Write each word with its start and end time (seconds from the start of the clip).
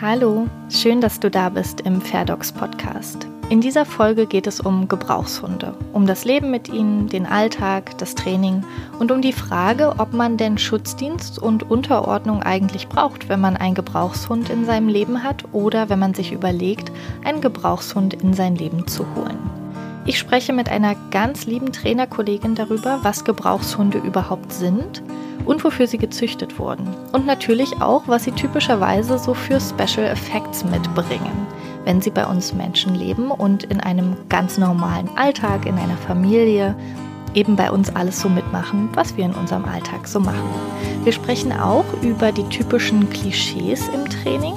Hallo, 0.00 0.46
schön, 0.70 1.00
dass 1.00 1.18
du 1.18 1.28
da 1.28 1.48
bist 1.48 1.80
im 1.80 2.00
Fairdocs 2.00 2.52
Podcast. 2.52 3.26
In 3.48 3.60
dieser 3.60 3.84
Folge 3.84 4.26
geht 4.26 4.46
es 4.46 4.60
um 4.60 4.86
Gebrauchshunde, 4.86 5.74
um 5.92 6.06
das 6.06 6.24
Leben 6.24 6.52
mit 6.52 6.68
ihnen, 6.68 7.08
den 7.08 7.26
Alltag, 7.26 7.98
das 7.98 8.14
Training 8.14 8.62
und 9.00 9.10
um 9.10 9.22
die 9.22 9.32
Frage, 9.32 9.94
ob 9.98 10.12
man 10.12 10.36
denn 10.36 10.56
Schutzdienst 10.56 11.40
und 11.40 11.68
Unterordnung 11.68 12.44
eigentlich 12.44 12.86
braucht, 12.86 13.28
wenn 13.28 13.40
man 13.40 13.56
einen 13.56 13.74
Gebrauchshund 13.74 14.50
in 14.50 14.64
seinem 14.64 14.86
Leben 14.86 15.24
hat 15.24 15.46
oder 15.50 15.88
wenn 15.88 15.98
man 15.98 16.14
sich 16.14 16.30
überlegt, 16.30 16.92
einen 17.24 17.40
Gebrauchshund 17.40 18.14
in 18.14 18.34
sein 18.34 18.54
Leben 18.54 18.86
zu 18.86 19.04
holen. 19.16 19.50
Ich 20.06 20.16
spreche 20.16 20.52
mit 20.52 20.68
einer 20.68 20.94
ganz 21.10 21.44
lieben 21.44 21.72
Trainerkollegin 21.72 22.54
darüber, 22.54 23.00
was 23.02 23.24
Gebrauchshunde 23.24 23.98
überhaupt 23.98 24.52
sind 24.52 25.02
und 25.48 25.64
wofür 25.64 25.86
sie 25.86 25.98
gezüchtet 25.98 26.58
wurden. 26.58 26.86
Und 27.12 27.26
natürlich 27.26 27.80
auch, 27.80 28.02
was 28.06 28.24
sie 28.24 28.32
typischerweise 28.32 29.18
so 29.18 29.32
für 29.32 29.58
Special 29.58 30.06
Effects 30.06 30.62
mitbringen, 30.62 31.46
wenn 31.84 32.02
sie 32.02 32.10
bei 32.10 32.26
uns 32.26 32.52
Menschen 32.52 32.94
leben 32.94 33.30
und 33.30 33.64
in 33.64 33.80
einem 33.80 34.14
ganz 34.28 34.58
normalen 34.58 35.08
Alltag, 35.16 35.64
in 35.64 35.78
einer 35.78 35.96
Familie, 35.96 36.76
eben 37.34 37.56
bei 37.56 37.70
uns 37.70 37.94
alles 37.96 38.20
so 38.20 38.28
mitmachen, 38.28 38.90
was 38.92 39.16
wir 39.16 39.24
in 39.24 39.34
unserem 39.34 39.64
Alltag 39.64 40.06
so 40.06 40.20
machen. 40.20 40.50
Wir 41.04 41.12
sprechen 41.12 41.52
auch 41.52 41.84
über 42.02 42.30
die 42.30 42.48
typischen 42.50 43.08
Klischees 43.08 43.88
im 43.88 44.08
Training, 44.08 44.54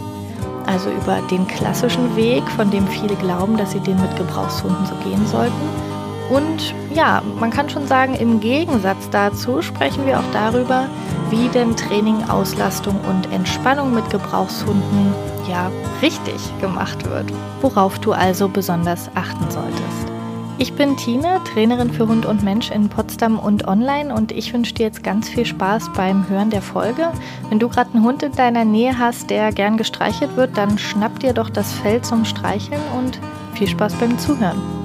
also 0.66 0.90
über 0.90 1.21
den 1.32 1.48
klassischen 1.48 2.16
Weg, 2.18 2.44
von 2.58 2.70
dem 2.70 2.85
viele 2.88 3.16
glauben, 3.16 3.55
dass 3.55 3.71
sie 3.71 3.80
den 3.80 3.99
mit 3.99 4.16
Gebrauchshunden 4.18 4.85
so 4.85 4.96
gehen 5.10 5.26
sollten 5.27 5.91
und 6.31 6.73
ja, 6.95 7.21
man 7.40 7.52
kann 7.52 7.70
schon 7.70 7.88
sagen, 7.88 8.16
im 8.16 8.40
Gegensatz 8.40 9.09
dazu 9.09 9.62
sprechen 9.62 10.05
wir 10.05 10.17
auch 10.17 10.31
darüber, 10.31 10.88
wie 11.30 11.49
denn 11.49 11.76
Training, 11.76 12.23
Auslastung 12.30 12.95
und 13.09 13.31
Entspannung 13.34 13.94
mit 13.94 14.09
Gebrauchshunden 14.09 15.13
ja 15.49 15.70
richtig 16.02 16.35
gemacht 16.62 17.05
wird, 17.09 17.26
worauf 17.62 17.99
du 17.99 18.13
also 18.13 18.48
besonders 18.48 19.10
achten 19.15 19.49
solltest. 19.51 20.12
Ich 20.57 20.73
bin 20.73 20.96
Tine, 20.96 21.41
Trainerin 21.51 21.91
für 21.91 22.07
Hund 22.07 22.26
und 22.26 22.43
Mensch 22.43 22.71
in 22.71 22.88
Potsdam 22.88 23.40
und 23.40 23.68
online 23.68 24.13
und 24.13 24.32
ich 24.32 24.54
wünsche 24.54 24.76
dir 24.76 24.85
jetzt 24.85 25.04
ganz 25.04 25.27
viel 25.27 25.45
Spaß 25.45 25.91
beim 25.98 26.29
Hören 26.29 26.51
der 26.51 26.62
Folge. 26.62 27.12
Wenn 27.49 27.60
du 27.60 27.68
gerade 27.68 27.93
einen 27.93 28.05
Hund 28.05 28.23
in 28.23 28.32
deiner 28.32 28.63
Nähe 28.63 28.98
hast, 28.98 29.29
der 29.29 29.51
gern 29.51 29.76
gestreichelt 29.76 30.38
wird, 30.38 30.55
dann 30.55 30.77
schnapp 30.77 31.20
dir 31.20 31.34
doch 31.34 31.49
das 31.49 31.73
Fell 31.73 32.01
zum 32.01 32.23
Streicheln 32.23 32.82
und 32.98 33.20
viel 33.55 33.68
Spaß 33.68 33.95
beim 33.95 34.18
Zuhören. 34.20 34.80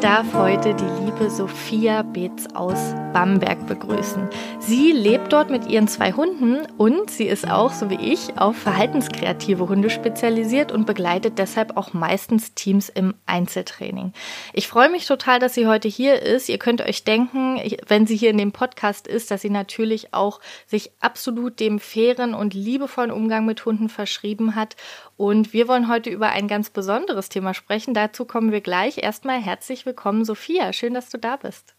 Darf 0.00 0.34
heute 0.34 0.74
die 0.74 1.04
liebe 1.04 1.30
Sophia 1.30 2.02
Beetz 2.02 2.46
aus 2.54 2.94
Bamberg 3.12 3.66
begrüßen. 3.66 4.28
Sie 4.58 4.92
lebt 4.92 5.32
dort 5.32 5.50
mit 5.50 5.66
ihren 5.66 5.88
zwei 5.88 6.12
Hunden 6.12 6.66
und 6.76 7.10
sie 7.10 7.26
ist 7.26 7.50
auch, 7.50 7.72
so 7.72 7.88
wie 7.90 8.12
ich, 8.12 8.38
auf 8.38 8.56
verhaltenskreative 8.56 9.68
Hunde 9.68 9.90
spezialisiert 9.90 10.72
und 10.72 10.86
begleitet 10.86 11.38
deshalb 11.38 11.76
auch 11.76 11.92
meistens 11.92 12.54
Teams 12.54 12.88
im 12.88 13.14
Einzeltraining. 13.26 14.12
Ich 14.52 14.68
freue 14.68 14.90
mich 14.90 15.06
total, 15.06 15.38
dass 15.38 15.54
sie 15.54 15.66
heute 15.66 15.88
hier 15.88 16.20
ist. 16.22 16.48
Ihr 16.48 16.58
könnt 16.58 16.82
euch 16.82 17.04
denken, 17.04 17.60
wenn 17.86 18.06
sie 18.06 18.16
hier 18.16 18.30
in 18.30 18.38
dem 18.38 18.52
Podcast 18.52 19.06
ist, 19.06 19.30
dass 19.30 19.42
sie 19.42 19.50
natürlich 19.50 20.12
auch 20.12 20.40
sich 20.66 20.90
absolut 21.00 21.60
dem 21.60 21.78
fairen 21.78 22.34
und 22.34 22.54
liebevollen 22.54 23.10
Umgang 23.10 23.46
mit 23.46 23.64
Hunden 23.64 23.88
verschrieben 23.88 24.54
hat 24.54 24.76
und 25.16 25.52
wir 25.52 25.68
wollen 25.68 25.88
heute 25.88 26.10
über 26.10 26.30
ein 26.30 26.48
ganz 26.48 26.70
besonderes 26.70 27.28
Thema 27.28 27.54
sprechen. 27.54 27.94
Dazu 27.94 28.24
kommen 28.24 28.52
wir 28.52 28.60
gleich. 28.60 28.98
Erstmal 28.98 29.40
herzlich 29.40 29.86
willkommen, 29.86 30.24
Sophia. 30.24 30.72
Schön, 30.72 30.94
dass 30.94 31.08
du 31.08 31.18
da 31.18 31.36
bist. 31.36 31.74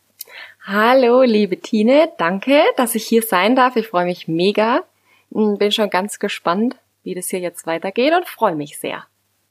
Hallo, 0.66 1.22
liebe 1.22 1.60
Tine. 1.60 2.12
Danke, 2.18 2.62
dass 2.76 2.96
ich 2.96 3.06
hier 3.06 3.22
sein 3.22 3.56
darf. 3.56 3.76
Ich 3.76 3.88
freue 3.88 4.06
mich 4.06 4.28
mega. 4.28 4.84
Bin 5.30 5.72
schon 5.72 5.90
ganz 5.90 6.20
gespannt, 6.20 6.76
wie 7.04 7.14
das 7.16 7.30
hier 7.30 7.40
jetzt 7.40 7.68
weitergeht 7.68 8.14
und 8.14 8.28
freue 8.28 8.56
mich 8.56 8.78
sehr. 8.78 9.06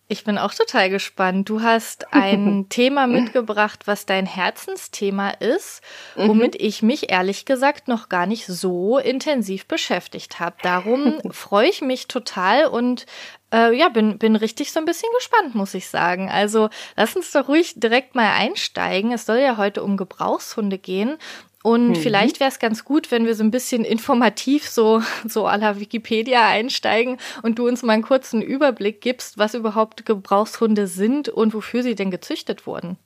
Ich 0.09 0.22
bin 0.22 0.39
auch 0.39 0.55
total 0.55 0.89
gespannt. 0.89 1.49
Du 1.49 1.62
hast 1.62 2.12
ein 2.12 2.67
Thema 2.69 3.09
mitgebracht, 3.09 3.87
was 3.87 4.06
dein 4.06 4.25
Herzensthema 4.25 5.31
ist, 5.31 5.83
womit 6.15 6.55
mhm. 6.55 6.67
ich 6.67 6.83
mich 6.83 7.11
ehrlich 7.11 7.44
gesagt 7.44 7.89
noch 7.89 8.09
gar 8.09 8.27
nicht 8.27 8.47
so 8.47 8.99
intensiv 8.99 9.67
beschäftigt 9.67 10.39
habe. 10.39 10.56
Darum 10.62 11.21
freue 11.33 11.69
ich 11.69 11.83
mich 11.83 12.06
total 12.06 12.67
und 12.67 13.06
äh, 13.53 13.77
ja, 13.77 13.89
bin, 13.89 14.19
bin 14.19 14.37
richtig 14.37 14.72
so 14.72 14.78
ein 14.78 14.87
bisschen 14.87 15.11
gespannt, 15.17 15.56
muss 15.56 15.75
ich 15.75 15.89
sagen. 15.89 16.31
Also 16.31 16.71
lass 16.97 17.17
uns 17.17 17.33
doch 17.33 17.49
ruhig 17.49 17.75
direkt 17.77 18.15
mal 18.15 18.31
einsteigen. 18.31 19.11
Es 19.11 19.27
soll 19.27 19.38
ja 19.38 19.56
heute 19.56 19.83
um 19.83 19.97
Gebrauchshunde 19.97 20.78
gehen. 20.78 21.19
Und 21.66 21.88
mhm. 21.88 21.94
vielleicht 21.97 22.38
wäre 22.38 22.49
es 22.49 22.60
ganz 22.60 22.84
gut, 22.84 23.10
wenn 23.10 23.27
wir 23.27 23.34
so 23.34 23.43
ein 23.43 23.50
bisschen 23.50 23.84
informativ 23.84 24.69
so, 24.69 25.03
so 25.27 25.49
à 25.49 25.56
la 25.56 25.81
Wikipedia 25.81 26.47
einsteigen 26.47 27.19
und 27.43 27.59
du 27.59 27.66
uns 27.66 27.82
mal 27.82 27.94
einen 27.94 28.04
kurzen 28.04 28.41
Überblick 28.41 29.00
gibst, 29.00 29.37
was 29.37 29.54
überhaupt 29.54 30.06
Gebrauchshunde 30.06 30.87
sind 30.87 31.28
und 31.28 31.55
wofür 31.55 31.82
sie 31.82 31.97
denn 31.97 32.12
gezüchtet 32.12 32.69
wurden. 32.69 32.99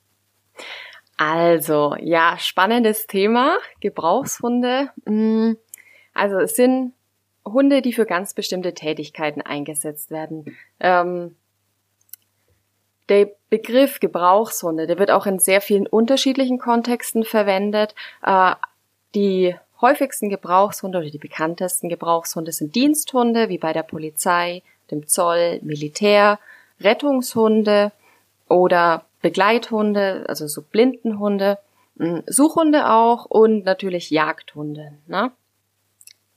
Also, 1.16 1.96
ja, 2.00 2.36
spannendes 2.38 3.06
Thema. 3.06 3.56
Gebrauchshunde. 3.80 4.90
Mm, 5.06 5.52
also, 6.12 6.38
es 6.40 6.54
sind 6.54 6.92
Hunde, 7.46 7.80
die 7.80 7.94
für 7.94 8.04
ganz 8.04 8.34
bestimmte 8.34 8.74
Tätigkeiten 8.74 9.40
eingesetzt 9.40 10.10
werden. 10.10 10.54
Ähm, 10.80 11.34
der 13.10 13.28
Begriff 13.50 14.00
Gebrauchshunde, 14.00 14.86
der 14.86 14.98
wird 14.98 15.10
auch 15.10 15.26
in 15.26 15.40
sehr 15.40 15.60
vielen 15.60 15.86
unterschiedlichen 15.86 16.58
Kontexten 16.58 17.24
verwendet. 17.24 17.94
Äh, 18.24 18.54
die 19.14 19.56
häufigsten 19.80 20.30
Gebrauchshunde 20.30 20.98
oder 20.98 21.10
die 21.10 21.18
bekanntesten 21.18 21.88
Gebrauchshunde 21.88 22.52
sind 22.52 22.74
Diensthunde, 22.74 23.48
wie 23.48 23.58
bei 23.58 23.72
der 23.72 23.82
Polizei, 23.82 24.62
dem 24.90 25.08
Zoll, 25.08 25.58
Militär, 25.62 26.38
Rettungshunde 26.80 27.92
oder 28.48 29.04
Begleithunde, 29.22 30.24
also 30.28 30.46
so 30.46 30.62
Blindenhunde, 30.62 31.58
hm, 31.98 32.22
Suchhunde 32.26 32.90
auch 32.90 33.26
und 33.26 33.64
natürlich 33.64 34.10
Jagdhunde. 34.10 34.92
Ne? 35.08 35.32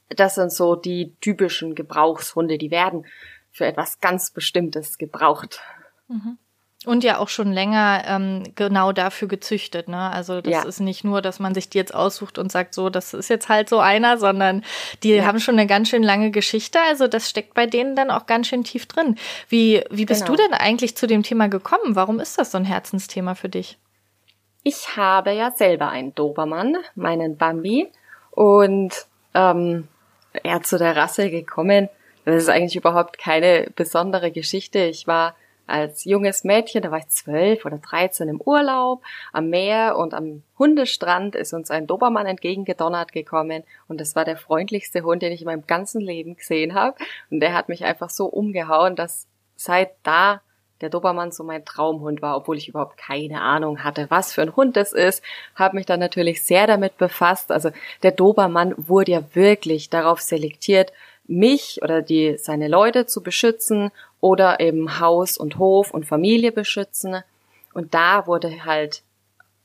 Das 0.09 0.35
sind 0.35 0.51
so 0.51 0.75
die 0.75 1.13
typischen 1.21 1.75
Gebrauchshunde, 1.75 2.57
die 2.57 2.71
werden 2.71 3.05
für 3.51 3.65
etwas 3.65 3.99
ganz 3.99 4.31
Bestimmtes 4.31 4.97
gebraucht. 4.97 5.61
Mhm. 6.07 6.37
Und 6.85 7.03
ja 7.03 7.17
auch 7.17 7.29
schon 7.29 7.53
länger 7.53 8.03
ähm, 8.05 8.43
genau 8.55 8.91
dafür 8.91 9.27
gezüchtet, 9.27 9.87
ne? 9.87 10.11
Also 10.11 10.41
das 10.41 10.51
ja. 10.51 10.63
ist 10.63 10.81
nicht 10.81 11.03
nur, 11.03 11.21
dass 11.21 11.39
man 11.39 11.53
sich 11.53 11.69
die 11.69 11.77
jetzt 11.77 11.93
aussucht 11.93 12.37
und 12.37 12.51
sagt, 12.51 12.73
so, 12.73 12.89
das 12.89 13.13
ist 13.13 13.29
jetzt 13.29 13.47
halt 13.47 13.69
so 13.69 13.79
einer, 13.79 14.17
sondern 14.17 14.63
die 15.01 15.13
ja. 15.13 15.25
haben 15.25 15.39
schon 15.39 15.55
eine 15.55 15.65
ganz 15.65 15.89
schön 15.89 16.03
lange 16.03 16.31
Geschichte. 16.31 16.79
Also 16.89 17.07
das 17.07 17.29
steckt 17.29 17.53
bei 17.53 17.67
denen 17.67 17.95
dann 17.95 18.11
auch 18.11 18.25
ganz 18.25 18.47
schön 18.47 18.63
tief 18.63 18.85
drin. 18.85 19.15
Wie, 19.47 19.83
wie 19.89 20.05
bist 20.05 20.25
genau. 20.25 20.35
du 20.35 20.43
denn 20.43 20.53
eigentlich 20.53 20.97
zu 20.97 21.07
dem 21.07 21.23
Thema 21.23 21.47
gekommen? 21.47 21.95
Warum 21.95 22.19
ist 22.19 22.37
das 22.37 22.51
so 22.51 22.57
ein 22.57 22.65
Herzensthema 22.65 23.35
für 23.35 23.49
dich? 23.49 23.77
Ich 24.63 24.97
habe 24.97 25.31
ja 25.31 25.51
selber 25.51 25.89
einen 25.89 26.15
Dobermann, 26.15 26.77
meinen 26.95 27.37
Bambi, 27.37 27.89
und 28.31 29.05
ähm, 29.33 29.87
er 30.31 30.63
zu 30.63 30.77
der 30.77 30.95
Rasse 30.95 31.29
gekommen. 31.29 31.89
Das 32.25 32.35
ist 32.35 32.49
eigentlich 32.49 32.75
überhaupt 32.75 33.17
keine 33.17 33.67
besondere 33.75 34.31
Geschichte. 34.31 34.79
Ich 34.79 35.07
war 35.07 35.35
als 35.67 36.03
junges 36.03 36.43
Mädchen, 36.43 36.81
da 36.81 36.91
war 36.91 36.99
ich 36.99 37.07
zwölf 37.09 37.65
oder 37.65 37.77
dreizehn 37.77 38.29
im 38.29 38.41
Urlaub 38.41 39.01
am 39.31 39.49
Meer 39.49 39.97
und 39.97 40.13
am 40.13 40.43
Hundestrand 40.59 41.35
ist 41.35 41.53
uns 41.53 41.71
ein 41.71 41.87
Dobermann 41.87 42.25
entgegengedonnert 42.25 43.11
gekommen 43.11 43.63
und 43.87 44.01
das 44.01 44.15
war 44.15 44.25
der 44.25 44.37
freundlichste 44.37 45.03
Hund, 45.03 45.21
den 45.21 45.31
ich 45.31 45.41
in 45.41 45.47
meinem 45.47 45.67
ganzen 45.67 46.01
Leben 46.01 46.35
gesehen 46.35 46.73
habe 46.73 46.97
und 47.29 47.39
der 47.39 47.53
hat 47.53 47.69
mich 47.69 47.85
einfach 47.85 48.09
so 48.09 48.25
umgehauen, 48.25 48.95
dass 48.95 49.27
seit 49.55 49.91
da 50.03 50.41
der 50.81 50.89
Dobermann 50.89 51.31
so 51.31 51.45
mein 51.45 51.63
Traumhund 51.63 52.21
war, 52.21 52.35
obwohl 52.35 52.57
ich 52.57 52.67
überhaupt 52.67 52.97
keine 52.97 53.41
Ahnung 53.41 53.85
hatte, 53.85 54.07
was 54.09 54.33
für 54.33 54.41
ein 54.41 54.55
Hund 54.55 54.75
das 54.75 54.91
ist, 54.91 55.23
habe 55.55 55.77
mich 55.77 55.85
dann 55.85 56.01
natürlich 56.01 56.43
sehr 56.43 56.67
damit 56.67 56.97
befasst. 56.97 57.51
Also 57.51 57.69
der 58.03 58.11
Dobermann 58.11 58.73
wurde 58.75 59.13
ja 59.13 59.23
wirklich 59.33 59.89
darauf 59.89 60.19
selektiert, 60.19 60.91
mich 61.25 61.79
oder 61.81 62.01
die 62.01 62.37
seine 62.37 62.67
Leute 62.67 63.05
zu 63.05 63.23
beschützen 63.23 63.91
oder 64.19 64.59
eben 64.59 64.99
Haus 64.99 65.37
und 65.37 65.57
Hof 65.57 65.91
und 65.91 66.05
Familie 66.05 66.51
beschützen. 66.51 67.23
Und 67.73 67.93
da 67.93 68.27
wurde 68.27 68.65
halt 68.65 69.03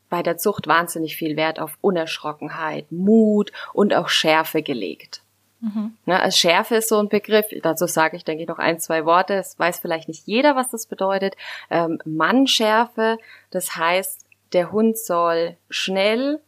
bei 0.08 0.22
der 0.22 0.38
Zucht 0.38 0.66
wahnsinnig 0.66 1.16
viel 1.16 1.36
Wert 1.36 1.60
auf 1.60 1.76
Unerschrockenheit, 1.80 2.90
Mut 2.90 3.52
und 3.72 3.94
auch 3.94 4.08
Schärfe 4.08 4.62
gelegt. 4.62 5.22
Mhm. 5.60 5.96
Ne, 6.06 6.20
also 6.20 6.36
Schärfe 6.36 6.76
ist 6.76 6.88
so 6.88 6.98
ein 6.98 7.08
Begriff, 7.08 7.46
dazu 7.62 7.86
sage 7.86 8.16
ich, 8.16 8.24
denke 8.24 8.42
ich, 8.42 8.48
noch 8.48 8.58
ein, 8.58 8.78
zwei 8.78 9.04
Worte. 9.04 9.34
Es 9.34 9.58
weiß 9.58 9.80
vielleicht 9.80 10.08
nicht 10.08 10.26
jeder, 10.26 10.56
was 10.56 10.70
das 10.70 10.86
bedeutet. 10.86 11.36
Ähm, 11.68 11.98
Mannschärfe, 12.04 13.18
das 13.50 13.76
heißt, 13.76 14.24
der 14.52 14.72
Hund 14.72 14.96
soll 14.96 15.56
schnell 15.68 16.40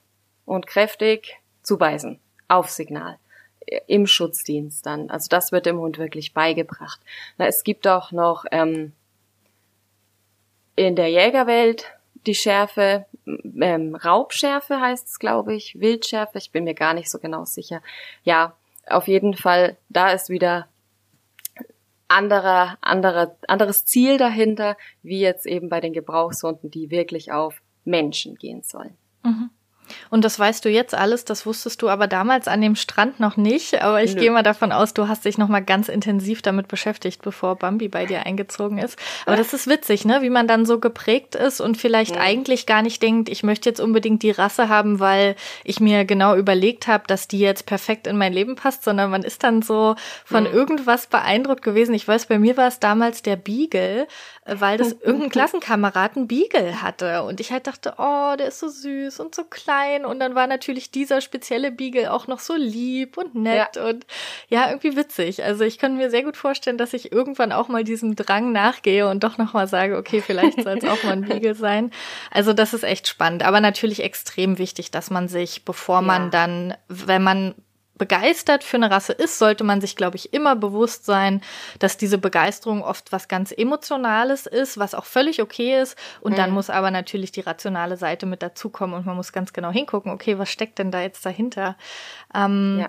und 0.47 0.67
kräftig 0.67 1.39
zubeißen, 1.63 2.19
auf 2.49 2.71
Signal. 2.71 3.19
Im 3.87 4.07
Schutzdienst 4.07 4.85
dann. 4.87 5.11
Also 5.11 5.29
das 5.29 5.53
wird 5.53 5.67
dem 5.67 5.79
Hund 5.79 5.99
wirklich 5.99 6.35
beigebracht. 6.35 7.01
Na, 7.39 7.47
es 7.47 7.65
gibt 7.65 7.87
auch 7.87 8.13
noch 8.13 8.45
ähm, 8.51 8.93
in 10.77 10.97
der 10.97 11.09
Jägerwelt 11.09 11.87
die 12.27 12.35
Schärfe, 12.35 13.07
ähm, 13.27 13.95
Raubschärfe 13.95 14.81
heißt 14.81 15.09
es, 15.09 15.19
glaube 15.19 15.55
ich, 15.55 15.81
Wildschärfe, 15.81 16.39
ich 16.39 16.51
bin 16.51 16.65
mir 16.65 16.75
gar 16.75 16.95
nicht 16.95 17.11
so 17.11 17.19
genau 17.19 17.45
sicher. 17.45 17.83
Ja, 18.25 18.55
auf 18.87 19.09
jeden 19.09 19.35
Fall, 19.35 19.77
da 19.89 20.13
ist 20.13 20.29
wieder 20.29 20.69
anderer, 22.09 22.77
anderer, 22.81 23.37
anderes 23.47 23.85
Ziel 23.85 24.19
dahinter, 24.19 24.77
wie 25.03 25.21
jetzt 25.21 25.47
eben 25.47 25.69
bei 25.69 25.81
den 25.81 25.93
Gebrauchshunden, 25.93 26.71
die 26.71 26.91
wirklich 26.91 27.33
auf 27.33 27.63
Menschen 27.85 28.35
gehen 28.35 28.63
sollen. 28.63 28.97
Mhm. 29.23 29.51
Und 30.11 30.25
das 30.25 30.39
weißt 30.39 30.65
du 30.65 30.69
jetzt 30.69 30.95
alles, 30.95 31.25
das 31.25 31.47
wusstest 31.47 31.83
du 31.83 31.89
aber 31.89 32.07
damals 32.07 32.49
an 32.49 32.61
dem 32.61 32.77
Strand 32.77 33.21
noch 33.21 33.37
nicht. 33.37 33.83
Aber 33.83 34.03
ich 34.03 34.15
Nö. 34.15 34.21
gehe 34.21 34.31
mal 34.31 34.43
davon 34.43 34.73
aus, 34.73 34.95
du 34.95 35.09
hast 35.09 35.25
dich 35.25 35.39
noch 35.39 35.49
mal 35.49 35.61
ganz 35.61 35.89
intensiv 35.89 36.43
damit 36.43 36.69
beschäftigt, 36.69 37.23
bevor 37.23 37.57
Bambi 37.57 37.89
bei 37.89 38.07
dir 38.07 38.27
eingezogen 38.27 38.79
ist. 38.79 38.99
Aber 39.27 39.37
das 39.37 39.53
ist 39.53 39.67
witzig, 39.67 40.05
ne? 40.05 40.23
Wie 40.23 40.31
man 40.31 40.47
dann 40.49 40.67
so 40.67 40.81
geprägt 40.81 41.35
ist 41.35 41.61
und 41.61 41.77
vielleicht 41.77 42.17
ja. 42.17 42.23
eigentlich 42.23 42.67
gar 42.67 42.83
nicht 42.83 43.03
denkt, 43.03 43.29
ich 43.29 43.43
möchte 43.43 43.69
jetzt 43.69 43.81
unbedingt 43.81 44.23
die 44.23 44.31
Rasse 44.31 44.69
haben, 44.69 45.01
weil 45.01 45.37
ich 45.65 45.81
mir 45.81 46.05
genau 46.05 46.37
überlegt 46.37 46.87
habe, 46.87 47.05
dass 47.07 47.29
die 47.29 47.41
jetzt 47.41 47.67
perfekt 47.67 48.07
in 48.07 48.17
mein 48.17 48.33
Leben 48.33 48.57
passt, 48.57 48.85
sondern 48.85 49.11
man 49.11 49.23
ist 49.23 49.43
dann 49.45 49.63
so 49.63 49.97
von 50.25 50.45
ja. 50.45 50.53
irgendwas 50.53 51.07
beeindruckt 51.07 51.63
gewesen. 51.63 51.95
Ich 51.95 52.07
weiß, 52.07 52.27
bei 52.27 52.39
mir 52.39 52.57
war 52.57 52.69
es 52.69 52.81
damals 52.81 53.23
der 53.23 53.37
Beagle, 53.37 54.07
weil 54.45 54.79
das 54.79 54.93
irgendein 55.01 55.31
Klassenkameraden 55.31 56.27
Beagle 56.27 56.83
hatte. 56.83 57.23
Und 57.23 57.41
ich 57.41 57.53
halt 57.53 57.67
dachte, 57.67 57.95
oh, 57.99 58.35
der 58.39 58.49
ist 58.49 58.61
so 58.61 58.69
süß 58.69 59.21
und 59.21 59.35
so 59.35 59.45
klein. 59.45 59.80
Und 60.05 60.21
dann 60.21 60.35
war 60.35 60.47
natürlich 60.47 60.91
dieser 60.91 61.21
spezielle 61.21 61.71
Beagle 61.71 62.13
auch 62.13 62.27
noch 62.27 62.39
so 62.39 62.55
lieb 62.55 63.17
und 63.17 63.35
nett 63.35 63.77
ja. 63.77 63.87
und 63.87 64.07
ja, 64.49 64.69
irgendwie 64.69 64.97
witzig. 64.97 65.45
Also 65.45 65.65
ich 65.65 65.79
kann 65.79 65.97
mir 65.97 66.11
sehr 66.11 66.23
gut 66.23 66.37
vorstellen, 66.37 66.79
dass 66.79 66.93
ich 66.93 67.13
irgendwann 67.13 67.53
auch 67.53 67.69
mal 67.69 67.85
diesem 67.85 68.17
Drang 68.17 68.53
nachgehe 68.53 69.09
und 69.09 69.25
doch 69.25 69.39
nochmal 69.39 69.69
sage, 69.69 69.97
okay, 69.97 70.23
vielleicht 70.25 70.63
soll 70.63 70.79
es 70.79 70.85
auch 70.85 71.03
mal 71.05 71.13
ein 71.13 71.23
Beagle 71.23 71.55
sein. 71.57 71.91
Also 72.31 72.53
das 72.53 72.75
ist 72.75 72.85
echt 72.85 73.09
spannend. 73.09 73.43
Aber 73.43 73.61
natürlich 73.61 74.03
extrem 74.03 74.59
wichtig, 74.59 74.91
dass 74.91 75.11
man 75.11 75.29
sich, 75.29 75.65
bevor 75.65 76.03
man 76.03 76.25
ja. 76.25 76.31
dann, 76.31 76.75
wenn 76.89 77.23
man 77.23 77.55
begeistert 78.01 78.65
für 78.65 78.79
eine 78.79 78.91
Rasse 78.91 79.13
ist, 79.13 79.39
sollte 79.39 79.63
man 79.63 79.83
sich, 79.83 79.95
glaube 79.95 80.17
ich, 80.17 80.33
immer 80.33 80.57
bewusst 80.57 81.05
sein, 81.05 81.43
dass 81.79 81.99
diese 81.99 82.17
Begeisterung 82.17 82.83
oft 82.83 83.13
was 83.13 83.29
ganz 83.29 83.53
Emotionales 83.53 84.47
ist, 84.47 84.79
was 84.79 84.95
auch 84.95 85.05
völlig 85.05 85.43
okay 85.43 85.79
ist. 85.79 85.99
Und 86.23 86.33
mhm. 86.33 86.37
dann 86.37 86.51
muss 86.51 86.71
aber 86.71 86.91
natürlich 86.91 87.31
die 87.31 87.43
rationale 87.43 87.99
Seite 87.99 88.25
mit 88.25 88.43
dazukommen 88.43 88.97
und 88.97 89.05
man 89.05 89.17
muss 89.17 89.33
ganz 89.33 89.53
genau 89.53 89.71
hingucken, 89.71 90.11
okay, 90.13 90.39
was 90.39 90.51
steckt 90.51 90.79
denn 90.79 90.91
da 90.91 91.03
jetzt 91.03 91.27
dahinter? 91.27 91.77
Ähm, 92.35 92.79
ja. 92.81 92.89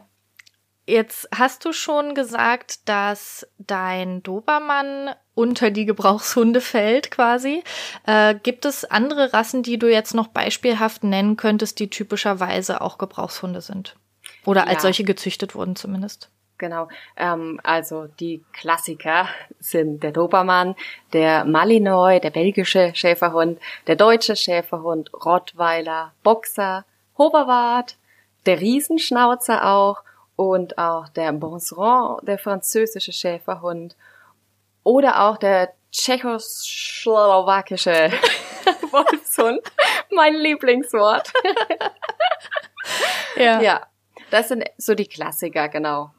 Jetzt 0.88 1.28
hast 1.36 1.66
du 1.66 1.74
schon 1.74 2.16
gesagt, 2.16 2.88
dass 2.88 3.46
dein 3.58 4.24
Dobermann 4.24 5.12
unter 5.36 5.72
die 5.72 5.86
Gebrauchshunde 5.86 6.62
fällt 6.62 7.12
quasi. 7.12 7.64
Äh, 8.06 8.36
gibt 8.36 8.64
es 8.64 8.86
andere 8.86 9.34
Rassen, 9.34 9.62
die 9.62 9.78
du 9.78 9.92
jetzt 9.92 10.14
noch 10.14 10.28
beispielhaft 10.28 11.04
nennen 11.04 11.36
könntest, 11.36 11.80
die 11.80 11.90
typischerweise 11.90 12.80
auch 12.80 12.98
Gebrauchshunde 12.98 13.60
sind? 13.60 13.98
Oder 14.46 14.68
als 14.68 14.76
ja. 14.76 14.80
solche 14.82 15.04
gezüchtet 15.04 15.56
wurden 15.56 15.76
zumindest. 15.76 16.30
Genau. 16.62 16.88
Ähm, 17.18 17.60
also 17.64 18.06
die 18.06 18.46
Klassiker 18.54 19.28
sind 19.60 20.04
der 20.04 20.12
Dobermann, 20.12 20.76
der 21.12 21.44
Malinois, 21.44 22.20
der 22.20 22.30
belgische 22.30 22.92
Schäferhund, 22.94 23.60
der 23.88 23.96
deutsche 23.96 24.36
Schäferhund, 24.36 25.12
Rottweiler, 25.26 26.14
Boxer, 26.22 26.86
Hoberwart, 27.18 27.96
der 28.46 28.62
Riesenschnauzer 28.62 29.66
auch 29.66 30.04
und 30.36 30.78
auch 30.78 31.10
der 31.10 31.34
Bonseron, 31.34 32.24
der 32.24 32.38
französische 32.38 33.12
Schäferhund 33.12 33.96
oder 34.84 35.24
auch 35.24 35.38
der 35.38 35.74
tschechoslowakische 35.92 37.92
Wolfshund, 38.92 39.62
mein 40.12 40.36
Lieblingswort. 40.36 41.34
ja. 43.36 43.60
ja. 43.62 43.88
Das 44.32 44.48
sind 44.48 44.64
so 44.78 44.96
die 44.96 45.06
Klassiker, 45.06 45.70
genau. 45.70 46.12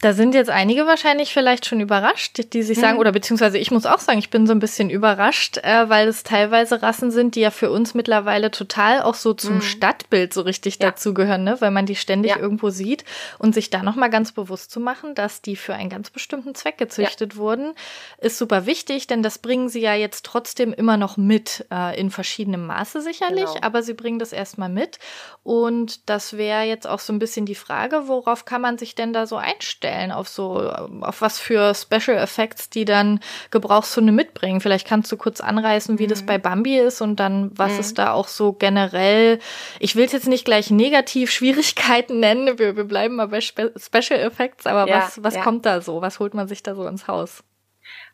Da 0.00 0.14
sind 0.14 0.34
jetzt 0.34 0.48
einige 0.48 0.86
wahrscheinlich 0.86 1.34
vielleicht 1.34 1.66
schon 1.66 1.80
überrascht, 1.80 2.40
die 2.54 2.62
sich 2.62 2.78
sagen, 2.78 2.94
mhm. 2.94 3.00
oder 3.00 3.12
beziehungsweise 3.12 3.58
ich 3.58 3.70
muss 3.70 3.84
auch 3.84 3.98
sagen, 3.98 4.18
ich 4.18 4.30
bin 4.30 4.46
so 4.46 4.52
ein 4.52 4.58
bisschen 4.58 4.88
überrascht, 4.88 5.58
äh, 5.58 5.90
weil 5.90 6.08
es 6.08 6.22
teilweise 6.22 6.82
Rassen 6.82 7.10
sind, 7.10 7.34
die 7.34 7.40
ja 7.40 7.50
für 7.50 7.70
uns 7.70 7.92
mittlerweile 7.92 8.50
total 8.50 9.02
auch 9.02 9.14
so 9.14 9.34
zum 9.34 9.56
mhm. 9.56 9.60
Stadtbild 9.62 10.32
so 10.32 10.40
richtig 10.40 10.78
ja. 10.80 10.90
dazugehören, 10.90 11.44
ne? 11.44 11.60
weil 11.60 11.70
man 11.70 11.84
die 11.84 11.96
ständig 11.96 12.30
ja. 12.30 12.38
irgendwo 12.38 12.70
sieht 12.70 13.04
und 13.38 13.54
sich 13.54 13.68
da 13.68 13.82
nochmal 13.82 14.08
ganz 14.08 14.32
bewusst 14.32 14.70
zu 14.70 14.80
machen, 14.80 15.14
dass 15.14 15.42
die 15.42 15.54
für 15.54 15.74
einen 15.74 15.90
ganz 15.90 16.08
bestimmten 16.08 16.54
Zweck 16.54 16.78
gezüchtet 16.78 17.34
ja. 17.34 17.38
wurden, 17.38 17.74
ist 18.18 18.38
super 18.38 18.64
wichtig, 18.64 19.06
denn 19.06 19.22
das 19.22 19.36
bringen 19.36 19.68
sie 19.68 19.80
ja 19.80 19.92
jetzt 19.92 20.24
trotzdem 20.24 20.72
immer 20.72 20.96
noch 20.96 21.18
mit, 21.18 21.66
äh, 21.70 22.00
in 22.00 22.10
verschiedenem 22.10 22.64
Maße 22.66 23.02
sicherlich, 23.02 23.44
genau. 23.44 23.60
aber 23.60 23.82
sie 23.82 23.94
bringen 23.94 24.18
das 24.18 24.32
erstmal 24.32 24.70
mit 24.70 24.98
und 25.42 26.08
das 26.08 26.38
wäre 26.38 26.62
jetzt 26.62 26.86
auch 26.86 27.00
so 27.00 27.12
ein 27.12 27.18
bisschen 27.18 27.44
die 27.44 27.54
Frage, 27.54 28.08
worauf 28.08 28.46
kann 28.46 28.62
man 28.62 28.78
sich 28.78 28.94
denn 28.94 29.12
da 29.12 29.26
so 29.26 29.36
einstellen? 29.36 29.89
Einstellen 29.90 30.12
auf 30.12 30.28
so, 30.28 30.70
auf 31.00 31.20
was 31.20 31.38
für 31.38 31.74
Special 31.74 32.16
Effects 32.16 32.70
die 32.70 32.84
dann 32.84 33.20
Gebrauchshunde 33.50 34.12
mitbringen. 34.12 34.60
Vielleicht 34.60 34.86
kannst 34.86 35.10
du 35.12 35.16
kurz 35.16 35.40
anreißen, 35.40 35.98
wie 35.98 36.04
mhm. 36.04 36.08
das 36.08 36.24
bei 36.24 36.38
Bambi 36.38 36.78
ist 36.78 37.00
und 37.00 37.16
dann, 37.16 37.50
was 37.56 37.74
mhm. 37.74 37.80
ist 37.80 37.98
da 37.98 38.12
auch 38.12 38.28
so 38.28 38.52
generell, 38.52 39.38
ich 39.78 39.96
will 39.96 40.04
es 40.04 40.12
jetzt 40.12 40.28
nicht 40.28 40.44
gleich 40.44 40.70
negativ 40.70 41.30
Schwierigkeiten 41.40 42.20
nennen, 42.20 42.58
wir, 42.58 42.76
wir 42.76 42.84
bleiben 42.84 43.16
mal 43.16 43.28
bei 43.28 43.40
Spe 43.40 43.72
Special 43.76 44.20
Effects, 44.20 44.66
aber 44.66 44.88
ja, 44.88 44.98
was, 44.98 45.22
was 45.22 45.34
ja. 45.36 45.42
kommt 45.42 45.66
da 45.66 45.80
so? 45.80 46.00
Was 46.02 46.18
holt 46.18 46.34
man 46.34 46.48
sich 46.48 46.62
da 46.62 46.74
so 46.74 46.86
ins 46.86 47.06
Haus? 47.06 47.42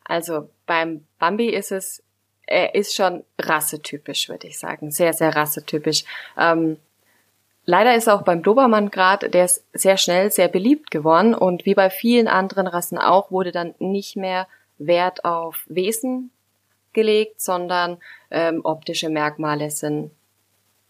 Also 0.05 0.51
beim 0.67 1.07
Bambi 1.19 1.49
ist 1.49 1.73
es, 1.73 2.03
er 2.47 2.75
ist 2.77 2.95
schon 2.95 3.25
rassetypisch, 3.41 4.29
würde 4.29 4.47
ich 4.47 4.59
sagen. 4.59 4.93
Sehr, 4.93 5.13
sehr 5.13 5.35
rassetypisch. 5.35 6.05
Ähm, 6.39 6.79
Leider 7.69 7.97
ist 7.97 8.09
auch 8.09 8.23
beim 8.23 8.45
Dobermann 8.45 8.91
gerade, 8.91 9.29
der 9.29 9.45
ist 9.45 9.65
sehr 9.73 9.97
schnell 9.97 10.31
sehr 10.31 10.47
beliebt 10.47 10.93
geworden 10.93 11.35
und 11.35 11.67
wie 11.67 11.75
bei 11.75 11.91
vielen 11.91 12.29
anderen 12.29 12.69
Rassen 12.69 12.97
auch, 12.97 13.33
wurde 13.33 13.51
dann 13.51 13.75
nicht 13.81 14.17
mehr 14.17 14.47
Wert 14.79 15.25
auf 15.25 15.65
Wesen 15.67 16.31
gelegt, 16.93 17.41
sondern 17.41 17.99
ähm, 18.31 18.61
optische 18.63 19.09
Merkmale 19.09 19.71
sind 19.71 20.13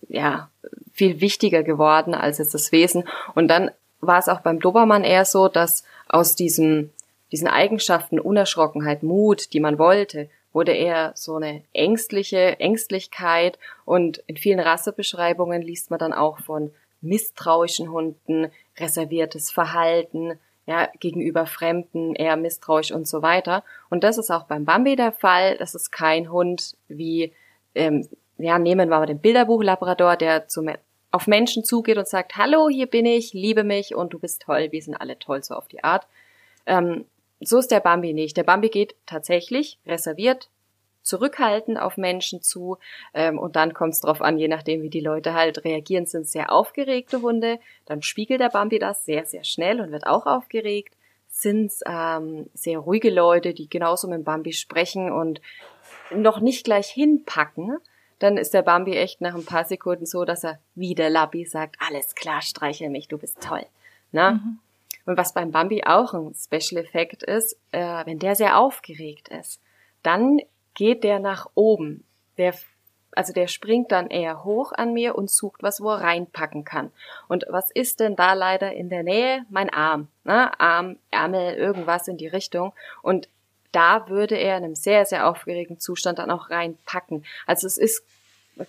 ja 0.09 0.51
viel 0.93 1.21
wichtiger 1.21 1.63
geworden 1.63 2.15
als 2.15 2.39
jetzt 2.39 2.53
das 2.53 2.73
Wesen. 2.73 3.05
Und 3.35 3.49
dann 3.49 3.71
war 4.01 4.19
es 4.19 4.29
auch 4.29 4.41
beim 4.41 4.61
Dobermann 4.61 5.03
eher 5.03 5.25
so, 5.25 5.49
dass 5.49 5.83
aus 6.09 6.37
diesen, 6.37 6.93
diesen 7.33 7.49
Eigenschaften 7.49 8.21
Unerschrockenheit, 8.21 9.03
Mut, 9.03 9.53
die 9.55 9.61
man 9.61 9.79
wollte, 9.79 10.29
wurde 10.57 10.73
eher 10.73 11.13
so 11.15 11.37
eine 11.37 11.63
ängstliche 11.75 12.59
Ängstlichkeit 12.59 13.59
und 13.85 14.25
in 14.27 14.39
vielen 14.39 14.59
Rassebeschreibungen 14.59 15.61
liest 15.61 15.91
man 15.91 15.99
dann 15.99 16.15
auch 16.15 16.39
von 16.39 16.73
misstrauischen 17.03 17.93
Hunden, 17.93 18.51
reserviertes 18.79 19.51
Verhalten, 19.53 20.39
ja, 20.65 20.89
gegenüber 20.99 21.45
Fremden 21.45 22.15
eher 22.15 22.37
misstrauisch 22.37 22.91
und 22.91 23.07
so 23.07 23.21
weiter. 23.21 23.65
Und 23.91 24.03
das 24.03 24.17
ist 24.17 24.31
auch 24.31 24.45
beim 24.45 24.65
Bambi 24.65 24.97
der 24.97 25.13
Fall. 25.13 25.59
Das 25.59 25.75
ist 25.75 25.93
kein 25.93 26.33
Hund 26.33 26.75
wie, 26.89 27.35
ähm, 27.75 28.09
ja, 28.39 28.59
nehmen 28.59 28.89
wir 28.89 28.99
mal 28.99 29.05
den 29.07 29.21
Bilderbuch 29.21 29.63
Labrador, 29.63 30.17
der 30.17 30.49
zum, 30.49 30.71
auf 31.11 31.27
Menschen 31.27 31.65
zugeht 31.65 31.99
und 31.99 32.09
sagt, 32.09 32.37
hallo, 32.37 32.71
hier 32.71 32.87
bin 32.87 33.05
ich, 33.05 33.35
liebe 33.35 33.63
mich 33.63 33.95
und 33.95 34.15
du 34.15 34.19
bist 34.19 34.41
toll, 34.41 34.69
wir 34.73 34.83
sind 34.83 34.95
alle 34.95 35.19
toll, 35.19 35.45
so 35.45 35.55
auf 35.55 35.69
die 35.69 35.85
Art. 35.85 36.07
Ähm, 36.65 37.05
so 37.41 37.59
ist 37.59 37.71
der 37.71 37.81
Bambi 37.81 38.13
nicht. 38.13 38.37
Der 38.37 38.45
Bambi 38.45 38.69
geht 38.69 38.95
tatsächlich 39.07 39.79
reserviert, 39.87 40.49
zurückhaltend 41.03 41.79
auf 41.79 41.97
Menschen 41.97 42.43
zu 42.43 42.79
ähm, 43.15 43.39
und 43.39 43.57
dann 43.57 43.75
kommt 43.75 43.95
es 43.95 44.01
drauf 44.01 44.21
an, 44.21 44.39
je 44.39 44.49
nachdem 44.49 44.83
wie 44.83 44.91
die 44.91 45.01
Leute 45.01 45.35
halt 45.35 45.65
reagieren, 45.65 46.07
sind 46.07 46.27
sehr 46.27 46.51
aufgeregte 46.51 47.23
Hunde, 47.23 47.61
dann 47.85 48.03
spiegelt 48.03 48.41
der 48.41 48.51
Bambi 48.51 48.79
das 48.79 49.05
sehr, 49.05 49.25
sehr 49.25 49.45
schnell 49.45 49.81
und 49.81 49.93
wird 49.93 50.07
auch 50.07 50.27
aufgeregt. 50.27 50.97
Sind 51.29 51.73
ähm, 51.87 52.49
sehr 52.55 52.79
ruhige 52.79 53.11
Leute, 53.11 53.53
die 53.53 53.69
genauso 53.69 54.09
mit 54.09 54.19
dem 54.19 54.25
Bambi 54.25 54.53
sprechen 54.53 55.13
und 55.13 55.41
noch 56.11 56.41
nicht 56.41 56.65
gleich 56.65 56.89
hinpacken, 56.89 57.79
dann 58.19 58.37
ist 58.39 58.55
der 58.55 58.63
Bambi 58.63 58.97
echt 58.97 59.21
nach 59.21 59.35
ein 59.35 59.45
paar 59.45 59.65
Sekunden 59.65 60.07
so, 60.07 60.25
dass 60.25 60.45
er 60.45 60.59
wie 60.75 60.95
der 60.95 61.11
Labby 61.11 61.45
sagt, 61.45 61.77
alles 61.79 62.15
klar, 62.15 62.41
streichel 62.41 62.89
mich, 62.89 63.09
du 63.09 63.19
bist 63.19 63.41
toll. 63.41 63.67
Na? 64.13 64.33
Mhm. 64.33 64.59
Und 65.07 65.17
was 65.17 65.33
beim 65.33 65.53
Bambi 65.53 65.85
auch 65.85 66.13
ein 66.13 66.35
Special 66.35 66.83
Effekt 66.83 67.23
ist, 67.23 67.57
äh, 67.71 68.05
wenn 68.05 68.19
der 68.19 68.35
sehr 68.35 68.59
aufgeregt 68.59 69.29
ist, 69.29 69.61
dann 70.03 70.41
geht 70.75 71.05
der 71.05 71.21
nach 71.21 71.47
oben. 71.55 72.05
Der, 72.39 72.55
also 73.13 73.33
der 73.33 73.47
springt 73.47 73.93
dann 73.93 74.09
eher 74.09 74.45
hoch 74.45 74.73
an 74.73 74.93
mir 74.93 75.15
und 75.15 75.31
sucht 75.31 75.63
was, 75.63 75.81
wo 75.81 75.91
er 75.91 76.03
reinpacken 76.03 76.65
kann. 76.65 76.93
Und 77.29 77.47
was 77.49 77.71
ist 77.71 78.01
denn 78.01 78.17
da 78.17 78.35
leider 78.35 78.73
in 78.73 78.91
der 78.91 79.05
Nähe? 79.05 79.47
Mein 79.49 79.71
Arm. 79.71 80.09
Ne? 80.25 80.59
Arm, 80.61 80.99
Ärmel, 81.11 81.55
irgendwas 81.55 82.09
in 82.09 82.19
die 82.19 82.29
Richtung. 82.29 82.73
Und 83.01 83.29
da 83.73 84.09
würde 84.09 84.37
er 84.37 84.59
in 84.59 84.65
einem 84.65 84.75
sehr, 84.75 85.07
sehr 85.07 85.29
aufgeregten 85.29 85.79
Zustand 85.79 86.19
dann 86.19 86.31
auch 86.31 86.51
reinpacken. 86.51 87.25
Also 87.47 87.67
es 87.67 87.79
ist 87.79 88.05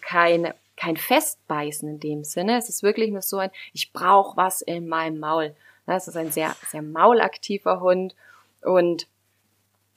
kein, 0.01 0.53
kein 0.75 0.97
Festbeißen 0.97 1.87
in 1.87 1.99
dem 1.99 2.23
Sinne. 2.23 2.57
Es 2.57 2.69
ist 2.69 2.83
wirklich 2.83 3.11
nur 3.11 3.21
so 3.21 3.37
ein, 3.37 3.51
ich 3.73 3.91
brauche 3.91 4.37
was 4.37 4.61
in 4.61 4.87
meinem 4.87 5.19
Maul. 5.19 5.55
Das 5.87 6.07
ist 6.07 6.15
ein 6.15 6.31
sehr, 6.31 6.55
sehr 6.67 6.83
maulaktiver 6.83 7.79
Hund 7.79 8.15
und 8.61 9.07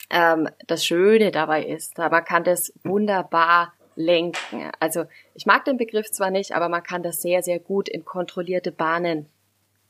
ähm, 0.08 0.48
das 0.66 0.84
Schöne 0.84 1.30
dabei 1.30 1.64
ist, 1.64 1.98
man 1.98 2.24
kann 2.24 2.44
das 2.44 2.72
wunderbar 2.82 3.72
lenken. 3.96 4.70
Also 4.80 5.04
ich 5.34 5.46
mag 5.46 5.64
den 5.64 5.76
Begriff 5.76 6.10
zwar 6.10 6.30
nicht, 6.30 6.52
aber 6.52 6.68
man 6.68 6.82
kann 6.82 7.02
das 7.02 7.20
sehr, 7.20 7.42
sehr 7.42 7.58
gut 7.58 7.88
in 7.88 8.04
kontrollierte 8.04 8.72
Bahnen 8.72 9.26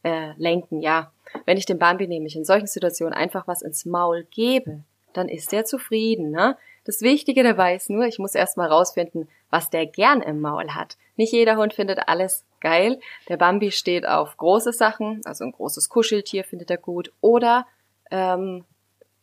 äh, 0.02 0.32
lenken. 0.36 0.80
Ja, 0.80 1.12
wenn 1.46 1.56
ich 1.56 1.66
den 1.66 1.78
Bambi 1.78 2.08
nämlich 2.08 2.36
in 2.36 2.44
solchen 2.44 2.66
Situationen 2.66 3.14
einfach 3.14 3.46
was 3.46 3.62
ins 3.62 3.84
Maul 3.84 4.26
gebe, 4.30 4.82
dann 5.12 5.28
ist 5.28 5.52
er 5.52 5.64
zufrieden. 5.64 6.30
Ne? 6.30 6.56
Das 6.84 7.02
Wichtige 7.02 7.42
dabei 7.42 7.74
ist 7.74 7.90
nur, 7.90 8.06
ich 8.06 8.18
muss 8.18 8.34
erstmal 8.34 8.68
rausfinden, 8.68 9.28
was 9.50 9.70
der 9.70 9.86
gern 9.86 10.22
im 10.22 10.40
Maul 10.40 10.70
hat. 10.70 10.96
Nicht 11.16 11.32
jeder 11.32 11.56
Hund 11.56 11.74
findet 11.74 12.08
alles 12.08 12.44
geil. 12.60 12.98
Der 13.28 13.36
Bambi 13.36 13.70
steht 13.70 14.06
auf 14.06 14.36
große 14.36 14.72
Sachen, 14.72 15.20
also 15.24 15.44
ein 15.44 15.52
großes 15.52 15.88
Kuscheltier 15.88 16.44
findet 16.44 16.70
er 16.70 16.78
gut. 16.78 17.12
Oder 17.20 17.66
ähm, 18.10 18.64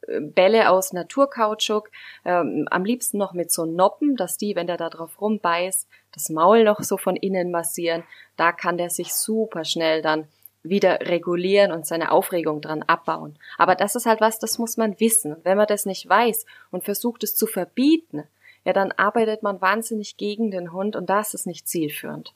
Bälle 0.08 0.70
aus 0.70 0.94
Naturkautschuk, 0.94 1.90
ähm, 2.24 2.68
am 2.72 2.86
liebsten 2.86 3.18
noch 3.18 3.34
mit 3.34 3.52
so 3.52 3.66
Noppen, 3.66 4.16
dass 4.16 4.38
die, 4.38 4.56
wenn 4.56 4.68
der 4.68 4.78
da 4.78 4.90
drauf 4.90 5.20
rumbeißt, 5.20 5.88
das 6.14 6.30
Maul 6.30 6.64
noch 6.64 6.82
so 6.82 6.98
von 6.98 7.16
innen 7.16 7.52
massieren. 7.52 8.04
Da 8.38 8.52
kann 8.52 8.78
der 8.78 8.90
sich 8.90 9.14
super 9.14 9.66
schnell 9.66 10.02
dann 10.02 10.28
wieder 10.70 11.00
regulieren 11.02 11.72
und 11.72 11.86
seine 11.86 12.12
Aufregung 12.12 12.62
dran 12.62 12.84
abbauen. 12.84 13.38
Aber 13.58 13.76
das 13.76 13.96
ist 13.96 14.06
halt 14.06 14.22
was, 14.22 14.40
das 14.40 14.58
muss 14.58 14.78
man 14.78 15.00
wissen. 15.00 15.38
Wenn 15.44 15.58
man 15.58 15.68
das 15.68 15.86
nicht 15.86 16.08
weiß 16.08 16.46
und 16.72 16.84
versucht 16.84 17.24
es 17.24 17.36
zu 17.36 17.48
verbieten, 17.48 18.24
ja, 18.66 18.74
dann 18.74 18.92
arbeitet 18.92 19.44
man 19.44 19.62
wahnsinnig 19.62 20.18
gegen 20.18 20.52
den 20.52 20.74
Hund 20.74 20.96
und 20.96 21.10
da 21.10 21.22
ist 21.22 21.48
nicht 21.48 21.68
zielführend. 21.68 22.34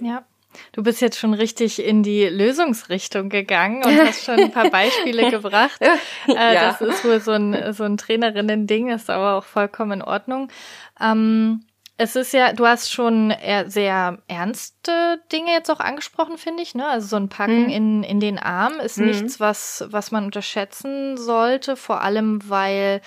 Ja. 0.00 0.24
Du 0.72 0.82
bist 0.82 1.00
jetzt 1.00 1.16
schon 1.16 1.32
richtig 1.32 1.80
in 1.80 2.02
die 2.02 2.24
Lösungsrichtung 2.24 3.28
gegangen 3.28 3.84
und 3.84 3.96
hast 4.04 4.24
schon 4.24 4.40
ein 4.40 4.50
paar 4.50 4.70
Beispiele 4.70 5.30
gebracht. 5.30 5.80
Äh, 6.28 6.54
ja. 6.54 6.70
Das 6.70 6.80
ist 6.80 7.04
wohl 7.04 7.20
so 7.20 7.32
ein, 7.32 7.72
so 7.72 7.84
ein 7.84 7.96
Trainerinnen-Ding, 7.96 8.90
ist 8.90 9.10
aber 9.10 9.36
auch 9.36 9.44
vollkommen 9.44 9.92
in 9.92 10.02
Ordnung. 10.02 10.48
Ähm, 11.00 11.64
es 12.00 12.16
ist 12.16 12.32
ja, 12.32 12.54
du 12.54 12.66
hast 12.66 12.90
schon 12.90 13.34
sehr 13.66 14.18
ernste 14.26 15.20
Dinge 15.30 15.52
jetzt 15.52 15.70
auch 15.70 15.80
angesprochen, 15.80 16.38
finde 16.38 16.62
ich. 16.62 16.74
Ne? 16.74 16.86
Also 16.86 17.08
so 17.08 17.16
ein 17.16 17.28
Packen 17.28 17.66
hm. 17.66 17.68
in, 17.68 18.02
in 18.02 18.20
den 18.20 18.38
Arm 18.38 18.80
ist 18.80 18.96
hm. 18.96 19.04
nichts, 19.04 19.38
was, 19.38 19.84
was 19.90 20.10
man 20.10 20.24
unterschätzen 20.24 21.18
sollte, 21.18 21.76
vor 21.76 22.00
allem 22.00 22.40
weil 22.48 23.02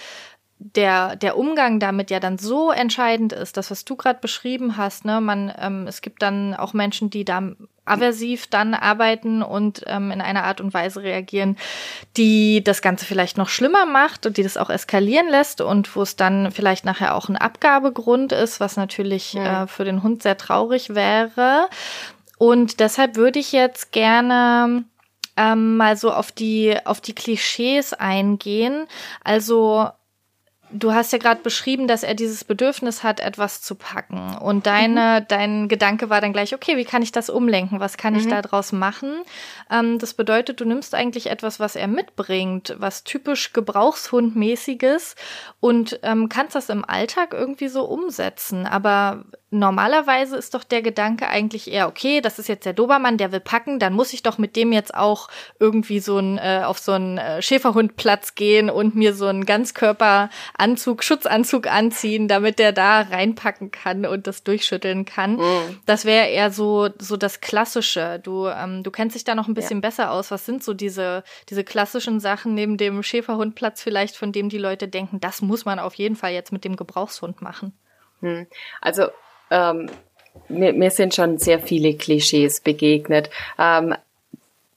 der, 0.64 1.18
der 1.18 1.38
Umgang 1.38 1.80
damit 1.80 2.10
ja 2.10 2.20
dann 2.20 2.38
so 2.38 2.72
entscheidend 2.72 3.34
ist, 3.34 3.58
das, 3.58 3.70
was 3.70 3.84
du 3.84 3.96
gerade 3.96 4.20
beschrieben 4.22 4.78
hast, 4.78 5.04
ne, 5.04 5.20
man, 5.20 5.54
ähm, 5.60 5.88
es 5.88 6.02
gibt 6.02 6.22
dann 6.22 6.54
auch 6.54 6.74
Menschen, 6.74 7.10
die 7.10 7.26
da 7.26 7.42
aversiv 7.86 8.48
dann 8.48 8.74
arbeiten 8.74 9.44
und 9.44 9.84
ähm, 9.88 10.12
in 10.12 10.22
einer 10.22 10.46
Art 10.46 10.62
und 10.62 10.74
Weise 10.74 11.04
reagieren, 11.04 11.58
die 12.16 12.64
das 12.64 12.82
Ganze 12.82 13.06
vielleicht 13.06 13.38
noch 13.38 13.50
schlimmer 13.50 13.86
macht 13.86 14.26
und 14.26 14.38
die 14.38 14.44
das 14.44 14.56
auch 14.56 14.70
eskalieren 14.70 15.28
lässt 15.28 15.60
und 15.60 15.94
wo 15.94 16.02
es 16.02 16.16
dann 16.16 16.52
vielleicht 16.52 16.86
nachher 16.86 17.16
auch 17.16 17.28
ein 17.28 17.36
Abgabegrund 17.36 18.32
ist, 18.32 18.62
was 18.62 18.78
natürlich 18.78 19.34
ja. 19.34 19.64
äh, 19.64 19.68
für 19.68 19.84
den 19.84 20.02
Hund 20.02 20.24
sehr 20.24 20.38
traurig 20.38 20.96
wäre. 20.96 21.68
Und 22.38 22.80
deshalb 22.80 23.18
würde 23.18 23.40
ich 23.40 23.52
jetzt 23.52 23.92
gerne 23.92 24.86
ähm, 25.36 25.76
mal 25.76 25.98
so 25.98 26.14
auf 26.14 26.32
die 26.32 26.78
auf 26.86 27.02
die 27.02 27.16
Klischees 27.16 27.94
eingehen. 27.94 28.86
Also 29.26 29.90
Du 30.74 30.94
hast 30.94 31.14
ja 31.14 31.20
gerade 31.20 31.42
beschrieben, 31.42 31.88
dass 31.88 32.04
er 32.04 32.16
dieses 32.16 32.44
Bedürfnis 32.44 33.04
hat, 33.04 33.20
etwas 33.20 33.62
zu 33.62 33.76
packen. 33.76 34.36
Und 34.38 34.66
deine, 34.66 35.22
mhm. 35.22 35.26
dein 35.28 35.68
Gedanke 35.68 36.10
war 36.10 36.20
dann 36.20 36.34
gleich, 36.34 36.54
okay, 36.56 36.78
wie 36.78 36.86
kann 36.86 37.02
ich 37.02 37.12
das 37.12 37.30
umlenken? 37.30 37.80
Was 37.80 37.98
kann 37.98 38.14
mhm. 38.14 38.20
ich 38.20 38.28
da 38.28 38.42
draus 38.42 38.72
machen? 38.72 39.22
Ähm, 39.70 40.00
das 40.00 40.14
bedeutet, 40.14 40.60
du 40.60 40.66
nimmst 40.66 40.96
eigentlich 40.96 41.30
etwas, 41.30 41.60
was 41.60 41.76
er 41.76 41.88
mitbringt, 41.88 42.76
was 42.80 43.04
typisch 43.04 43.54
Gebrauchshundmäßiges 43.54 45.16
und 45.60 46.00
ähm, 46.04 46.28
kannst 46.28 46.56
das 46.56 46.70
im 46.70 46.84
Alltag 46.84 47.34
irgendwie 47.34 47.68
so 47.68 47.86
umsetzen. 47.86 48.66
Aber 48.66 49.26
normalerweise 49.54 50.36
ist 50.36 50.54
doch 50.54 50.64
der 50.64 50.82
Gedanke 50.82 51.28
eigentlich 51.28 51.72
eher, 51.72 51.88
okay, 51.88 52.22
das 52.22 52.40
ist 52.40 52.50
jetzt 52.50 52.66
der 52.66 52.74
Dobermann, 52.74 53.18
der 53.18 53.32
will 53.32 53.40
packen, 53.40 53.80
dann 53.80 53.94
muss 53.94 54.12
ich 54.14 54.24
doch 54.24 54.38
mit 54.38 54.56
dem 54.56 54.74
jetzt 54.74 54.94
auch 54.96 55.30
irgendwie 55.60 56.00
so 56.00 56.18
ein, 56.18 56.38
äh, 56.40 56.64
auf 56.66 56.80
so 56.80 56.94
einen 56.94 57.18
äh, 57.18 57.42
Schäferhundplatz 57.42 58.36
gehen 58.36 58.70
und 58.70 58.96
mir 58.96 59.14
so 59.14 59.28
einen 59.28 59.46
Ganzkörperanzug, 59.46 61.04
Schutzanzug 61.04 61.68
anziehen, 61.68 62.28
damit 62.28 62.58
der 62.58 62.72
da 62.72 63.02
reinpacken 63.02 63.72
kann 63.72 64.06
und 64.06 64.28
das 64.28 64.44
durchschütteln 64.44 65.06
kann. 65.06 65.36
Mhm. 65.36 65.80
Das 65.86 66.06
wäre 66.06 66.28
eher 66.28 66.52
so, 66.52 66.90
so 66.98 67.16
das 67.16 67.40
Klassische. 67.40 68.20
Du, 68.24 68.48
ähm, 68.48 68.82
du 68.84 68.90
kennst 68.90 69.16
dich 69.16 69.24
da 69.24 69.36
noch 69.36 69.48
ein 69.48 69.54
bisschen 69.54 69.78
ja. 69.78 69.88
besser 69.88 70.12
aus. 70.12 70.32
Was 70.32 70.46
sind 70.46 70.64
so 70.64 70.74
diese, 70.74 71.24
diese 71.50 71.64
klassischen 71.64 72.20
Sachen 72.20 72.56
neben 72.56 72.78
dem 72.78 73.04
Schäferhundplatz 73.04 73.84
vielleicht, 73.84 74.18
von 74.18 74.32
dem 74.32 74.50
die 74.50 74.58
Leute 74.58 74.88
denken, 74.88 75.20
das 75.20 75.42
muss 75.42 75.64
man 75.66 75.78
auf 75.78 75.94
jeden 75.96 76.16
Fall 76.16 76.32
jetzt 76.32 76.52
mit 76.52 76.66
dem 76.66 76.76
Gebrauchshund 76.76 77.42
machen? 77.42 77.74
Hm. 78.22 78.48
Also 78.82 79.10
ähm, 79.54 79.90
mir, 80.50 80.74
mir 80.74 80.92
sind 80.92 81.14
schon 81.14 81.38
sehr 81.38 81.60
viele 81.60 81.94
Klischees 81.96 82.62
begegnet. 82.62 83.30
Ähm, 83.58 83.96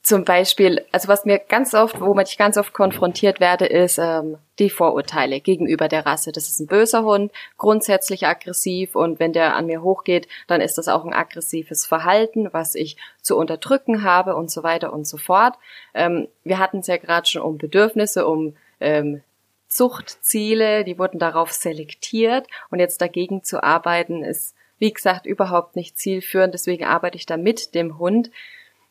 zum 0.03 0.23
Beispiel, 0.23 0.85
also 0.93 1.09
was 1.09 1.25
mir 1.25 1.37
ganz 1.37 1.73
oft, 1.73 1.99
womit 1.99 2.29
ich 2.29 2.37
ganz 2.37 2.55
oft 2.55 2.71
konfrontiert 2.71 3.41
werde, 3.41 3.65
ist 3.65 3.97
ähm, 3.97 4.37
die 4.57 4.69
Vorurteile 4.69 5.41
gegenüber 5.41 5.89
der 5.89 6.05
Rasse. 6.05 6.31
Das 6.31 6.47
ist 6.47 6.61
ein 6.61 6.67
böser 6.67 7.03
Hund, 7.03 7.33
grundsätzlich 7.57 8.25
aggressiv 8.25 8.95
und 8.95 9.19
wenn 9.19 9.33
der 9.33 9.57
an 9.57 9.65
mir 9.65 9.81
hochgeht, 9.81 10.29
dann 10.47 10.61
ist 10.61 10.77
das 10.77 10.87
auch 10.87 11.03
ein 11.03 11.13
aggressives 11.13 11.85
Verhalten, 11.85 12.53
was 12.53 12.73
ich 12.73 12.95
zu 13.21 13.35
unterdrücken 13.35 14.03
habe 14.03 14.37
und 14.37 14.49
so 14.49 14.63
weiter 14.63 14.93
und 14.93 15.05
so 15.05 15.17
fort. 15.17 15.55
Ähm, 15.93 16.29
wir 16.45 16.59
hatten 16.59 16.79
es 16.79 16.87
ja 16.87 16.95
gerade 16.95 17.27
schon 17.27 17.41
um 17.41 17.57
Bedürfnisse, 17.57 18.25
um 18.25 18.55
ähm, 18.79 19.23
Zuchtziele, 19.67 20.85
die 20.85 20.97
wurden 20.97 21.19
darauf 21.19 21.51
selektiert 21.51 22.47
und 22.69 22.79
jetzt 22.79 23.01
dagegen 23.01 23.43
zu 23.43 23.61
arbeiten, 23.61 24.23
ist 24.23 24.55
wie 24.79 24.93
gesagt, 24.93 25.25
überhaupt 25.25 25.75
nicht 25.75 25.97
zielführend. 25.97 26.53
Deswegen 26.53 26.85
arbeite 26.85 27.17
ich 27.17 27.25
da 27.25 27.37
mit 27.37 27.75
dem 27.75 27.97
Hund. 27.97 28.29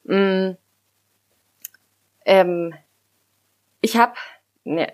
Mm, 0.05 0.53
ähm, 2.25 2.75
ich 3.81 3.97
habe 3.97 4.15
ne, 4.65 4.93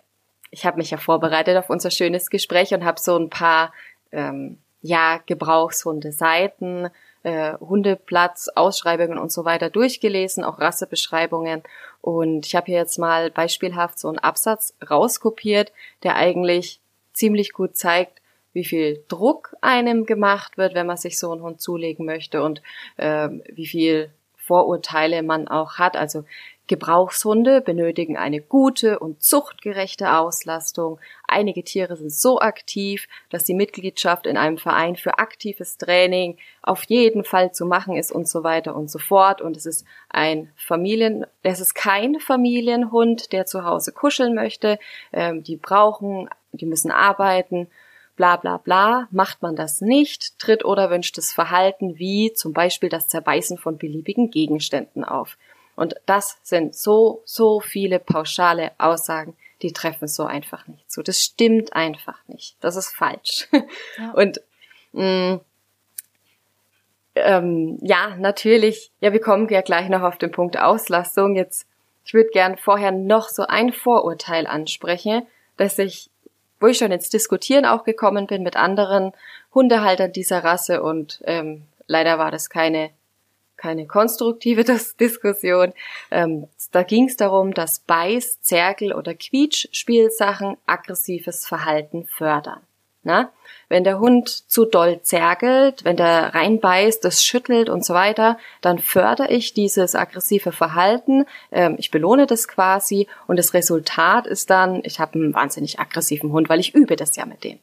ich 0.51 0.67
habe 0.67 0.77
mich 0.77 0.91
ja 0.91 0.99
vorbereitet 0.99 1.57
auf 1.57 1.71
unser 1.71 1.91
schönes 1.91 2.29
Gespräch 2.31 2.75
und 2.75 2.85
habe 2.85 3.01
so 3.01 3.17
ein 3.17 3.31
paar 3.31 3.73
ähm, 4.13 4.59
ja 4.83 5.19
Gebrauchshunde-Seiten, 5.25 6.91
äh, 7.23 7.55
Hundeplatz, 7.59 8.49
Ausschreibungen 8.49 9.19
und 9.19 9.33
so 9.33 9.45
weiter 9.45 9.71
durchgelesen, 9.71 10.45
auch 10.45 10.61
Rassebeschreibungen. 10.61 11.63
Und 12.03 12.47
ich 12.47 12.55
habe 12.55 12.67
hier 12.67 12.79
jetzt 12.79 12.99
mal 12.99 13.31
beispielhaft 13.31 13.99
so 13.99 14.09
einen 14.09 14.19
Absatz 14.19 14.75
rauskopiert, 14.89 15.73
der 16.03 16.17
eigentlich 16.17 16.81
ziemlich 17.15 17.53
gut 17.53 17.77
zeigt, 17.77 18.21
wie 18.53 18.65
viel 18.65 19.05
Druck 19.09 19.57
einem 19.61 20.07
gemacht 20.07 20.59
wird, 20.59 20.75
wenn 20.75 20.87
man 20.87 20.97
sich 20.97 21.19
so 21.19 21.33
einen 21.33 21.43
Hund 21.43 21.61
zulegen 21.61 22.07
möchte 22.07 22.43
und 22.43 22.63
äh, 22.97 23.29
wie 23.53 23.67
viel 23.67 24.11
Vorurteile 24.37 25.23
man 25.23 25.49
auch 25.49 25.79
hat. 25.79 25.97
Also 25.97 26.25
Gebrauchshunde 26.67 27.61
benötigen 27.61 28.17
eine 28.17 28.41
gute 28.41 28.99
und 28.99 29.23
zuchtgerechte 29.23 30.17
Auslastung. 30.17 30.99
Einige 31.29 31.65
Tiere 31.65 31.97
sind 31.97 32.13
so 32.13 32.41
aktiv, 32.41 33.09
dass 33.31 33.45
die 33.45 33.55
Mitgliedschaft 33.55 34.27
in 34.27 34.37
einem 34.37 34.59
Verein 34.59 34.97
für 34.97 35.19
aktives 35.19 35.77
Training 35.77 36.39
auf 36.63 36.85
jeden 36.85 37.25
Fall 37.25 37.53
zu 37.53 37.67
machen 37.67 37.97
ist 37.97 38.13
und 38.13 38.29
so 38.29 38.43
weiter 38.43 38.75
und 38.77 38.91
so 38.91 38.99
fort. 38.99 39.43
Und 39.43 39.57
es 39.57 39.67
ist 39.67 39.85
ein 40.09 40.51
Familien, 40.57 41.27
es 41.43 41.61
ist 41.61 41.75
kein 41.75 42.21
Familienhund, 42.21 43.33
der 43.33 43.45
zu 43.45 43.65
Hause 43.65 43.93
kuscheln 43.93 44.35
möchte. 44.35 44.79
Ähm, 45.13 45.43
die 45.43 45.57
brauchen, 45.57 46.31
die 46.53 46.67
müssen 46.67 46.91
arbeiten 46.91 47.69
bla 48.23 48.37
bla 48.37 48.59
bla, 48.59 49.09
macht 49.11 49.43
man 49.43 49.57
das 49.57 49.81
nicht, 49.81 50.39
tritt 50.39 50.65
oder 50.65 50.91
wünschtes 50.91 51.33
Verhalten 51.33 51.99
wie 51.99 52.33
zum 52.33 52.53
Beispiel 52.53 52.89
das 52.89 53.09
Zerbeißen 53.09 53.59
von 53.59 53.79
beliebigen 53.79 54.31
Gegenständen 54.31 55.05
auf. 55.05 55.37
Und 55.75 55.97
das 56.07 56.39
sind 56.45 56.77
so, 56.77 57.23
so 57.25 57.59
viele 57.59 57.99
pauschale 57.99 58.71
Aussagen, 58.79 59.37
die 59.63 59.73
treffen 59.73 60.07
so 60.07 60.23
einfach 60.23 60.69
nicht 60.69 60.89
zu. 60.89 61.03
Das 61.03 61.21
stimmt 61.21 61.73
einfach 61.73 62.21
nicht. 62.29 62.55
Das 62.61 62.77
ist 62.77 62.95
falsch. 62.95 63.49
Ja. 63.99 64.13
Und 64.13 64.41
mh, 64.93 65.35
mm, 65.35 65.41
ähm, 67.17 67.79
ja, 67.83 68.15
natürlich, 68.19 68.93
ja, 69.01 69.13
wir 69.13 69.21
kommen 69.21 69.49
ja 69.49 69.63
gleich 69.63 69.89
noch 69.89 70.03
auf 70.03 70.17
den 70.17 70.31
Punkt 70.31 70.57
Auslastung. 70.57 71.35
Jetzt, 71.35 71.67
ich 72.05 72.15
würde 72.15 72.31
gern 72.31 72.57
vorher 72.57 72.93
noch 72.93 73.29
so 73.29 73.49
ein 73.49 73.73
Vorurteil 73.73 74.47
ansprechen, 74.47 75.27
das 75.57 75.81
ich 75.81 76.12
wo 76.63 76.69
ich 76.69 76.79
schon 76.79 76.93
ins 76.93 77.11
Diskutieren 77.11 77.67
auch 77.67 77.85
gekommen 77.85 78.27
bin 78.27 78.43
mit 78.43 78.57
anderen 78.57 79.13
Hundehaltern 79.55 80.13
dieser 80.13 80.45
Rasse 80.45 80.83
und 80.83 81.21
ähm, 81.25 81.65
leider 81.87 82.19
war 82.19 82.31
das 82.31 82.49
keine 82.49 82.91
keine 83.63 83.87
konstruktive 83.87 84.65
Diskussion. 85.01 85.73
Ähm, 86.11 86.49
da 86.73 86.83
ging 86.83 87.07
es 87.07 87.17
darum, 87.17 87.55
dass 87.55 87.79
Beiß, 87.81 88.41
Zerkel 88.41 88.93
oder 88.93 89.15
Quietsch-Spielsachen 89.15 90.57
aggressives 90.67 91.47
Verhalten 91.47 92.05
fördern. 92.05 92.61
Na? 93.03 93.31
Wenn 93.69 93.85
der 93.85 93.99
Hund 94.01 94.29
zu 94.29 94.67
doll 94.67 95.01
zergelt, 95.03 95.85
wenn 95.85 95.97
der 95.97 96.35
reinbeißt, 96.35 97.03
das 97.05 97.25
schüttelt 97.25 97.71
und 97.71 97.85
so 97.85 97.95
weiter, 97.95 98.39
dann 98.61 98.79
fördere 98.79 99.31
ich 99.31 99.55
dieses 99.55 99.95
aggressive 99.95 100.53
Verhalten. 100.53 101.25
Ähm, 101.51 101.77
ich 101.79 101.91
belohne 101.91 102.27
das 102.27 102.49
quasi 102.49 103.09
und 103.27 103.39
das 103.39 103.55
Resultat 103.55 104.27
ist 104.27 104.51
dann, 104.51 104.83
ich 104.85 105.01
habe 105.01 105.15
einen 105.15 105.35
wahnsinnig 105.35 105.81
aggressiven 105.81 106.33
Hund, 106.33 106.49
weil 106.49 106.61
ich 106.61 106.75
übe 106.75 106.97
das 106.97 107.17
ja 107.17 107.25
mit 107.25 107.45
dem. 107.45 107.59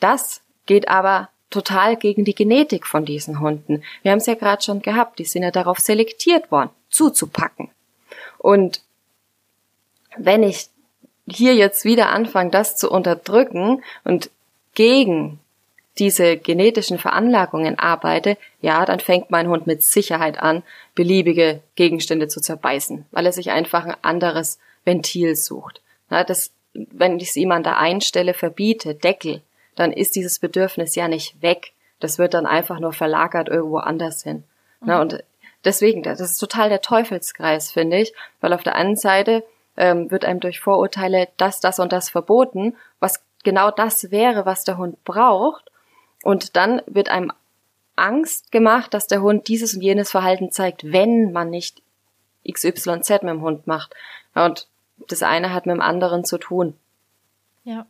Das 0.00 0.40
geht 0.66 0.88
aber 0.88 1.28
total 1.50 1.96
gegen 1.96 2.24
die 2.24 2.34
Genetik 2.34 2.86
von 2.86 3.04
diesen 3.04 3.40
Hunden. 3.40 3.82
Wir 4.02 4.12
haben 4.12 4.18
es 4.18 4.26
ja 4.26 4.34
gerade 4.34 4.62
schon 4.62 4.80
gehabt, 4.80 5.18
die 5.18 5.24
sind 5.24 5.42
ja 5.42 5.50
darauf 5.50 5.78
selektiert 5.78 6.50
worden, 6.50 6.70
zuzupacken. 6.90 7.70
Und 8.38 8.80
wenn 10.16 10.42
ich 10.42 10.68
hier 11.28 11.54
jetzt 11.54 11.84
wieder 11.84 12.10
anfange, 12.10 12.50
das 12.50 12.76
zu 12.76 12.90
unterdrücken 12.90 13.82
und 14.04 14.30
gegen 14.74 15.38
diese 15.98 16.36
genetischen 16.36 16.98
Veranlagungen 16.98 17.78
arbeite, 17.78 18.38
ja, 18.60 18.84
dann 18.86 19.00
fängt 19.00 19.30
mein 19.30 19.48
Hund 19.48 19.66
mit 19.66 19.82
Sicherheit 19.82 20.38
an, 20.38 20.62
beliebige 20.94 21.60
Gegenstände 21.74 22.28
zu 22.28 22.40
zerbeißen, 22.40 23.04
weil 23.10 23.26
er 23.26 23.32
sich 23.32 23.50
einfach 23.50 23.84
ein 23.84 23.96
anderes 24.00 24.58
Ventil 24.84 25.36
sucht. 25.36 25.82
Na, 26.08 26.24
das, 26.24 26.52
wenn 26.72 27.18
ich 27.18 27.28
es 27.30 27.36
ihm 27.36 27.52
an 27.52 27.62
der 27.62 27.78
einen 27.78 28.00
Stelle 28.00 28.32
verbiete, 28.32 28.94
Deckel, 28.94 29.42
dann 29.74 29.92
ist 29.92 30.16
dieses 30.16 30.38
Bedürfnis 30.38 30.94
ja 30.94 31.08
nicht 31.08 31.40
weg. 31.42 31.72
Das 32.00 32.18
wird 32.18 32.34
dann 32.34 32.46
einfach 32.46 32.80
nur 32.80 32.92
verlagert 32.92 33.48
irgendwo 33.48 33.78
anders 33.78 34.22
hin. 34.22 34.44
Mhm. 34.80 34.86
Na, 34.86 35.00
und 35.00 35.22
deswegen, 35.64 36.02
das 36.02 36.20
ist 36.20 36.38
total 36.38 36.70
der 36.70 36.80
Teufelskreis, 36.80 37.70
finde 37.70 37.98
ich, 37.98 38.14
weil 38.40 38.54
auf 38.54 38.62
der 38.62 38.76
einen 38.76 38.96
Seite 38.96 39.44
ähm, 39.76 40.10
wird 40.10 40.24
einem 40.24 40.40
durch 40.40 40.60
Vorurteile 40.60 41.28
das, 41.36 41.60
das 41.60 41.78
und 41.78 41.92
das 41.92 42.10
verboten, 42.10 42.76
was 42.98 43.22
genau 43.42 43.70
das 43.70 44.10
wäre, 44.10 44.46
was 44.46 44.64
der 44.64 44.78
Hund 44.78 45.02
braucht. 45.04 45.70
Und 46.22 46.56
dann 46.56 46.82
wird 46.86 47.08
einem 47.08 47.32
Angst 47.96 48.52
gemacht, 48.52 48.94
dass 48.94 49.06
der 49.06 49.22
Hund 49.22 49.48
dieses 49.48 49.74
und 49.74 49.82
jenes 49.82 50.10
Verhalten 50.10 50.50
zeigt, 50.50 50.92
wenn 50.92 51.32
man 51.32 51.50
nicht 51.50 51.82
XYZ 52.50 53.10
mit 53.10 53.22
dem 53.22 53.42
Hund 53.42 53.66
macht. 53.66 53.94
Und 54.34 54.68
das 55.08 55.22
eine 55.22 55.52
hat 55.52 55.66
mit 55.66 55.74
dem 55.74 55.82
anderen 55.82 56.24
zu 56.24 56.38
tun. 56.38 56.76
Ja. 57.64 57.86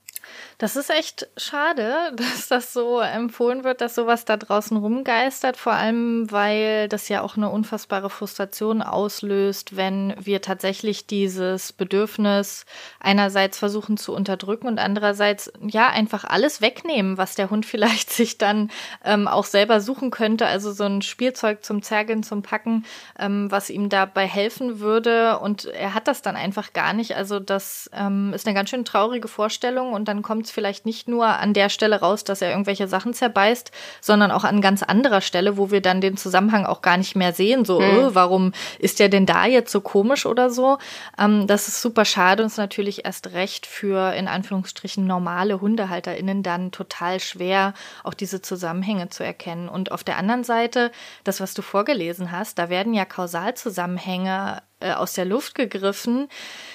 Das 0.62 0.76
ist 0.76 0.90
echt 0.90 1.26
schade, 1.36 2.12
dass 2.16 2.46
das 2.46 2.72
so 2.72 3.00
empfohlen 3.00 3.64
wird, 3.64 3.80
dass 3.80 3.96
sowas 3.96 4.24
da 4.24 4.36
draußen 4.36 4.76
rumgeistert, 4.76 5.56
vor 5.56 5.72
allem 5.72 6.30
weil 6.30 6.88
das 6.88 7.08
ja 7.08 7.22
auch 7.22 7.36
eine 7.36 7.50
unfassbare 7.50 8.08
Frustration 8.08 8.80
auslöst, 8.80 9.76
wenn 9.76 10.14
wir 10.20 10.40
tatsächlich 10.40 11.08
dieses 11.08 11.72
Bedürfnis 11.72 12.64
einerseits 13.00 13.58
versuchen 13.58 13.96
zu 13.96 14.14
unterdrücken 14.14 14.68
und 14.68 14.78
andererseits 14.78 15.52
ja 15.66 15.88
einfach 15.88 16.22
alles 16.22 16.60
wegnehmen, 16.60 17.18
was 17.18 17.34
der 17.34 17.50
Hund 17.50 17.66
vielleicht 17.72 18.10
sich 18.10 18.38
dann 18.38 18.70
ähm, 19.04 19.26
auch 19.26 19.46
selber 19.46 19.80
suchen 19.80 20.12
könnte, 20.12 20.46
also 20.46 20.70
so 20.70 20.84
ein 20.84 21.02
Spielzeug 21.02 21.64
zum 21.64 21.82
Zergeln, 21.82 22.22
zum 22.22 22.42
Packen, 22.42 22.84
ähm, 23.18 23.50
was 23.50 23.68
ihm 23.68 23.88
dabei 23.88 24.28
helfen 24.28 24.78
würde. 24.78 25.40
Und 25.40 25.64
er 25.64 25.94
hat 25.94 26.06
das 26.06 26.22
dann 26.22 26.36
einfach 26.36 26.72
gar 26.72 26.92
nicht. 26.92 27.16
Also 27.16 27.40
das 27.40 27.90
ähm, 27.92 28.32
ist 28.32 28.46
eine 28.46 28.54
ganz 28.54 28.70
schön 28.70 28.84
traurige 28.84 29.26
Vorstellung. 29.26 29.92
Und 29.92 30.06
dann 30.06 30.22
kommt 30.22 30.51
vielleicht 30.52 30.86
nicht 30.86 31.08
nur 31.08 31.26
an 31.26 31.54
der 31.54 31.68
Stelle 31.68 32.00
raus, 32.00 32.24
dass 32.24 32.42
er 32.42 32.50
irgendwelche 32.50 32.88
Sachen 32.88 33.14
zerbeißt, 33.14 33.70
sondern 34.00 34.30
auch 34.30 34.44
an 34.44 34.60
ganz 34.60 34.82
anderer 34.82 35.20
Stelle, 35.20 35.56
wo 35.56 35.70
wir 35.70 35.80
dann 35.80 36.00
den 36.00 36.16
Zusammenhang 36.16 36.66
auch 36.66 36.82
gar 36.82 36.96
nicht 36.96 37.16
mehr 37.16 37.32
sehen. 37.32 37.64
So, 37.64 37.80
hm. 37.80 37.98
oh, 37.98 38.10
warum 38.12 38.52
ist 38.78 39.00
der 39.00 39.08
denn 39.08 39.26
da 39.26 39.46
jetzt 39.46 39.72
so 39.72 39.80
komisch 39.80 40.26
oder 40.26 40.50
so? 40.50 40.78
Ähm, 41.18 41.46
das 41.46 41.68
ist 41.68 41.80
super 41.80 42.04
schade 42.04 42.42
und 42.42 42.48
ist 42.48 42.58
natürlich 42.58 43.04
erst 43.04 43.32
recht 43.32 43.66
für 43.66 44.12
in 44.14 44.28
Anführungsstrichen 44.28 45.06
normale 45.06 45.60
HundehalterInnen 45.60 46.42
dann 46.42 46.70
total 46.70 47.20
schwer, 47.20 47.74
auch 48.04 48.14
diese 48.14 48.42
Zusammenhänge 48.42 49.08
zu 49.08 49.24
erkennen. 49.24 49.68
Und 49.68 49.90
auf 49.90 50.04
der 50.04 50.18
anderen 50.18 50.44
Seite, 50.44 50.92
das, 51.24 51.40
was 51.40 51.54
du 51.54 51.62
vorgelesen 51.62 52.30
hast, 52.30 52.58
da 52.58 52.68
werden 52.68 52.94
ja 52.94 53.04
Kausalzusammenhänge 53.04 54.62
äh, 54.80 54.92
aus 54.92 55.14
der 55.14 55.24
Luft 55.24 55.54
gegriffen, 55.54 56.28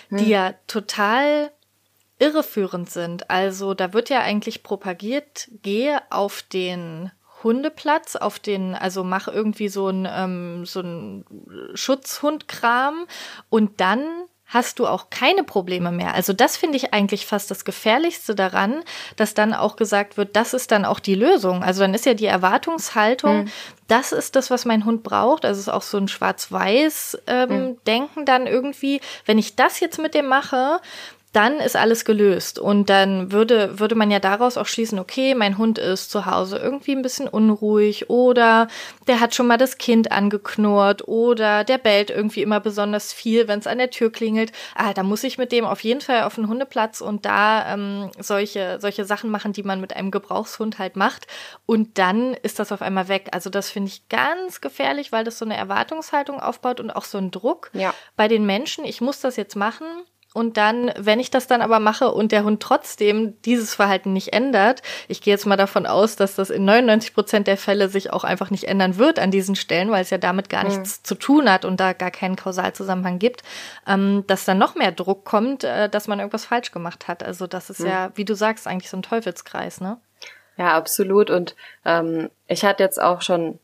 hm. 0.09 0.17
die 0.17 0.29
ja 0.29 0.53
total 0.67 1.51
irreführend 2.19 2.89
sind. 2.89 3.29
Also 3.29 3.73
da 3.73 3.93
wird 3.93 4.09
ja 4.09 4.21
eigentlich 4.21 4.63
propagiert, 4.63 5.49
gehe 5.61 6.01
auf 6.09 6.41
den 6.41 7.11
Hundeplatz, 7.43 8.15
auf 8.15 8.39
den, 8.39 8.73
also 8.73 9.03
mach 9.03 9.27
irgendwie 9.27 9.69
so 9.69 9.89
ein, 9.89 10.07
ähm, 10.09 10.65
so 10.65 10.81
ein 10.81 11.25
Schutzhundkram 11.75 13.05
und 13.49 13.79
dann 13.79 14.01
hast 14.47 14.79
du 14.79 14.87
auch 14.87 15.09
keine 15.09 15.43
Probleme 15.43 15.91
mehr. 15.91 16.13
Also 16.13 16.31
das 16.31 16.55
finde 16.55 16.77
ich 16.77 16.93
eigentlich 16.93 17.25
fast 17.25 17.51
das 17.51 17.65
Gefährlichste 17.65 18.33
daran, 18.33 18.81
dass 19.17 19.33
dann 19.33 19.53
auch 19.53 19.75
gesagt 19.75 20.15
wird, 20.15 20.35
das 20.37 20.53
ist 20.53 20.71
dann 20.71 20.85
auch 20.85 21.01
die 21.01 21.15
Lösung. 21.15 21.63
Also 21.63 21.81
dann 21.81 21.93
ist 21.93 22.05
ja 22.05 22.13
die 22.13 22.27
Erwartungshaltung, 22.27 23.41
hm. 23.41 23.51
das 23.87 24.13
ist 24.13 24.37
das, 24.37 24.49
was 24.49 24.63
mein 24.63 24.85
Hund 24.85 25.03
braucht. 25.03 25.43
Also 25.43 25.59
es 25.59 25.67
ist 25.67 25.73
auch 25.73 25.81
so 25.81 25.97
ein 25.97 26.07
Schwarz-Weiß-Denken 26.07 27.77
ähm, 27.87 28.15
hm. 28.15 28.25
dann 28.25 28.47
irgendwie. 28.47 29.01
Wenn 29.25 29.37
ich 29.37 29.57
das 29.57 29.81
jetzt 29.81 29.99
mit 29.99 30.13
dem 30.13 30.27
mache, 30.27 30.79
dann 31.33 31.59
ist 31.59 31.75
alles 31.75 32.05
gelöst. 32.05 32.57
Und 32.57 32.89
dann 32.89 33.31
würde, 33.31 33.79
würde 33.79 33.95
man 33.95 34.09
ja 34.09 34.19
daraus 34.19 34.57
auch 34.57 34.65
schließen, 34.65 34.97
okay, 34.97 35.35
mein 35.35 35.57
Hund 35.57 35.77
ist 35.77 36.09
zu 36.09 36.25
Hause 36.25 36.57
irgendwie 36.57 36.93
ein 36.93 37.01
bisschen 37.01 37.27
unruhig 37.27 38.09
oder 38.09 38.67
der 39.07 39.19
hat 39.19 39.35
schon 39.35 39.47
mal 39.47 39.57
das 39.57 39.77
Kind 39.77 40.11
angeknurrt 40.11 41.07
oder 41.07 41.63
der 41.63 41.77
bellt 41.77 42.09
irgendwie 42.09 42.41
immer 42.41 42.59
besonders 42.59 43.13
viel, 43.13 43.47
wenn 43.47 43.59
es 43.59 43.67
an 43.67 43.77
der 43.77 43.89
Tür 43.89 44.11
klingelt. 44.11 44.51
Ah, 44.73 44.93
da 44.93 45.03
muss 45.03 45.23
ich 45.23 45.37
mit 45.37 45.51
dem 45.51 45.65
auf 45.65 45.81
jeden 45.81 46.01
Fall 46.01 46.23
auf 46.23 46.35
den 46.35 46.47
Hundeplatz 46.47 47.01
und 47.01 47.25
da 47.25 47.73
ähm, 47.73 48.09
solche, 48.17 48.79
solche 48.79 49.05
Sachen 49.05 49.29
machen, 49.29 49.53
die 49.53 49.63
man 49.63 49.81
mit 49.81 49.95
einem 49.95 50.11
Gebrauchshund 50.11 50.79
halt 50.79 50.95
macht. 50.95 51.27
Und 51.65 51.97
dann 51.97 52.33
ist 52.33 52.59
das 52.59 52.71
auf 52.71 52.81
einmal 52.81 53.09
weg. 53.09 53.27
Also 53.33 53.49
das 53.49 53.69
finde 53.69 53.89
ich 53.89 54.07
ganz 54.07 54.61
gefährlich, 54.61 55.11
weil 55.11 55.25
das 55.25 55.37
so 55.37 55.45
eine 55.45 55.57
Erwartungshaltung 55.57 56.39
aufbaut 56.39 56.79
und 56.79 56.89
auch 56.89 57.05
so 57.05 57.17
einen 57.17 57.31
Druck 57.31 57.69
ja. 57.73 57.93
bei 58.15 58.27
den 58.29 58.45
Menschen. 58.45 58.85
Ich 58.85 59.01
muss 59.01 59.19
das 59.19 59.35
jetzt 59.35 59.55
machen 59.55 59.85
und 60.37 60.55
dann, 60.55 60.91
wenn 60.97 61.19
ich 61.19 61.31
das 61.31 61.47
dann 61.47 61.63
aber 61.63 61.79
mache 61.79 62.11
und 62.11 62.31
der 62.31 62.43
Hund 62.43 62.61
trotzdem 62.61 63.33
dieses 63.41 63.73
Verhalten 63.73 64.13
nicht 64.13 64.33
ändert, 64.33 64.83
ich 65.07 65.21
gehe 65.21 65.33
jetzt 65.33 65.47
mal 65.47 65.57
davon 65.57 65.87
aus, 65.87 66.15
dass 66.15 66.35
das 66.35 66.51
in 66.51 66.63
99 66.63 67.15
Prozent 67.15 67.47
der 67.47 67.57
Fälle 67.57 67.89
sich 67.89 68.13
auch 68.13 68.23
einfach 68.23 68.51
nicht 68.51 68.65
ändern 68.65 68.97
wird 68.97 69.17
an 69.17 69.31
diesen 69.31 69.55
Stellen, 69.55 69.89
weil 69.89 70.03
es 70.03 70.11
ja 70.11 70.19
damit 70.19 70.49
gar 70.49 70.63
nichts 70.63 70.99
mhm. 70.99 71.03
zu 71.05 71.15
tun 71.15 71.51
hat 71.51 71.65
und 71.65 71.79
da 71.79 71.93
gar 71.93 72.11
keinen 72.11 72.35
Kausalzusammenhang 72.35 73.17
gibt, 73.17 73.41
ähm, 73.87 74.25
dass 74.27 74.45
dann 74.45 74.59
noch 74.59 74.75
mehr 74.75 74.91
Druck 74.91 75.25
kommt, 75.25 75.63
äh, 75.63 75.89
dass 75.89 76.07
man 76.07 76.19
irgendwas 76.19 76.45
falsch 76.45 76.71
gemacht 76.71 77.07
hat. 77.07 77.23
Also 77.23 77.47
das 77.47 77.71
ist 77.71 77.79
mhm. 77.79 77.87
ja, 77.87 78.11
wie 78.13 78.25
du 78.25 78.35
sagst, 78.35 78.67
eigentlich 78.67 78.91
so 78.91 78.97
ein 78.97 79.03
Teufelskreis, 79.03 79.81
ne? 79.81 79.97
Ja, 80.55 80.75
absolut. 80.75 81.31
Und 81.31 81.55
ähm, 81.83 82.29
ich 82.47 82.63
hatte 82.63 82.83
jetzt 82.83 83.01
auch 83.01 83.23
schon 83.23 83.57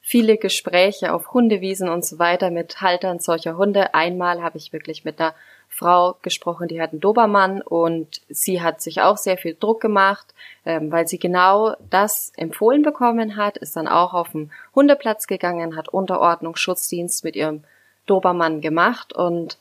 viele 0.00 0.38
Gespräche 0.38 1.12
auf 1.12 1.32
Hundewiesen 1.32 1.88
und 1.88 2.04
so 2.04 2.18
weiter 2.18 2.50
mit 2.50 2.80
Haltern 2.80 3.18
solcher 3.18 3.56
Hunde. 3.56 3.94
Einmal 3.94 4.42
habe 4.42 4.56
ich 4.56 4.72
wirklich 4.72 5.04
mit 5.04 5.20
einer 5.20 5.34
Frau 5.68 6.16
gesprochen, 6.22 6.68
die 6.68 6.80
hat 6.80 6.90
einen 6.90 7.00
Dobermann 7.00 7.62
und 7.62 8.20
sie 8.28 8.62
hat 8.62 8.80
sich 8.82 9.00
auch 9.00 9.16
sehr 9.16 9.38
viel 9.38 9.56
Druck 9.58 9.80
gemacht, 9.80 10.34
ähm, 10.64 10.90
weil 10.90 11.06
sie 11.06 11.18
genau 11.18 11.76
das 11.90 12.32
empfohlen 12.36 12.82
bekommen 12.82 13.36
hat, 13.36 13.56
ist 13.58 13.76
dann 13.76 13.86
auch 13.86 14.14
auf 14.14 14.32
den 14.32 14.50
Hundeplatz 14.74 15.26
gegangen, 15.26 15.76
hat 15.76 15.88
Unterordnung, 15.88 16.56
Schutzdienst 16.56 17.22
mit 17.22 17.36
ihrem 17.36 17.62
Dobermann 18.06 18.60
gemacht 18.60 19.12
und 19.12 19.58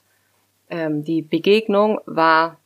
ähm, 0.70 1.04
die 1.04 1.22
Begegnung 1.22 2.02
war 2.06 2.58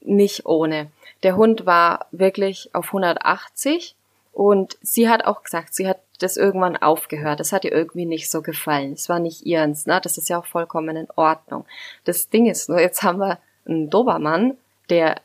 nicht 0.00 0.46
ohne. 0.46 0.90
Der 1.22 1.36
Hund 1.36 1.66
war 1.66 2.06
wirklich 2.10 2.70
auf 2.74 2.88
180 2.88 3.94
und 4.32 4.76
sie 4.82 5.08
hat 5.08 5.24
auch 5.24 5.42
gesagt, 5.42 5.74
sie 5.74 5.88
hat 5.88 5.98
das 6.22 6.36
irgendwann 6.36 6.76
aufgehört. 6.76 7.40
Das 7.40 7.52
hat 7.52 7.64
ihr 7.64 7.72
irgendwie 7.72 8.06
nicht 8.06 8.30
so 8.30 8.42
gefallen. 8.42 8.92
Es 8.92 9.08
war 9.08 9.18
nicht 9.18 9.44
ihrens, 9.44 9.86
ne? 9.86 10.00
Das 10.02 10.18
ist 10.18 10.28
ja 10.28 10.38
auch 10.38 10.46
vollkommen 10.46 10.96
in 10.96 11.08
Ordnung. 11.16 11.64
Das 12.04 12.28
Ding 12.28 12.46
ist 12.46 12.68
nur, 12.68 12.80
jetzt 12.80 13.02
haben 13.02 13.18
wir 13.18 13.38
einen 13.66 13.90
Dobermann, 13.90 14.56
der 14.90 15.16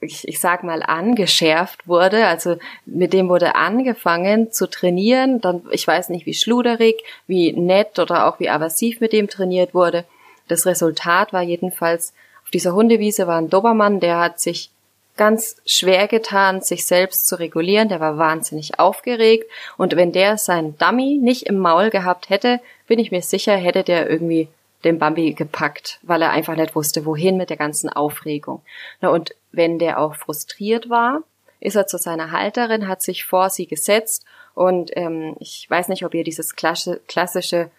ich, 0.00 0.28
ich 0.28 0.40
sag 0.40 0.62
mal, 0.62 0.82
angeschärft 0.82 1.88
wurde. 1.88 2.26
Also 2.26 2.56
mit 2.84 3.12
dem 3.12 3.28
wurde 3.28 3.54
angefangen 3.54 4.52
zu 4.52 4.68
trainieren. 4.68 5.40
Dann, 5.40 5.62
ich 5.70 5.86
weiß 5.86 6.10
nicht, 6.10 6.26
wie 6.26 6.34
schluderig, 6.34 7.02
wie 7.26 7.52
nett 7.52 7.98
oder 7.98 8.26
auch 8.26 8.38
wie 8.38 8.50
aversiv 8.50 9.00
mit 9.00 9.12
dem 9.12 9.28
trainiert 9.28 9.74
wurde. 9.74 10.04
Das 10.48 10.66
Resultat 10.66 11.32
war 11.32 11.42
jedenfalls, 11.42 12.12
auf 12.44 12.50
dieser 12.50 12.74
Hundewiese 12.74 13.26
war 13.26 13.38
ein 13.38 13.50
Dobermann, 13.50 14.00
der 14.00 14.20
hat 14.20 14.40
sich 14.40 14.70
ganz 15.16 15.56
schwer 15.64 16.08
getan, 16.08 16.60
sich 16.60 16.86
selbst 16.86 17.26
zu 17.26 17.38
regulieren. 17.38 17.88
Der 17.88 18.00
war 18.00 18.18
wahnsinnig 18.18 18.78
aufgeregt. 18.78 19.50
Und 19.76 19.96
wenn 19.96 20.12
der 20.12 20.38
seinen 20.38 20.76
Dummy 20.78 21.18
nicht 21.20 21.44
im 21.44 21.58
Maul 21.58 21.90
gehabt 21.90 22.30
hätte, 22.30 22.60
bin 22.86 22.98
ich 22.98 23.10
mir 23.10 23.22
sicher, 23.22 23.56
hätte 23.56 23.82
der 23.82 24.08
irgendwie 24.10 24.48
den 24.84 24.98
Bambi 24.98 25.32
gepackt, 25.32 25.98
weil 26.02 26.22
er 26.22 26.30
einfach 26.30 26.54
nicht 26.54 26.74
wusste, 26.74 27.04
wohin 27.06 27.36
mit 27.36 27.50
der 27.50 27.56
ganzen 27.56 27.88
Aufregung. 27.88 28.62
Na, 29.00 29.08
und 29.08 29.34
wenn 29.52 29.78
der 29.78 29.98
auch 29.98 30.14
frustriert 30.14 30.88
war, 30.88 31.22
ist 31.60 31.74
er 31.74 31.86
zu 31.86 31.98
seiner 31.98 32.30
Halterin, 32.30 32.86
hat 32.86 33.02
sich 33.02 33.24
vor 33.24 33.50
sie 33.50 33.66
gesetzt 33.66 34.24
und 34.54 34.90
ähm, 34.94 35.36
ich 35.40 35.68
weiß 35.68 35.88
nicht, 35.88 36.04
ob 36.04 36.14
ihr 36.14 36.24
dieses 36.24 36.54
klassische 36.54 37.70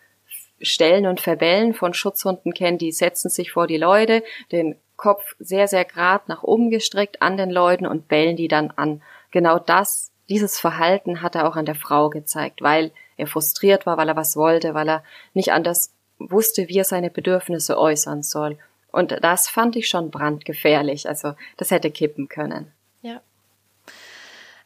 Stellen 0.61 1.05
und 1.05 1.21
Verbellen 1.21 1.73
von 1.73 1.93
Schutzhunden 1.93 2.53
kennt, 2.53 2.81
die 2.81 2.91
setzen 2.91 3.29
sich 3.29 3.51
vor 3.51 3.67
die 3.67 3.77
Leute, 3.77 4.23
den 4.51 4.75
Kopf 4.97 5.35
sehr, 5.39 5.67
sehr 5.67 5.85
grad 5.85 6.27
nach 6.27 6.43
oben 6.43 6.69
gestreckt 6.69 7.21
an 7.21 7.37
den 7.37 7.51
Leuten 7.51 7.85
und 7.87 8.07
bellen 8.07 8.35
die 8.35 8.47
dann 8.47 8.71
an. 8.71 9.01
genau 9.31 9.59
das, 9.59 10.11
dieses 10.29 10.59
Verhalten 10.59 11.21
hat 11.21 11.35
er 11.35 11.47
auch 11.47 11.55
an 11.55 11.65
der 11.65 11.75
Frau 11.75 12.09
gezeigt, 12.09 12.61
weil 12.61 12.91
er 13.15 13.27
frustriert 13.27 13.85
war, 13.85 13.97
weil 13.97 14.09
er 14.09 14.15
was 14.15 14.35
wollte, 14.35 14.73
weil 14.73 14.89
er 14.89 15.03
nicht 15.33 15.53
anders 15.53 15.93
wusste, 16.19 16.67
wie 16.67 16.79
er 16.79 16.83
seine 16.83 17.09
Bedürfnisse 17.09 17.77
äußern 17.77 18.23
soll. 18.23 18.57
Und 18.91 19.17
das 19.21 19.47
fand 19.47 19.75
ich 19.75 19.87
schon 19.87 20.11
brandgefährlich. 20.11 21.07
Also 21.07 21.33
das 21.57 21.71
hätte 21.71 21.91
kippen 21.91 22.27
können. 22.27 22.71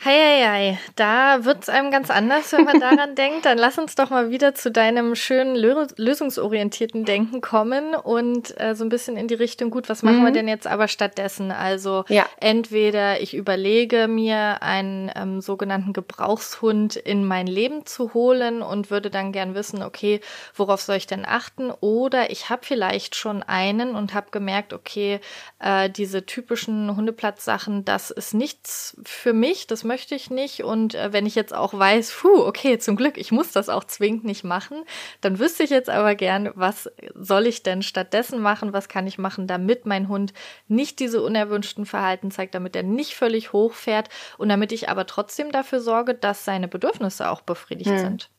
Ja. 0.04 0.12
Heieiei, 0.12 0.80
da 0.96 1.46
wird's 1.46 1.70
einem 1.70 1.92
ganz 1.92 2.10
anders, 2.10 2.52
wenn 2.54 2.64
man 2.64 2.80
daran 2.80 3.14
denkt. 3.16 3.46
Dann 3.46 3.58
lass 3.58 3.78
uns 3.78 3.94
doch 3.94 4.10
mal 4.10 4.32
wieder 4.32 4.56
zu 4.56 4.72
deinem 4.72 5.16
schönen 5.16 5.56
lösungsorientierten 5.56 7.06
Denken 7.06 7.42
kommen 7.42 7.94
und 7.94 8.60
äh, 8.60 8.74
so 8.74 8.84
ein 8.84 8.90
bisschen 8.90 9.16
in 9.16 9.28
die 9.28 9.36
Richtung, 9.36 9.70
gut, 9.70 9.90
was 9.90 10.02
machen 10.02 10.22
mhm. 10.22 10.26
wir 10.26 10.32
denn 10.32 10.48
jetzt 10.48 10.66
aber 10.66 10.88
stattdessen? 10.88 11.52
Also 11.52 12.04
ja. 12.08 12.26
entweder 12.40 13.22
ich 13.22 13.36
überlege 13.36 14.08
mir 14.08 14.64
einen 14.64 15.12
ähm, 15.16 15.40
sogenannten 15.40 15.94
Gebrauchshund 15.94 16.96
in 16.96 17.24
mein 17.24 17.46
Leben 17.46 17.86
zu 17.86 18.16
holen 18.16 18.64
und 18.64 18.90
würde 18.90 19.12
dann 19.12 19.32
gern 19.32 19.54
wissen, 19.54 19.84
okay, 19.84 20.20
worauf 20.56 20.82
soll 20.82 20.96
ich 20.96 21.08
denn 21.08 21.26
achten? 21.28 21.70
Oder 21.80 22.32
ich 22.32 22.50
habe 22.50 22.66
vielleicht 22.66 23.16
schon 23.16 23.44
einen 23.44 23.96
und 23.96 24.16
habe 24.16 24.32
gemerkt, 24.32 24.74
okay, 24.74 25.20
äh, 25.60 25.92
diese 25.92 26.26
typischen 26.26 26.96
Hundeplatzsachen, 26.96 27.86
das 27.86 28.10
ist 28.10 28.34
nichts 28.34 28.98
für 29.06 29.34
mich, 29.34 29.68
das 29.68 29.84
möchte 29.92 30.16
ich 30.16 30.30
nicht. 30.30 30.64
Und 30.64 30.96
äh, 30.96 31.12
wenn 31.12 31.26
ich 31.26 31.36
jetzt 31.36 31.54
auch 31.54 31.74
weiß, 31.74 32.16
puh, 32.22 32.46
okay, 32.46 32.80
zum 32.80 32.96
Glück, 32.96 33.18
ich 33.18 33.34
muss 33.34 33.52
das 33.52 33.68
auch 33.68 33.84
zwingend 33.84 34.24
nicht 34.24 34.46
machen, 34.46 34.86
dann 35.20 35.38
wüsste 35.38 35.64
ich 35.64 35.70
jetzt 35.70 35.90
aber 35.90 36.16
gern, 36.16 36.50
was 36.56 36.90
soll 37.14 37.46
ich 37.46 37.62
denn 37.62 37.82
stattdessen 37.82 38.42
machen? 38.42 38.72
Was 38.72 38.88
kann 38.88 39.06
ich 39.06 39.18
machen, 39.18 39.48
damit 39.48 39.86
mein 39.86 40.08
Hund 40.08 40.32
nicht 40.70 41.02
diese 41.02 41.22
unerwünschten 41.22 41.86
Verhalten 41.86 42.32
zeigt, 42.32 42.56
damit 42.56 42.74
er 42.78 42.84
nicht 42.84 43.16
völlig 43.16 43.52
hochfährt 43.52 44.08
und 44.38 44.48
damit 44.48 44.72
ich 44.72 44.88
aber 44.88 45.06
trotzdem 45.06 45.52
dafür 45.52 45.82
sorge, 45.82 46.14
dass 46.14 46.46
seine 46.46 46.70
Bedürfnisse 46.70 47.30
auch 47.30 47.42
befriedigt 47.42 47.90
hm. 47.90 47.98
sind? 47.98 48.30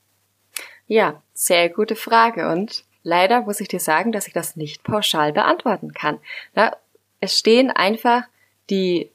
Ja, 0.87 1.23
sehr 1.35 1.69
gute 1.69 1.97
Frage 1.97 2.49
und 2.49 2.85
leider 3.03 3.43
muss 3.43 3.61
ich 3.61 3.69
dir 3.69 3.81
sagen, 3.81 4.11
dass 4.11 4.27
ich 4.27 4.33
das 4.33 4.57
nicht 4.57 4.85
pauschal 4.85 5.35
beantworten 5.35 5.93
kann. 5.93 6.19
Na, 6.55 6.75
es 7.21 7.39
stehen 7.39 7.71
einfach 7.71 8.23
die 8.71 9.11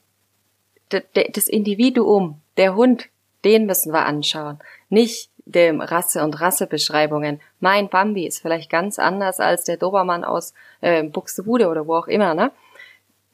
das 0.89 1.47
Individuum, 1.47 2.41
der 2.57 2.75
Hund, 2.75 3.05
den 3.43 3.65
müssen 3.65 3.93
wir 3.93 4.05
anschauen. 4.05 4.59
Nicht 4.89 5.29
dem 5.45 5.81
Rasse- 5.81 6.23
und 6.23 6.39
Rassebeschreibungen. 6.39 7.39
Mein 7.59 7.89
Bambi 7.89 8.25
ist 8.27 8.41
vielleicht 8.41 8.69
ganz 8.69 8.99
anders 8.99 9.39
als 9.39 9.63
der 9.63 9.77
Dobermann 9.77 10.23
aus 10.23 10.53
äh, 10.81 11.03
Buxtehude 11.03 11.69
oder 11.69 11.87
wo 11.87 11.95
auch 11.95 12.07
immer, 12.07 12.33
ne? 12.33 12.51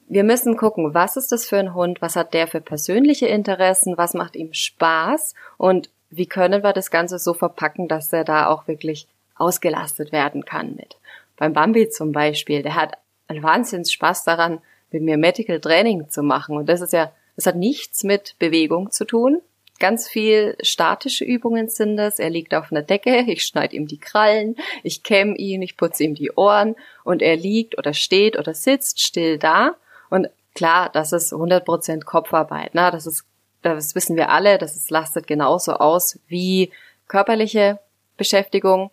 Wir 0.06 0.22
müssen 0.22 0.58
gucken, 0.58 0.92
was 0.92 1.16
ist 1.16 1.32
das 1.32 1.46
für 1.46 1.56
ein 1.56 1.74
Hund, 1.74 2.02
was 2.02 2.14
hat 2.14 2.34
der 2.34 2.46
für 2.46 2.60
persönliche 2.60 3.26
Interessen, 3.26 3.96
was 3.96 4.12
macht 4.12 4.36
ihm 4.36 4.52
Spaß 4.52 5.34
und 5.56 5.88
wie 6.10 6.26
können 6.26 6.62
wir 6.62 6.74
das 6.74 6.90
Ganze 6.90 7.18
so 7.18 7.32
verpacken, 7.32 7.88
dass 7.88 8.12
er 8.12 8.22
da 8.22 8.48
auch 8.48 8.68
wirklich 8.68 9.08
ausgelastet 9.34 10.12
werden 10.12 10.44
kann 10.44 10.76
mit. 10.76 10.98
Beim 11.36 11.54
Bambi 11.54 11.88
zum 11.88 12.12
Beispiel, 12.12 12.62
der 12.62 12.76
hat 12.76 12.98
einen 13.28 13.42
Wahnsinns 13.42 13.92
Spaß 13.92 14.24
daran, 14.24 14.60
mit 14.90 15.02
mir 15.02 15.16
Medical 15.16 15.58
Training 15.58 16.10
zu 16.10 16.22
machen 16.22 16.56
und 16.58 16.68
das 16.68 16.82
ist 16.82 16.92
ja 16.92 17.10
es 17.36 17.46
hat 17.46 17.56
nichts 17.56 18.04
mit 18.04 18.36
Bewegung 18.38 18.90
zu 18.90 19.04
tun. 19.04 19.40
Ganz 19.80 20.08
viel 20.08 20.56
statische 20.60 21.24
Übungen 21.24 21.68
sind 21.68 21.96
das. 21.96 22.18
Er 22.18 22.30
liegt 22.30 22.54
auf 22.54 22.70
einer 22.70 22.82
Decke, 22.82 23.24
ich 23.26 23.44
schneide 23.44 23.74
ihm 23.74 23.86
die 23.86 23.98
Krallen, 23.98 24.56
ich 24.82 25.02
kämme 25.02 25.36
ihn, 25.36 25.62
ich 25.62 25.76
putze 25.76 26.04
ihm 26.04 26.14
die 26.14 26.32
Ohren 26.32 26.76
und 27.02 27.22
er 27.22 27.36
liegt 27.36 27.76
oder 27.76 27.92
steht 27.92 28.38
oder 28.38 28.54
sitzt 28.54 29.00
still 29.00 29.38
da. 29.38 29.74
Und 30.10 30.28
klar, 30.54 30.90
das 30.92 31.12
ist 31.12 31.32
100% 31.32 32.04
Kopfarbeit. 32.04 32.74
Ne? 32.74 32.88
Das 32.92 33.06
ist, 33.06 33.24
das 33.62 33.94
wissen 33.96 34.16
wir 34.16 34.30
alle, 34.30 34.58
das 34.58 34.76
ist, 34.76 34.90
lastet 34.90 35.26
genauso 35.26 35.72
aus 35.72 36.20
wie 36.28 36.70
körperliche 37.08 37.80
Beschäftigung. 38.16 38.92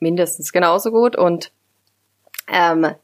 Mindestens 0.00 0.52
genauso 0.52 0.90
gut. 0.90 1.16
Und 1.16 1.52
ähm, 2.50 2.94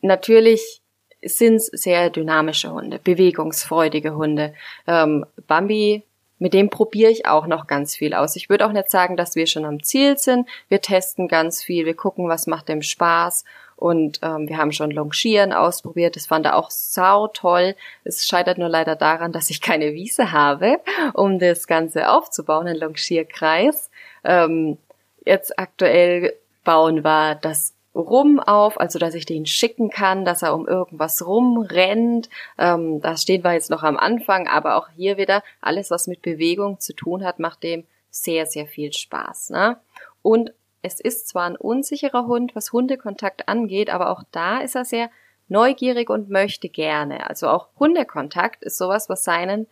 natürlich 0.00 0.80
sind 1.22 1.60
sehr 1.60 2.10
dynamische 2.10 2.72
Hunde, 2.72 2.98
bewegungsfreudige 2.98 4.14
Hunde. 4.14 4.54
Ähm, 4.86 5.26
Bambi, 5.46 6.04
mit 6.38 6.54
dem 6.54 6.70
probiere 6.70 7.10
ich 7.10 7.26
auch 7.26 7.46
noch 7.46 7.66
ganz 7.66 7.96
viel 7.96 8.14
aus. 8.14 8.36
Ich 8.36 8.48
würde 8.48 8.66
auch 8.66 8.72
nicht 8.72 8.90
sagen, 8.90 9.16
dass 9.16 9.34
wir 9.34 9.46
schon 9.46 9.64
am 9.64 9.82
Ziel 9.82 10.18
sind. 10.18 10.48
Wir 10.68 10.80
testen 10.80 11.28
ganz 11.28 11.62
viel, 11.62 11.84
wir 11.84 11.96
gucken, 11.96 12.28
was 12.28 12.46
macht 12.46 12.68
dem 12.68 12.82
Spaß. 12.82 13.44
Und 13.74 14.20
ähm, 14.22 14.48
wir 14.48 14.58
haben 14.58 14.72
schon 14.72 14.90
Longieren 14.90 15.52
ausprobiert. 15.52 16.16
Das 16.16 16.26
fand 16.26 16.46
er 16.46 16.56
auch 16.56 16.70
sau 16.70 17.28
toll. 17.28 17.76
Es 18.04 18.26
scheitert 18.26 18.58
nur 18.58 18.68
leider 18.68 18.96
daran, 18.96 19.32
dass 19.32 19.50
ich 19.50 19.60
keine 19.60 19.94
Wiese 19.94 20.32
habe, 20.32 20.80
um 21.14 21.38
das 21.38 21.66
Ganze 21.66 22.10
aufzubauen, 22.10 22.66
einen 22.66 22.80
Longierkreis. 22.80 23.90
Ähm, 24.24 24.78
jetzt 25.24 25.58
aktuell 25.58 26.34
bauen 26.64 27.04
wir 27.04 27.36
das 27.36 27.74
rum 27.98 28.38
auf, 28.40 28.78
also 28.80 28.98
dass 28.98 29.14
ich 29.14 29.26
den 29.26 29.44
schicken 29.46 29.90
kann, 29.90 30.24
dass 30.24 30.42
er 30.42 30.54
um 30.54 30.66
irgendwas 30.66 31.26
rumrennt. 31.26 32.28
Ähm, 32.56 33.00
da 33.00 33.16
stehen 33.16 33.44
wir 33.44 33.52
jetzt 33.52 33.70
noch 33.70 33.82
am 33.82 33.96
Anfang, 33.96 34.46
aber 34.46 34.76
auch 34.76 34.88
hier 34.94 35.16
wieder 35.16 35.42
alles, 35.60 35.90
was 35.90 36.06
mit 36.06 36.22
Bewegung 36.22 36.80
zu 36.80 36.94
tun 36.94 37.24
hat, 37.24 37.38
macht 37.38 37.62
dem 37.62 37.84
sehr, 38.10 38.46
sehr 38.46 38.66
viel 38.66 38.92
Spaß. 38.92 39.50
Ne? 39.50 39.76
Und 40.22 40.52
es 40.82 41.00
ist 41.00 41.28
zwar 41.28 41.44
ein 41.44 41.56
unsicherer 41.56 42.26
Hund, 42.26 42.54
was 42.54 42.72
Hundekontakt 42.72 43.48
angeht, 43.48 43.90
aber 43.90 44.10
auch 44.10 44.22
da 44.30 44.58
ist 44.58 44.76
er 44.76 44.84
sehr 44.84 45.10
neugierig 45.48 46.08
und 46.08 46.30
möchte 46.30 46.68
gerne. 46.68 47.28
Also 47.28 47.48
auch 47.48 47.68
Hundekontakt 47.78 48.62
ist 48.62 48.78
sowas, 48.78 49.08
was 49.08 49.24
seinen 49.24 49.66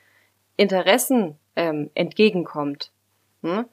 Interessen 0.57 1.39
ähm, 1.55 1.91
entgegenkommt. 1.95 2.91
Hm? 3.43 3.67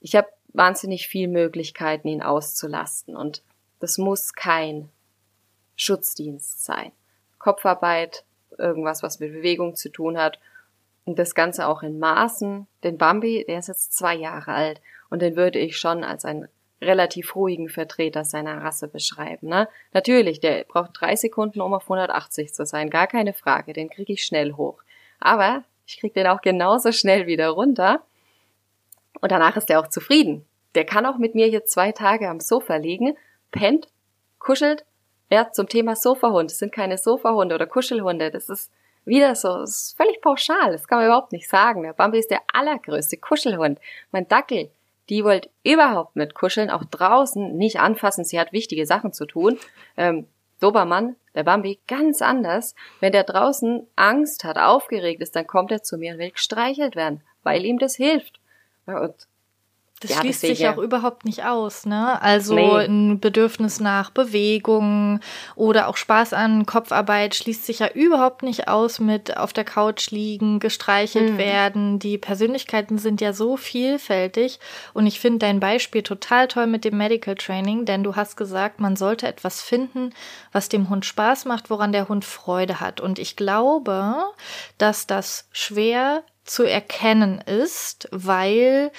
Ich 0.00 0.16
habe 0.16 0.28
wahnsinnig 0.52 1.06
viel 1.06 1.28
Möglichkeiten, 1.28 2.08
ihn 2.08 2.22
auszulasten 2.22 3.16
und 3.16 3.42
das 3.80 3.98
muss 3.98 4.34
kein 4.34 4.88
Schutzdienst 5.76 6.64
sein. 6.64 6.92
Kopfarbeit, 7.38 8.24
irgendwas, 8.58 9.02
was 9.02 9.18
mit 9.18 9.32
Bewegung 9.32 9.74
zu 9.74 9.88
tun 9.88 10.18
hat. 10.18 10.38
Und 11.06 11.18
das 11.18 11.34
Ganze 11.34 11.66
auch 11.66 11.82
in 11.82 11.98
Maßen. 11.98 12.66
Den 12.84 12.98
Bambi, 12.98 13.44
der 13.48 13.58
ist 13.58 13.68
jetzt 13.68 13.96
zwei 13.96 14.14
Jahre 14.14 14.52
alt. 14.52 14.80
Und 15.08 15.22
den 15.22 15.34
würde 15.34 15.58
ich 15.58 15.78
schon 15.78 16.04
als 16.04 16.24
einen 16.24 16.48
relativ 16.82 17.34
ruhigen 17.34 17.68
Vertreter 17.68 18.24
seiner 18.24 18.62
Rasse 18.62 18.88
beschreiben. 18.88 19.48
Ne? 19.48 19.68
Natürlich, 19.92 20.40
der 20.40 20.64
braucht 20.64 20.90
drei 20.94 21.16
Sekunden, 21.16 21.60
um 21.60 21.74
auf 21.74 21.84
180 21.84 22.54
zu 22.54 22.64
sein. 22.64 22.90
Gar 22.90 23.06
keine 23.06 23.32
Frage. 23.32 23.72
Den 23.72 23.90
kriege 23.90 24.12
ich 24.12 24.24
schnell 24.24 24.52
hoch. 24.52 24.82
Aber 25.18 25.64
ich 25.86 25.98
kriege 25.98 26.14
den 26.14 26.26
auch 26.26 26.42
genauso 26.42 26.92
schnell 26.92 27.26
wieder 27.26 27.48
runter. 27.48 28.02
Und 29.20 29.32
danach 29.32 29.56
ist 29.56 29.70
er 29.70 29.80
auch 29.80 29.88
zufrieden. 29.88 30.44
Der 30.74 30.84
kann 30.84 31.06
auch 31.06 31.18
mit 31.18 31.34
mir 31.34 31.46
hier 31.46 31.64
zwei 31.64 31.92
Tage 31.92 32.28
am 32.28 32.40
Sofa 32.40 32.76
liegen 32.76 33.16
pennt, 33.50 33.88
kuschelt. 34.38 34.84
Ja, 35.30 35.52
zum 35.52 35.68
Thema 35.68 35.94
Sofahund. 35.94 36.50
Es 36.50 36.58
sind 36.58 36.72
keine 36.72 36.98
Sofahunde 36.98 37.54
oder 37.54 37.66
Kuschelhunde. 37.66 38.30
Das 38.30 38.48
ist 38.48 38.72
wieder 39.04 39.34
so, 39.34 39.58
das 39.58 39.70
ist 39.70 39.96
völlig 39.96 40.20
pauschal. 40.20 40.72
Das 40.72 40.88
kann 40.88 40.98
man 40.98 41.06
überhaupt 41.06 41.32
nicht 41.32 41.48
sagen. 41.48 41.82
Der 41.82 41.92
Bambi 41.92 42.18
ist 42.18 42.30
der 42.30 42.42
allergrößte 42.52 43.16
Kuschelhund. 43.16 43.78
Mein 44.10 44.28
Dackel, 44.28 44.70
die 45.08 45.24
wollt 45.24 45.50
überhaupt 45.64 46.16
mit 46.16 46.34
kuscheln, 46.34 46.70
auch 46.70 46.84
draußen 46.84 47.56
nicht 47.56 47.80
anfassen. 47.80 48.24
Sie 48.24 48.38
hat 48.38 48.52
wichtige 48.52 48.86
Sachen 48.86 49.12
zu 49.12 49.26
tun. 49.26 49.58
Ähm, 49.96 50.26
Dobermann, 50.60 51.16
der 51.34 51.44
Bambi, 51.44 51.80
ganz 51.88 52.22
anders. 52.22 52.74
Wenn 53.00 53.12
der 53.12 53.24
draußen 53.24 53.86
Angst 53.96 54.44
hat, 54.44 54.58
aufgeregt 54.58 55.22
ist, 55.22 55.34
dann 55.34 55.46
kommt 55.46 55.72
er 55.72 55.82
zu 55.82 55.96
mir 55.96 56.12
und 56.12 56.18
will 56.18 56.30
gestreichelt 56.30 56.96
werden, 56.96 57.22
weil 57.42 57.64
ihm 57.64 57.78
das 57.78 57.96
hilft. 57.96 58.40
Und 58.86 59.14
das 60.00 60.12
ja, 60.12 60.20
schließt 60.20 60.40
sich 60.40 60.66
auch 60.66 60.78
überhaupt 60.78 61.26
nicht 61.26 61.44
aus, 61.44 61.84
ne? 61.84 62.20
Also 62.22 62.54
nee. 62.54 62.86
ein 62.86 63.20
Bedürfnis 63.20 63.80
nach 63.80 64.08
Bewegung 64.08 65.20
oder 65.56 65.88
auch 65.88 65.98
Spaß 65.98 66.32
an 66.32 66.64
Kopfarbeit 66.64 67.34
schließt 67.34 67.66
sich 67.66 67.80
ja 67.80 67.88
überhaupt 67.88 68.42
nicht 68.42 68.66
aus 68.66 68.98
mit 68.98 69.36
auf 69.36 69.52
der 69.52 69.64
Couch 69.64 70.10
liegen, 70.10 70.58
gestreichelt 70.58 71.34
mhm. 71.34 71.38
werden. 71.38 71.98
Die 71.98 72.16
Persönlichkeiten 72.16 72.96
sind 72.96 73.20
ja 73.20 73.34
so 73.34 73.58
vielfältig 73.58 74.58
und 74.94 75.06
ich 75.06 75.20
finde 75.20 75.40
dein 75.40 75.60
Beispiel 75.60 76.02
total 76.02 76.48
toll 76.48 76.66
mit 76.66 76.86
dem 76.86 76.96
Medical 76.96 77.34
Training, 77.34 77.84
denn 77.84 78.02
du 78.02 78.16
hast 78.16 78.38
gesagt, 78.38 78.80
man 78.80 78.96
sollte 78.96 79.28
etwas 79.28 79.60
finden, 79.60 80.14
was 80.50 80.70
dem 80.70 80.88
Hund 80.88 81.04
Spaß 81.04 81.44
macht, 81.44 81.68
woran 81.68 81.92
der 81.92 82.08
Hund 82.08 82.24
Freude 82.24 82.80
hat. 82.80 83.02
Und 83.02 83.18
ich 83.18 83.36
glaube, 83.36 84.16
dass 84.78 85.06
das 85.06 85.46
schwer 85.52 86.22
zu 86.44 86.64
erkennen 86.64 87.40
ist, 87.40 88.08
weil 88.10 88.90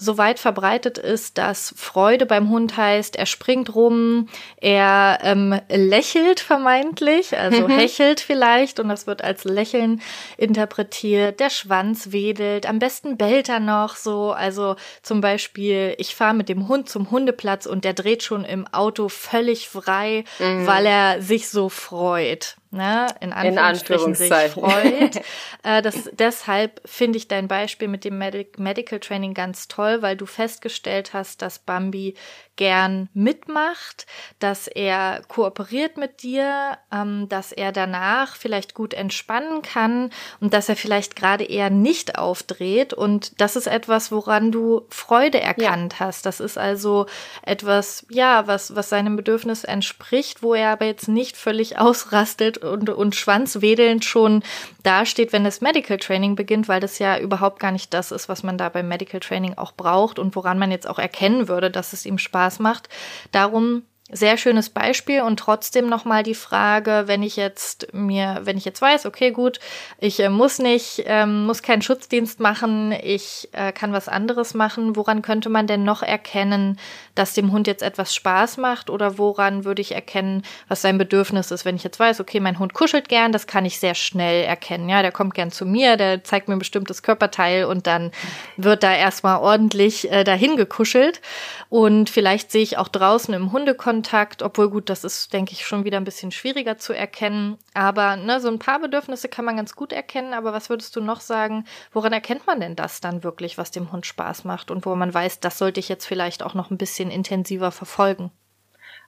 so 0.00 0.16
weit 0.16 0.38
verbreitet 0.38 0.96
ist, 0.96 1.38
dass 1.38 1.74
Freude 1.76 2.24
beim 2.24 2.50
Hund 2.50 2.76
heißt, 2.76 3.16
er 3.16 3.26
springt 3.26 3.74
rum, 3.74 4.28
er 4.60 5.18
ähm, 5.22 5.60
lächelt 5.68 6.38
vermeintlich, 6.38 7.36
also 7.36 7.66
mhm. 7.66 7.72
hechelt 7.72 8.20
vielleicht 8.20 8.78
und 8.78 8.88
das 8.88 9.08
wird 9.08 9.22
als 9.24 9.42
Lächeln 9.42 10.00
interpretiert, 10.36 11.40
der 11.40 11.50
Schwanz 11.50 12.12
wedelt, 12.12 12.66
am 12.66 12.78
besten 12.78 13.16
bellt 13.16 13.48
er 13.48 13.58
noch 13.58 13.96
so, 13.96 14.30
also 14.30 14.76
zum 15.02 15.20
Beispiel, 15.20 15.96
ich 15.98 16.14
fahre 16.14 16.34
mit 16.34 16.48
dem 16.48 16.68
Hund 16.68 16.88
zum 16.88 17.10
Hundeplatz 17.10 17.66
und 17.66 17.84
der 17.84 17.94
dreht 17.94 18.22
schon 18.22 18.44
im 18.44 18.68
Auto 18.68 19.08
völlig 19.08 19.68
frei, 19.68 20.24
mhm. 20.38 20.64
weil 20.64 20.86
er 20.86 21.22
sich 21.22 21.48
so 21.48 21.68
freut. 21.68 22.56
Ne, 22.70 23.06
in 23.20 23.32
Anführungsstrichen, 23.32 24.08
in 24.08 24.14
sich 24.14 24.52
freut. 24.52 25.16
äh, 25.62 25.82
das, 25.82 26.10
deshalb 26.12 26.80
finde 26.84 27.18
ich 27.18 27.28
dein 27.28 27.48
Beispiel 27.48 27.88
mit 27.88 28.04
dem 28.04 28.18
Medic 28.18 28.58
Medical 28.58 29.00
Training 29.00 29.34
ganz 29.34 29.68
toll, 29.68 30.02
weil 30.02 30.16
du 30.16 30.26
festgestellt 30.26 31.12
hast, 31.12 31.42
dass 31.42 31.58
Bambi 31.58 32.14
gern 32.58 33.08
mitmacht, 33.14 34.06
dass 34.40 34.66
er 34.66 35.22
kooperiert 35.28 35.96
mit 35.96 36.22
dir, 36.22 36.76
ähm, 36.92 37.28
dass 37.28 37.52
er 37.52 37.72
danach 37.72 38.36
vielleicht 38.36 38.74
gut 38.74 38.92
entspannen 38.92 39.62
kann 39.62 40.10
und 40.40 40.52
dass 40.52 40.68
er 40.68 40.76
vielleicht 40.76 41.16
gerade 41.16 41.44
eher 41.44 41.70
nicht 41.70 42.18
aufdreht. 42.18 42.92
Und 42.92 43.40
das 43.40 43.56
ist 43.56 43.68
etwas, 43.68 44.12
woran 44.12 44.52
du 44.52 44.82
Freude 44.90 45.40
erkannt 45.40 45.94
ja. 45.94 46.06
hast. 46.06 46.26
Das 46.26 46.40
ist 46.40 46.58
also 46.58 47.06
etwas, 47.42 48.04
ja, 48.10 48.46
was, 48.46 48.74
was 48.74 48.88
seinem 48.90 49.16
Bedürfnis 49.16 49.62
entspricht, 49.62 50.42
wo 50.42 50.52
er 50.52 50.70
aber 50.70 50.86
jetzt 50.86 51.08
nicht 51.08 51.36
völlig 51.36 51.78
ausrastet 51.78 52.57
und, 52.62 52.90
und 52.90 53.14
schwanzwedelnd 53.14 54.04
schon 54.04 54.42
dasteht, 54.82 55.32
wenn 55.32 55.44
das 55.44 55.60
Medical 55.60 55.98
Training 55.98 56.36
beginnt, 56.36 56.68
weil 56.68 56.80
das 56.80 56.98
ja 56.98 57.18
überhaupt 57.18 57.60
gar 57.60 57.72
nicht 57.72 57.92
das 57.94 58.12
ist, 58.12 58.28
was 58.28 58.42
man 58.42 58.58
da 58.58 58.68
beim 58.68 58.88
Medical 58.88 59.20
Training 59.20 59.54
auch 59.56 59.72
braucht 59.72 60.18
und 60.18 60.34
woran 60.36 60.58
man 60.58 60.70
jetzt 60.70 60.88
auch 60.88 60.98
erkennen 60.98 61.48
würde, 61.48 61.70
dass 61.70 61.92
es 61.92 62.06
ihm 62.06 62.18
Spaß 62.18 62.58
macht. 62.58 62.88
Darum 63.32 63.82
sehr 64.10 64.38
schönes 64.38 64.70
Beispiel 64.70 65.20
und 65.20 65.38
trotzdem 65.38 65.86
nochmal 65.86 66.22
die 66.22 66.34
Frage, 66.34 67.04
wenn 67.06 67.22
ich 67.22 67.36
jetzt 67.36 67.92
mir, 67.92 68.40
wenn 68.44 68.56
ich 68.56 68.64
jetzt 68.64 68.80
weiß, 68.80 69.04
okay, 69.04 69.32
gut, 69.32 69.60
ich 69.98 70.18
äh, 70.20 70.30
muss 70.30 70.58
nicht, 70.58 71.02
ähm, 71.04 71.44
muss 71.44 71.62
keinen 71.62 71.82
Schutzdienst 71.82 72.40
machen, 72.40 72.92
ich 72.92 73.50
äh, 73.52 73.70
kann 73.72 73.92
was 73.92 74.08
anderes 74.08 74.54
machen, 74.54 74.96
woran 74.96 75.20
könnte 75.20 75.50
man 75.50 75.66
denn 75.66 75.84
noch 75.84 76.02
erkennen, 76.02 76.78
dass 77.14 77.34
dem 77.34 77.52
Hund 77.52 77.66
jetzt 77.66 77.82
etwas 77.82 78.14
Spaß 78.14 78.56
macht 78.56 78.88
oder 78.88 79.18
woran 79.18 79.66
würde 79.66 79.82
ich 79.82 79.92
erkennen, 79.92 80.42
was 80.68 80.80
sein 80.80 80.96
Bedürfnis 80.96 81.50
ist, 81.50 81.66
wenn 81.66 81.76
ich 81.76 81.84
jetzt 81.84 82.00
weiß, 82.00 82.20
okay, 82.20 82.40
mein 82.40 82.58
Hund 82.58 82.72
kuschelt 82.72 83.10
gern, 83.10 83.32
das 83.32 83.46
kann 83.46 83.66
ich 83.66 83.78
sehr 83.78 83.94
schnell 83.94 84.44
erkennen, 84.44 84.88
ja, 84.88 85.02
der 85.02 85.12
kommt 85.12 85.34
gern 85.34 85.50
zu 85.50 85.66
mir, 85.66 85.98
der 85.98 86.24
zeigt 86.24 86.48
mir 86.48 86.56
ein 86.56 86.60
bestimmtes 86.60 87.02
Körperteil 87.02 87.66
und 87.66 87.86
dann 87.86 88.10
wird 88.56 88.82
da 88.82 88.94
erstmal 88.94 89.40
ordentlich 89.40 90.10
äh, 90.10 90.24
dahin 90.24 90.56
gekuschelt. 90.56 91.20
Und 91.68 92.08
vielleicht 92.08 92.50
sehe 92.50 92.62
ich 92.62 92.78
auch 92.78 92.88
draußen 92.88 93.34
im 93.34 93.52
Hundekontext 93.52 93.97
Kontakt, 93.98 94.44
obwohl 94.44 94.70
gut, 94.70 94.90
das 94.90 95.02
ist, 95.02 95.32
denke 95.32 95.50
ich, 95.52 95.66
schon 95.66 95.82
wieder 95.84 95.96
ein 95.96 96.04
bisschen 96.04 96.30
schwieriger 96.30 96.78
zu 96.78 96.92
erkennen. 96.92 97.58
Aber 97.74 98.14
ne, 98.14 98.40
so 98.40 98.46
ein 98.46 98.60
paar 98.60 98.78
Bedürfnisse 98.78 99.28
kann 99.28 99.44
man 99.44 99.56
ganz 99.56 99.74
gut 99.74 99.92
erkennen. 99.92 100.34
Aber 100.34 100.52
was 100.52 100.70
würdest 100.70 100.94
du 100.94 101.00
noch 101.00 101.20
sagen? 101.20 101.64
Woran 101.92 102.12
erkennt 102.12 102.46
man 102.46 102.60
denn 102.60 102.76
das 102.76 103.00
dann 103.00 103.24
wirklich, 103.24 103.58
was 103.58 103.72
dem 103.72 103.90
Hund 103.90 104.06
Spaß 104.06 104.44
macht 104.44 104.70
und 104.70 104.86
wo 104.86 104.94
man 104.94 105.12
weiß, 105.12 105.40
das 105.40 105.58
sollte 105.58 105.80
ich 105.80 105.88
jetzt 105.88 106.06
vielleicht 106.06 106.44
auch 106.44 106.54
noch 106.54 106.70
ein 106.70 106.78
bisschen 106.78 107.10
intensiver 107.10 107.72
verfolgen? 107.72 108.30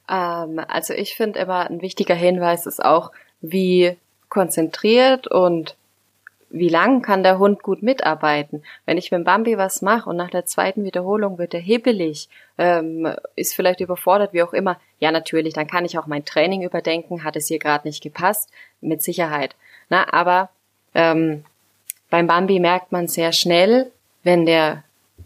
Ähm, 0.08 0.60
also 0.66 0.92
ich 0.92 1.14
finde 1.14 1.38
immer 1.38 1.70
ein 1.70 1.82
wichtiger 1.82 2.16
Hinweis 2.16 2.66
ist 2.66 2.84
auch, 2.84 3.12
wie 3.40 3.96
konzentriert 4.28 5.28
und 5.28 5.76
wie 6.50 6.68
lang 6.68 7.00
kann 7.00 7.22
der 7.22 7.38
Hund 7.38 7.62
gut 7.62 7.82
mitarbeiten? 7.82 8.62
Wenn 8.84 8.98
ich 8.98 9.12
mit 9.12 9.24
Bambi 9.24 9.56
was 9.56 9.82
mache 9.82 10.10
und 10.10 10.16
nach 10.16 10.30
der 10.30 10.46
zweiten 10.46 10.84
Wiederholung 10.84 11.38
wird 11.38 11.54
er 11.54 11.60
hibbelig, 11.60 12.28
ähm, 12.58 13.08
ist 13.36 13.54
vielleicht 13.54 13.80
überfordert, 13.80 14.32
wie 14.32 14.42
auch 14.42 14.52
immer, 14.52 14.78
ja 14.98 15.12
natürlich, 15.12 15.54
dann 15.54 15.68
kann 15.68 15.84
ich 15.84 15.96
auch 15.96 16.06
mein 16.06 16.24
Training 16.24 16.62
überdenken, 16.62 17.22
hat 17.22 17.36
es 17.36 17.46
hier 17.46 17.60
gerade 17.60 17.86
nicht 17.86 18.02
gepasst, 18.02 18.50
mit 18.80 19.02
Sicherheit. 19.02 19.54
Na, 19.88 20.12
aber 20.12 20.50
ähm, 20.94 21.44
beim 22.10 22.26
Bambi 22.26 22.58
merkt 22.58 22.90
man 22.90 23.06
sehr 23.06 23.32
schnell, 23.32 23.92
wenn 24.24 24.44
der 24.44 24.82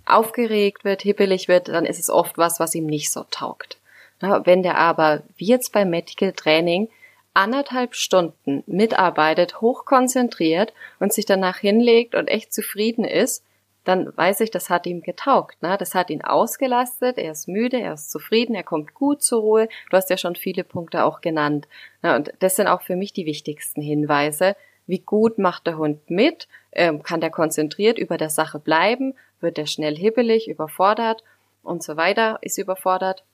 aufgeregt 0.06 0.84
wird, 0.84 1.02
hibbelig 1.02 1.48
wird, 1.48 1.68
dann 1.68 1.86
ist 1.86 1.98
es 1.98 2.10
oft 2.10 2.36
was, 2.36 2.60
was 2.60 2.74
ihm 2.74 2.86
nicht 2.86 3.10
so 3.10 3.24
taugt. 3.30 3.78
Na, 4.20 4.44
wenn 4.44 4.62
der 4.62 4.76
aber, 4.76 5.22
wie 5.38 5.46
jetzt 5.46 5.72
beim 5.72 5.88
Medical 5.88 6.32
Training, 6.32 6.88
anderthalb 7.34 7.94
Stunden 7.94 8.62
mitarbeitet, 8.66 9.60
hochkonzentriert 9.60 10.72
und 11.00 11.12
sich 11.12 11.26
danach 11.26 11.58
hinlegt 11.58 12.14
und 12.14 12.28
echt 12.28 12.54
zufrieden 12.54 13.04
ist, 13.04 13.44
dann 13.84 14.16
weiß 14.16 14.40
ich, 14.40 14.50
das 14.50 14.70
hat 14.70 14.86
ihm 14.86 15.02
getaugt. 15.02 15.62
Ne? 15.62 15.76
Das 15.78 15.94
hat 15.94 16.08
ihn 16.08 16.24
ausgelastet, 16.24 17.18
er 17.18 17.32
ist 17.32 17.48
müde, 17.48 17.80
er 17.80 17.94
ist 17.94 18.10
zufrieden, 18.10 18.54
er 18.54 18.62
kommt 18.62 18.94
gut 18.94 19.22
zur 19.22 19.42
Ruhe. 19.42 19.68
Du 19.90 19.96
hast 19.96 20.08
ja 20.08 20.16
schon 20.16 20.36
viele 20.36 20.64
Punkte 20.64 21.04
auch 21.04 21.20
genannt. 21.20 21.68
Ne? 22.02 22.16
Und 22.16 22.32
das 22.38 22.56
sind 22.56 22.66
auch 22.66 22.80
für 22.80 22.96
mich 22.96 23.12
die 23.12 23.26
wichtigsten 23.26 23.82
Hinweise. 23.82 24.56
Wie 24.86 25.00
gut 25.00 25.38
macht 25.38 25.66
der 25.66 25.76
Hund 25.76 26.10
mit? 26.10 26.48
Ähm, 26.72 27.02
kann 27.02 27.20
der 27.20 27.30
konzentriert 27.30 27.98
über 27.98 28.16
der 28.16 28.30
Sache 28.30 28.58
bleiben? 28.58 29.14
Wird 29.40 29.58
er 29.58 29.66
schnell 29.66 29.96
hibbelig, 29.96 30.48
überfordert 30.48 31.22
und 31.62 31.82
so 31.82 31.96
weiter, 31.96 32.38
ist 32.40 32.58
überfordert? 32.58 33.24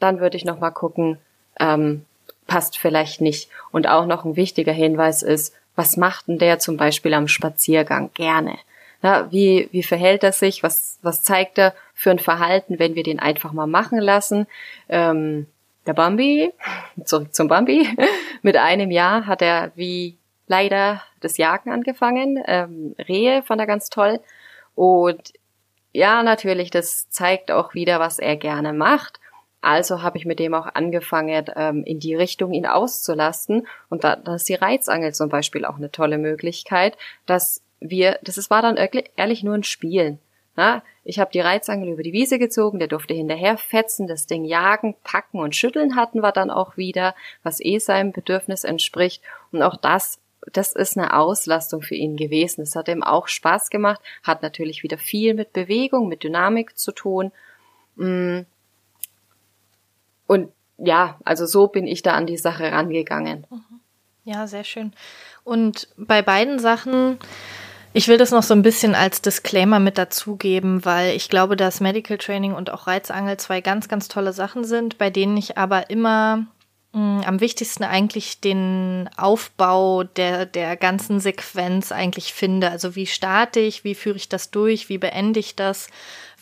Dann 0.00 0.20
würde 0.20 0.36
ich 0.36 0.44
nochmal 0.44 0.72
gucken, 0.72 1.18
ähm, 1.58 2.04
passt 2.46 2.78
vielleicht 2.78 3.20
nicht. 3.20 3.48
Und 3.70 3.88
auch 3.88 4.06
noch 4.06 4.24
ein 4.24 4.36
wichtiger 4.36 4.72
Hinweis 4.72 5.22
ist, 5.22 5.54
was 5.76 5.96
macht 5.96 6.28
denn 6.28 6.38
der 6.38 6.58
zum 6.58 6.76
Beispiel 6.76 7.14
am 7.14 7.28
Spaziergang 7.28 8.10
gerne? 8.14 8.58
Na, 9.02 9.30
wie, 9.30 9.68
wie 9.72 9.82
verhält 9.82 10.24
er 10.24 10.32
sich? 10.32 10.62
Was, 10.62 10.98
was 11.02 11.22
zeigt 11.22 11.58
er 11.58 11.74
für 11.94 12.10
ein 12.10 12.18
Verhalten, 12.18 12.78
wenn 12.78 12.94
wir 12.94 13.02
den 13.02 13.20
einfach 13.20 13.52
mal 13.52 13.66
machen 13.66 13.98
lassen? 13.98 14.46
Ähm, 14.88 15.46
der 15.86 15.92
Bambi, 15.92 16.52
zurück 17.04 17.34
zum 17.34 17.48
Bambi, 17.48 17.86
mit 18.42 18.56
einem 18.56 18.90
Jahr 18.90 19.26
hat 19.26 19.42
er 19.42 19.72
wie 19.74 20.16
leider 20.46 21.02
das 21.20 21.36
Jagen 21.36 21.70
angefangen. 21.70 22.42
Ähm, 22.46 22.94
Rehe 22.98 23.42
fand 23.42 23.60
er 23.60 23.66
ganz 23.66 23.90
toll. 23.90 24.20
Und 24.74 25.32
ja, 25.92 26.22
natürlich, 26.22 26.70
das 26.70 27.08
zeigt 27.10 27.50
auch 27.50 27.74
wieder, 27.74 28.00
was 28.00 28.18
er 28.18 28.36
gerne 28.36 28.72
macht. 28.72 29.20
Also 29.64 30.02
habe 30.02 30.18
ich 30.18 30.26
mit 30.26 30.38
dem 30.38 30.52
auch 30.52 30.66
angefangen, 30.74 31.46
ähm, 31.56 31.84
in 31.84 31.98
die 31.98 32.14
Richtung 32.14 32.52
ihn 32.52 32.66
auszulasten. 32.66 33.66
Und 33.88 34.04
da, 34.04 34.16
da 34.16 34.34
ist 34.34 34.48
die 34.48 34.54
Reizangel 34.54 35.14
zum 35.14 35.30
Beispiel 35.30 35.64
auch 35.64 35.76
eine 35.76 35.90
tolle 35.90 36.18
Möglichkeit, 36.18 36.98
dass 37.24 37.62
wir, 37.80 38.18
das 38.22 38.50
war 38.50 38.60
dann 38.60 38.76
ehrlich 38.76 39.42
nur 39.42 39.54
ein 39.54 39.64
Spielen. 39.64 40.18
Na, 40.56 40.82
ich 41.02 41.18
habe 41.18 41.32
die 41.32 41.40
Reizangel 41.40 41.88
über 41.88 42.02
die 42.02 42.12
Wiese 42.12 42.38
gezogen, 42.38 42.78
der 42.78 42.88
durfte 42.88 43.14
hinterher 43.14 43.56
fetzen, 43.56 44.06
das 44.06 44.26
Ding 44.26 44.44
jagen, 44.44 44.94
packen 45.02 45.40
und 45.40 45.56
schütteln 45.56 45.96
hatten 45.96 46.20
wir 46.20 46.30
dann 46.30 46.50
auch 46.50 46.76
wieder, 46.76 47.14
was 47.42 47.60
eh 47.60 47.78
seinem 47.78 48.12
Bedürfnis 48.12 48.62
entspricht. 48.64 49.22
Und 49.50 49.62
auch 49.62 49.76
das, 49.76 50.20
das 50.52 50.72
ist 50.72 50.96
eine 50.96 51.16
Auslastung 51.16 51.82
für 51.82 51.96
ihn 51.96 52.16
gewesen. 52.16 52.60
Es 52.60 52.76
hat 52.76 52.88
ihm 52.88 53.02
auch 53.02 53.28
Spaß 53.28 53.70
gemacht, 53.70 54.00
hat 54.22 54.42
natürlich 54.42 54.82
wieder 54.82 54.98
viel 54.98 55.34
mit 55.34 55.52
Bewegung, 55.52 56.06
mit 56.06 56.22
Dynamik 56.22 56.78
zu 56.78 56.92
tun. 56.92 57.32
Mm, 57.96 58.42
und 60.26 60.50
ja, 60.78 61.18
also 61.24 61.46
so 61.46 61.68
bin 61.68 61.86
ich 61.86 62.02
da 62.02 62.14
an 62.14 62.26
die 62.26 62.36
Sache 62.36 62.70
rangegangen. 62.72 63.46
Mhm. 63.50 63.80
Ja, 64.24 64.46
sehr 64.46 64.64
schön. 64.64 64.92
Und 65.44 65.88
bei 65.96 66.22
beiden 66.22 66.58
Sachen, 66.58 67.18
ich 67.92 68.08
will 68.08 68.16
das 68.16 68.30
noch 68.30 68.42
so 68.42 68.54
ein 68.54 68.62
bisschen 68.62 68.94
als 68.94 69.20
Disclaimer 69.20 69.78
mit 69.78 69.98
dazugeben, 69.98 70.84
weil 70.84 71.14
ich 71.14 71.28
glaube, 71.28 71.56
dass 71.56 71.80
Medical 71.80 72.18
Training 72.18 72.54
und 72.54 72.70
auch 72.70 72.86
Reizangel 72.86 73.36
zwei 73.36 73.60
ganz, 73.60 73.88
ganz 73.88 74.08
tolle 74.08 74.32
Sachen 74.32 74.64
sind, 74.64 74.98
bei 74.98 75.10
denen 75.10 75.36
ich 75.36 75.58
aber 75.58 75.90
immer 75.90 76.46
mh, 76.92 77.00
mm, 77.00 77.22
am 77.24 77.40
wichtigsten 77.40 77.84
eigentlich 77.84 78.40
den 78.40 79.10
Aufbau 79.18 80.04
der, 80.04 80.46
der 80.46 80.76
ganzen 80.76 81.20
Sequenz 81.20 81.92
eigentlich 81.92 82.32
finde. 82.32 82.70
Also 82.70 82.96
wie 82.96 83.06
starte 83.06 83.60
ich, 83.60 83.84
wie 83.84 83.94
führe 83.94 84.16
ich 84.16 84.30
das 84.30 84.50
durch, 84.50 84.88
wie 84.88 84.98
beende 84.98 85.38
ich 85.38 85.54
das 85.54 85.88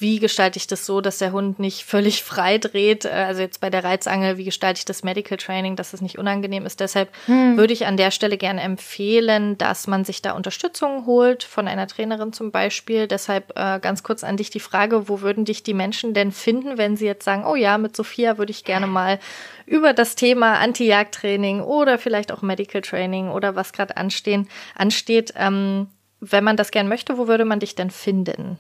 wie 0.03 0.19
gestalte 0.19 0.59
ich 0.59 0.67
das 0.67 0.85
so, 0.85 1.01
dass 1.01 1.17
der 1.17 1.33
Hund 1.33 1.59
nicht 1.59 1.85
völlig 1.85 2.23
frei 2.25 2.59
dreht? 2.59 3.07
Äh, 3.07 3.11
also 3.11 3.41
jetzt 3.41 3.62
bei 3.62 3.71
der 3.71 3.85
Reizangel, 3.85 4.37
wie 4.37 4.45
gestalte 4.45 4.79
ich 4.79 4.85
das 4.85 5.03
Medical 5.03 5.38
Training, 5.38 5.77
dass 5.77 5.95
es 5.95 6.03
nicht 6.03 6.19
unangenehm 6.19 6.67
ist? 6.67 6.81
Deshalb 6.81 7.09
hm. 7.25 7.57
würde 7.57 7.73
ich 7.73 7.87
an 7.87 7.97
der 7.97 8.11
Stelle 8.11 8.37
gerne 8.37 8.61
empfehlen, 8.61 9.57
dass 9.57 9.87
man 9.87 10.05
sich 10.05 10.21
da 10.21 10.33
Unterstützung 10.33 11.07
holt, 11.07 11.45
von 11.45 11.67
einer 11.69 11.87
Trainerin 11.87 12.35
zum 12.35 12.51
Beispiel. 12.51 13.07
Deshalb 13.07 13.53
äh, 13.57 13.79
ganz 13.81 14.03
kurz 14.03 14.25
an 14.25 14.37
dich 14.37 14.51
die 14.51 14.61
Frage, 14.61 15.09
wo 15.09 15.23
würden 15.23 15.47
dich 15.47 15.62
die 15.62 15.75
Menschen 15.75 16.12
denn 16.12 16.33
finden, 16.33 16.77
wenn 16.77 16.97
sie 16.99 17.07
jetzt 17.07 17.25
sagen, 17.25 17.47
oh 17.47 17.57
ja, 17.57 17.79
mit 17.79 17.97
Sophia 17.97 18.37
würde 18.37 18.51
ich 18.51 18.65
gerne 18.65 18.87
mal 18.87 19.19
über 19.65 19.95
das 19.95 20.17
Thema 20.17 20.59
Anti-Jagd-Training 20.59 21.61
oder 21.61 21.97
vielleicht 21.97 22.33
auch 22.33 22.43
Medical 22.43 22.83
Training 22.83 23.31
oder 23.31 23.55
was 23.55 23.73
gerade 23.73 23.97
anstehen, 23.97 24.49
ansteht. 24.75 25.33
Ähm, 25.37 25.87
wenn 26.21 26.45
man 26.45 26.57
das 26.57 26.71
gern 26.71 26.88
möchte, 26.88 27.19
wo 27.19 27.27
würde 27.27 27.45
man 27.45 27.61
dich 27.61 27.75
denn 27.75 27.91
finden? 27.91 28.59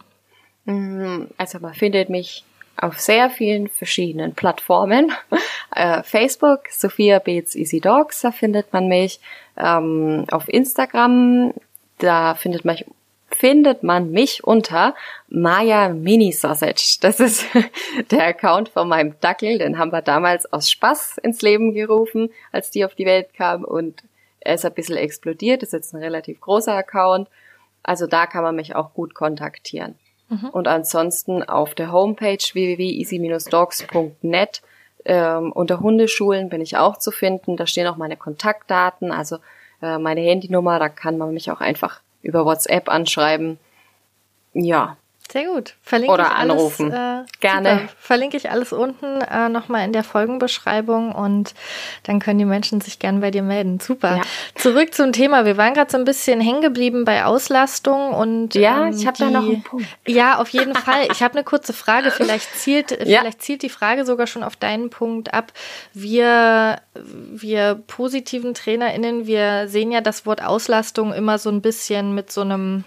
Mm, 0.64 1.24
also 1.36 1.58
man 1.58 1.74
findet 1.74 2.08
mich 2.08 2.44
auf 2.76 3.00
sehr 3.00 3.30
vielen 3.30 3.68
verschiedenen 3.68 4.34
Plattformen. 4.34 5.12
Äh, 5.74 6.02
Facebook, 6.02 6.68
Sophia 6.68 7.18
Beats 7.18 7.54
Easy 7.54 7.80
Dogs, 7.80 8.20
da 8.20 8.30
findet 8.30 8.74
man 8.74 8.88
mich. 8.88 9.20
Ähm, 9.56 10.26
auf 10.30 10.46
Instagram, 10.46 11.54
da 11.96 12.34
findet 12.34 12.66
man, 12.66 12.76
findet 13.30 13.82
man 13.82 14.10
mich 14.10 14.44
unter 14.44 14.94
Maya 15.28 15.88
Mini 15.88 16.30
Sausage. 16.30 16.98
Das 17.00 17.20
ist 17.20 17.46
der 18.10 18.26
Account 18.26 18.68
von 18.68 18.86
meinem 18.86 19.18
Dackel, 19.22 19.56
den 19.56 19.78
haben 19.78 19.92
wir 19.92 20.02
damals 20.02 20.52
aus 20.52 20.70
Spaß 20.70 21.16
ins 21.22 21.40
Leben 21.40 21.72
gerufen, 21.72 22.28
als 22.52 22.70
die 22.70 22.84
auf 22.84 22.94
die 22.94 23.06
Welt 23.06 23.32
kam 23.32 23.64
und 23.64 24.02
er 24.40 24.56
ist 24.56 24.66
ein 24.66 24.74
bisschen 24.74 24.98
explodiert, 24.98 25.62
das 25.62 25.68
ist 25.68 25.72
jetzt 25.72 25.94
ein 25.94 26.02
relativ 26.02 26.38
großer 26.42 26.74
Account. 26.74 27.28
Also 27.82 28.06
da 28.06 28.26
kann 28.26 28.42
man 28.42 28.56
mich 28.56 28.74
auch 28.74 28.92
gut 28.92 29.14
kontaktieren. 29.14 29.94
Mhm. 30.32 30.48
Und 30.48 30.66
ansonsten 30.66 31.42
auf 31.42 31.74
der 31.74 31.92
Homepage 31.92 32.38
www.easy-dogs.net 32.38 34.62
Ähm, 35.04 35.50
unter 35.50 35.80
Hundeschulen 35.80 36.48
bin 36.48 36.60
ich 36.60 36.76
auch 36.76 36.96
zu 36.96 37.10
finden. 37.10 37.56
Da 37.56 37.66
stehen 37.66 37.88
auch 37.88 37.96
meine 37.96 38.16
Kontaktdaten, 38.16 39.10
also 39.10 39.38
äh, 39.82 39.98
meine 39.98 40.20
Handynummer. 40.20 40.78
Da 40.78 40.88
kann 40.88 41.18
man 41.18 41.34
mich 41.34 41.50
auch 41.50 41.60
einfach 41.60 42.00
über 42.22 42.46
WhatsApp 42.46 42.88
anschreiben. 42.88 43.58
Ja, 44.54 44.96
sehr 45.32 45.46
gut. 45.46 45.74
Verlinke 45.82 46.12
Oder 46.12 46.24
ich 46.24 46.30
anrufen. 46.30 46.92
Alles, 46.92 47.26
äh, 47.26 47.32
Gerne. 47.40 47.70
Super. 47.70 47.92
Verlinke 47.98 48.36
ich 48.36 48.50
alles 48.50 48.72
unten 48.74 49.22
äh, 49.22 49.48
nochmal 49.48 49.86
in 49.86 49.94
der 49.94 50.04
Folgenbeschreibung 50.04 51.12
und 51.12 51.54
dann 52.02 52.20
können 52.20 52.38
die 52.38 52.44
Menschen 52.44 52.82
sich 52.82 52.98
gern 52.98 53.22
bei 53.22 53.30
dir 53.30 53.42
melden. 53.42 53.80
Super. 53.80 54.18
Ja. 54.18 54.22
Zurück 54.54 54.92
zum 54.92 55.12
Thema. 55.12 55.46
Wir 55.46 55.56
waren 55.56 55.72
gerade 55.72 55.90
so 55.90 55.96
ein 55.96 56.04
bisschen 56.04 56.42
hängen 56.42 56.60
geblieben 56.60 57.06
bei 57.06 57.24
Auslastung 57.24 58.12
und 58.12 58.54
ja, 58.54 58.88
ähm, 58.88 58.94
ich 58.94 59.06
habe 59.06 59.16
da 59.16 59.30
noch 59.30 59.42
einen 59.42 59.62
Punkt. 59.62 59.86
Ja, 60.06 60.38
auf 60.38 60.50
jeden 60.50 60.74
Fall. 60.74 61.08
Ich 61.10 61.22
habe 61.22 61.34
eine 61.34 61.44
kurze 61.44 61.72
Frage. 61.72 62.10
Vielleicht 62.22 62.54
zielt, 62.54 62.90
ja. 62.90 63.20
vielleicht 63.20 63.40
zielt 63.40 63.62
die 63.62 63.70
Frage 63.70 64.04
sogar 64.04 64.26
schon 64.26 64.42
auf 64.42 64.56
deinen 64.56 64.90
Punkt 64.90 65.32
ab. 65.32 65.52
Wir, 65.94 66.82
wir 66.94 67.82
positiven 67.86 68.52
TrainerInnen, 68.52 69.26
wir 69.26 69.66
sehen 69.68 69.92
ja 69.92 70.02
das 70.02 70.26
Wort 70.26 70.42
Auslastung 70.42 71.14
immer 71.14 71.38
so 71.38 71.48
ein 71.48 71.62
bisschen 71.62 72.14
mit 72.14 72.30
so 72.30 72.42
einem 72.42 72.84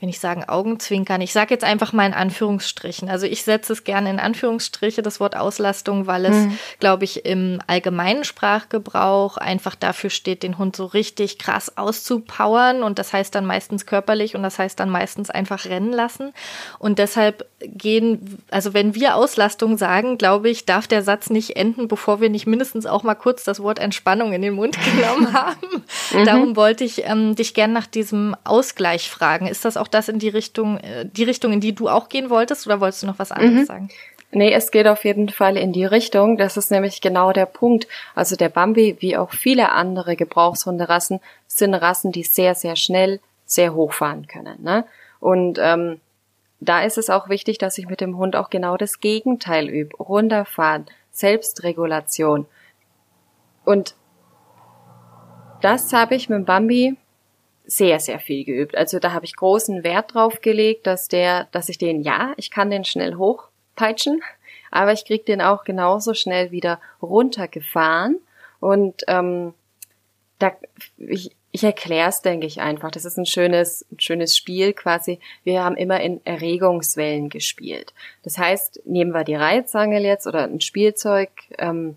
wenn 0.00 0.08
ich 0.08 0.18
sagen 0.18 0.48
Augenzwinkern, 0.48 1.20
ich 1.20 1.32
sage 1.32 1.52
jetzt 1.52 1.64
einfach 1.64 1.92
mal 1.92 2.06
in 2.06 2.14
Anführungsstrichen. 2.14 3.10
Also 3.10 3.26
ich 3.26 3.44
setze 3.44 3.74
es 3.74 3.84
gerne 3.84 4.08
in 4.08 4.18
Anführungsstriche, 4.18 5.02
das 5.02 5.20
Wort 5.20 5.36
Auslastung, 5.36 6.06
weil 6.06 6.24
es, 6.24 6.36
mhm. 6.36 6.58
glaube 6.78 7.04
ich, 7.04 7.26
im 7.26 7.60
allgemeinen 7.66 8.24
Sprachgebrauch 8.24 9.36
einfach 9.36 9.74
dafür 9.74 10.08
steht, 10.08 10.42
den 10.42 10.56
Hund 10.56 10.74
so 10.74 10.86
richtig 10.86 11.38
krass 11.38 11.76
auszupowern. 11.76 12.82
Und 12.82 12.98
das 12.98 13.12
heißt 13.12 13.34
dann 13.34 13.44
meistens 13.44 13.84
körperlich 13.84 14.34
und 14.34 14.42
das 14.42 14.58
heißt 14.58 14.80
dann 14.80 14.88
meistens 14.88 15.28
einfach 15.28 15.66
rennen 15.66 15.92
lassen. 15.92 16.32
Und 16.78 16.98
deshalb 16.98 17.49
gehen, 17.60 18.38
also 18.50 18.74
wenn 18.74 18.94
wir 18.94 19.16
Auslastung 19.16 19.76
sagen, 19.76 20.18
glaube 20.18 20.48
ich, 20.48 20.64
darf 20.64 20.86
der 20.86 21.02
Satz 21.02 21.30
nicht 21.30 21.56
enden, 21.56 21.88
bevor 21.88 22.20
wir 22.20 22.30
nicht 22.30 22.46
mindestens 22.46 22.86
auch 22.86 23.02
mal 23.02 23.14
kurz 23.14 23.44
das 23.44 23.62
Wort 23.62 23.78
Entspannung 23.78 24.32
in 24.32 24.42
den 24.42 24.54
Mund 24.54 24.78
genommen 24.96 25.32
haben. 25.32 25.84
Mhm. 26.12 26.24
Darum 26.24 26.56
wollte 26.56 26.84
ich 26.84 27.06
ähm, 27.06 27.34
dich 27.34 27.54
gern 27.54 27.72
nach 27.72 27.86
diesem 27.86 28.34
Ausgleich 28.44 29.10
fragen. 29.10 29.46
Ist 29.46 29.64
das 29.64 29.76
auch 29.76 29.88
das 29.88 30.08
in 30.08 30.18
die 30.18 30.28
Richtung, 30.28 30.78
äh, 30.78 31.04
die 31.04 31.24
Richtung, 31.24 31.52
in 31.52 31.60
die 31.60 31.74
du 31.74 31.88
auch 31.88 32.08
gehen 32.08 32.30
wolltest, 32.30 32.66
oder 32.66 32.80
wolltest 32.80 33.02
du 33.02 33.06
noch 33.06 33.18
was 33.18 33.32
anderes 33.32 33.62
mhm. 33.62 33.66
sagen? 33.66 33.88
Nee, 34.32 34.52
es 34.52 34.70
geht 34.70 34.86
auf 34.86 35.04
jeden 35.04 35.28
Fall 35.28 35.56
in 35.56 35.72
die 35.72 35.84
Richtung. 35.84 36.36
Das 36.36 36.56
ist 36.56 36.70
nämlich 36.70 37.00
genau 37.00 37.32
der 37.32 37.46
Punkt. 37.46 37.88
Also 38.14 38.36
der 38.36 38.48
Bambi, 38.48 38.96
wie 39.00 39.16
auch 39.16 39.32
viele 39.32 39.72
andere 39.72 40.14
Gebrauchshunderassen, 40.14 41.20
sind 41.48 41.74
Rassen, 41.74 42.12
die 42.12 42.22
sehr, 42.22 42.54
sehr 42.54 42.76
schnell 42.76 43.18
sehr 43.44 43.74
hoch 43.74 43.92
fahren 43.92 44.28
können. 44.28 44.62
Ne? 44.62 44.84
Und 45.18 45.58
ähm, 45.60 46.00
da 46.60 46.82
ist 46.82 46.98
es 46.98 47.10
auch 47.10 47.28
wichtig, 47.28 47.58
dass 47.58 47.78
ich 47.78 47.88
mit 47.88 48.00
dem 48.00 48.16
Hund 48.16 48.36
auch 48.36 48.50
genau 48.50 48.76
das 48.76 49.00
Gegenteil 49.00 49.68
übe. 49.68 49.96
Runterfahren, 49.96 50.86
Selbstregulation. 51.10 52.46
Und 53.64 53.94
das 55.62 55.92
habe 55.92 56.14
ich 56.14 56.28
mit 56.28 56.46
Bambi 56.46 56.96
sehr, 57.64 58.00
sehr 58.00 58.18
viel 58.18 58.44
geübt. 58.44 58.76
Also 58.76 58.98
da 58.98 59.12
habe 59.12 59.24
ich 59.24 59.36
großen 59.36 59.84
Wert 59.84 60.14
drauf 60.14 60.40
gelegt, 60.40 60.86
dass 60.86 61.08
der, 61.08 61.46
dass 61.52 61.68
ich 61.68 61.78
den, 61.78 62.02
ja, 62.02 62.32
ich 62.36 62.50
kann 62.50 62.70
den 62.70 62.84
schnell 62.84 63.14
hochpeitschen, 63.14 64.22
aber 64.70 64.92
ich 64.92 65.04
krieg 65.04 65.24
den 65.26 65.40
auch 65.40 65.64
genauso 65.64 66.14
schnell 66.14 66.50
wieder 66.50 66.80
runtergefahren. 67.00 68.18
Und 68.58 69.02
ähm, 69.08 69.54
da, 70.38 70.52
ich, 70.98 71.30
ich 71.52 71.64
erkläre 71.64 72.08
es, 72.08 72.22
denke 72.22 72.46
ich 72.46 72.60
einfach. 72.60 72.90
Das 72.90 73.04
ist 73.04 73.16
ein 73.16 73.26
schönes, 73.26 73.84
ein 73.90 73.98
schönes 73.98 74.36
Spiel 74.36 74.72
quasi. 74.72 75.18
Wir 75.42 75.64
haben 75.64 75.76
immer 75.76 76.00
in 76.00 76.20
Erregungswellen 76.24 77.28
gespielt. 77.28 77.92
Das 78.22 78.38
heißt, 78.38 78.82
nehmen 78.84 79.12
wir 79.12 79.24
die 79.24 79.34
Reizangel 79.34 80.02
jetzt 80.04 80.26
oder 80.26 80.44
ein 80.44 80.60
Spielzeug, 80.60 81.30
ähm, 81.58 81.96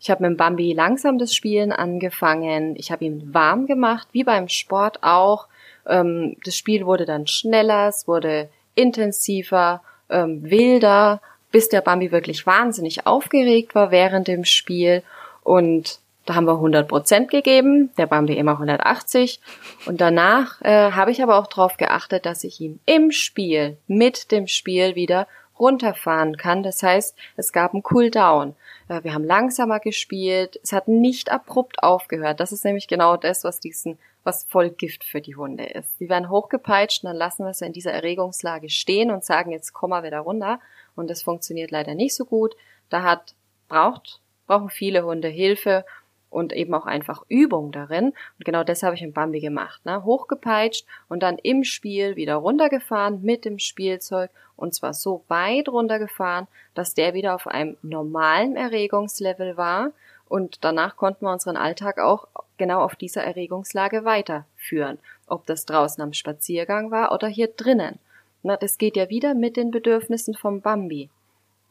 ich 0.00 0.10
habe 0.10 0.22
mit 0.22 0.30
dem 0.30 0.36
Bambi 0.38 0.72
langsam 0.72 1.18
das 1.18 1.34
Spielen 1.34 1.72
angefangen. 1.72 2.74
Ich 2.76 2.90
habe 2.90 3.04
ihn 3.04 3.34
warm 3.34 3.66
gemacht, 3.66 4.08
wie 4.12 4.24
beim 4.24 4.48
Sport 4.48 5.02
auch. 5.02 5.46
Ähm, 5.86 6.36
das 6.44 6.56
Spiel 6.56 6.86
wurde 6.86 7.04
dann 7.04 7.26
schneller, 7.26 7.88
es 7.88 8.08
wurde 8.08 8.48
intensiver, 8.74 9.82
ähm, 10.08 10.50
wilder, 10.50 11.20
bis 11.52 11.68
der 11.68 11.82
Bambi 11.82 12.12
wirklich 12.12 12.46
wahnsinnig 12.46 13.06
aufgeregt 13.06 13.74
war 13.74 13.90
während 13.90 14.26
dem 14.26 14.46
Spiel. 14.46 15.02
Und 15.42 16.00
da 16.30 16.36
haben 16.36 16.44
wir 16.44 16.54
100 16.54 16.86
Prozent 16.86 17.28
gegeben, 17.28 17.90
der 17.98 18.06
Bambi 18.06 18.34
immer 18.36 18.52
180. 18.52 19.40
Und 19.86 20.00
danach 20.00 20.62
äh, 20.62 20.92
habe 20.92 21.10
ich 21.10 21.24
aber 21.24 21.36
auch 21.36 21.48
darauf 21.48 21.76
geachtet, 21.76 22.24
dass 22.24 22.44
ich 22.44 22.60
ihm 22.60 22.78
im 22.86 23.10
Spiel, 23.10 23.78
mit 23.88 24.30
dem 24.30 24.46
Spiel 24.46 24.94
wieder 24.94 25.26
runterfahren 25.58 26.36
kann. 26.36 26.62
Das 26.62 26.84
heißt, 26.84 27.16
es 27.36 27.52
gab 27.52 27.74
einen 27.74 27.82
Cooldown. 27.82 28.54
Äh, 28.86 29.02
wir 29.02 29.12
haben 29.12 29.24
langsamer 29.24 29.80
gespielt. 29.80 30.60
Es 30.62 30.72
hat 30.72 30.86
nicht 30.86 31.32
abrupt 31.32 31.82
aufgehört. 31.82 32.38
Das 32.38 32.52
ist 32.52 32.64
nämlich 32.64 32.86
genau 32.86 33.16
das, 33.16 33.42
was 33.42 33.58
diesen, 33.58 33.98
was 34.22 34.44
voll 34.44 34.70
Gift 34.70 35.02
für 35.02 35.20
die 35.20 35.34
Hunde 35.34 35.64
ist. 35.64 35.98
Die 35.98 36.08
werden 36.08 36.30
hochgepeitscht 36.30 37.02
und 37.02 37.08
dann 37.08 37.16
lassen 37.16 37.44
wir 37.44 37.54
sie 37.54 37.66
in 37.66 37.72
dieser 37.72 37.90
Erregungslage 37.90 38.70
stehen 38.70 39.10
und 39.10 39.24
sagen, 39.24 39.50
jetzt 39.50 39.72
komm 39.72 39.90
mal 39.90 40.04
wieder 40.04 40.20
runter. 40.20 40.60
Und 40.94 41.10
das 41.10 41.24
funktioniert 41.24 41.72
leider 41.72 41.96
nicht 41.96 42.14
so 42.14 42.24
gut. 42.24 42.54
Da 42.88 43.02
hat, 43.02 43.34
braucht, 43.66 44.20
brauchen 44.46 44.70
viele 44.70 45.04
Hunde 45.04 45.26
Hilfe 45.26 45.84
und 46.30 46.52
eben 46.52 46.72
auch 46.74 46.86
einfach 46.86 47.24
Übung 47.28 47.72
darin. 47.72 48.06
Und 48.38 48.44
genau 48.44 48.64
das 48.64 48.82
habe 48.82 48.94
ich 48.94 49.02
mit 49.02 49.14
Bambi 49.14 49.40
gemacht. 49.40 49.84
Ne? 49.84 50.04
Hochgepeitscht 50.04 50.86
und 51.08 51.22
dann 51.22 51.36
im 51.38 51.64
Spiel 51.64 52.16
wieder 52.16 52.36
runtergefahren 52.36 53.22
mit 53.22 53.44
dem 53.44 53.58
Spielzeug 53.58 54.30
und 54.56 54.74
zwar 54.74 54.94
so 54.94 55.24
weit 55.28 55.68
runtergefahren, 55.68 56.46
dass 56.74 56.94
der 56.94 57.14
wieder 57.14 57.34
auf 57.34 57.46
einem 57.46 57.76
normalen 57.82 58.56
Erregungslevel 58.56 59.56
war 59.56 59.92
und 60.28 60.64
danach 60.64 60.96
konnten 60.96 61.26
wir 61.26 61.32
unseren 61.32 61.56
Alltag 61.56 61.98
auch 61.98 62.28
genau 62.56 62.82
auf 62.82 62.94
dieser 62.94 63.24
Erregungslage 63.24 64.04
weiterführen. 64.04 64.98
Ob 65.26 65.46
das 65.46 65.64
draußen 65.64 66.02
am 66.02 66.12
Spaziergang 66.12 66.90
war 66.90 67.12
oder 67.12 67.26
hier 67.26 67.48
drinnen. 67.48 67.98
Na, 68.42 68.56
das 68.56 68.78
geht 68.78 68.96
ja 68.96 69.10
wieder 69.10 69.34
mit 69.34 69.56
den 69.56 69.70
Bedürfnissen 69.70 70.34
vom 70.34 70.60
Bambi 70.60 71.10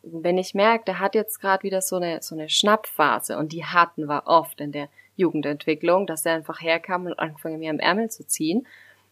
wenn 0.03 0.38
ich 0.38 0.53
merke, 0.53 0.85
der 0.85 0.99
hat 0.99 1.15
jetzt 1.15 1.39
gerade 1.39 1.63
wieder 1.63 1.81
so 1.81 1.97
eine, 1.97 2.21
so 2.21 2.35
eine 2.35 2.49
Schnappphase 2.49 3.38
und 3.38 3.51
die 3.51 3.65
hatten 3.65 4.05
wir 4.05 4.23
oft 4.25 4.62
in 4.62 4.71
der 4.71 4.89
Jugendentwicklung, 5.15 6.07
dass 6.07 6.25
er 6.25 6.33
einfach 6.33 6.62
herkam 6.62 7.05
und 7.05 7.19
angefangen 7.19 7.59
mir 7.59 7.69
am 7.69 7.79
Ärmel 7.79 8.09
zu 8.09 8.25
ziehen. 8.25 8.65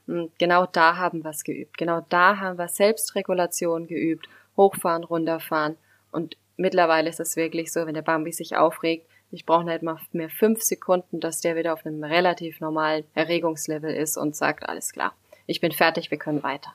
Und 0.08 0.32
genau 0.40 0.66
da 0.66 0.96
haben 0.96 1.24
wir 1.24 1.32
es 1.32 1.44
geübt. 1.44 1.78
Genau 1.78 2.06
da 2.10 2.40
haben 2.40 2.58
wir 2.58 2.70
Selbstregulation 2.70 3.88
geübt, 3.88 4.30
hochfahren, 4.56 5.04
runterfahren. 5.04 5.76
Und 6.12 6.38
mittlerweile 6.56 7.10
ist 7.10 7.20
es 7.20 7.36
wirklich 7.36 7.74
so, 7.74 7.86
wenn 7.86 7.94
der 7.94 8.02
Bambi 8.02 8.32
sich 8.32 8.56
aufregt, 8.56 9.06
ich 9.32 9.46
brauche 9.46 9.66
nicht 9.66 9.84
mal 9.84 10.00
mehr 10.14 10.30
fünf 10.30 10.62
Sekunden, 10.62 11.20
dass 11.20 11.42
der 11.42 11.58
wieder 11.58 11.74
auf 11.74 11.86
einem 11.86 12.04
relativ 12.04 12.62
normalen 12.62 13.04
Erregungslevel 13.14 13.94
ist 13.94 14.16
und 14.16 14.38
sagt, 14.38 14.68
alles 14.70 14.94
klar, 14.94 15.14
ich 15.46 15.60
bin 15.60 15.74
fertig, 15.74 16.12
wir 16.12 16.18
können 16.18 16.44
weiter. 16.44 16.74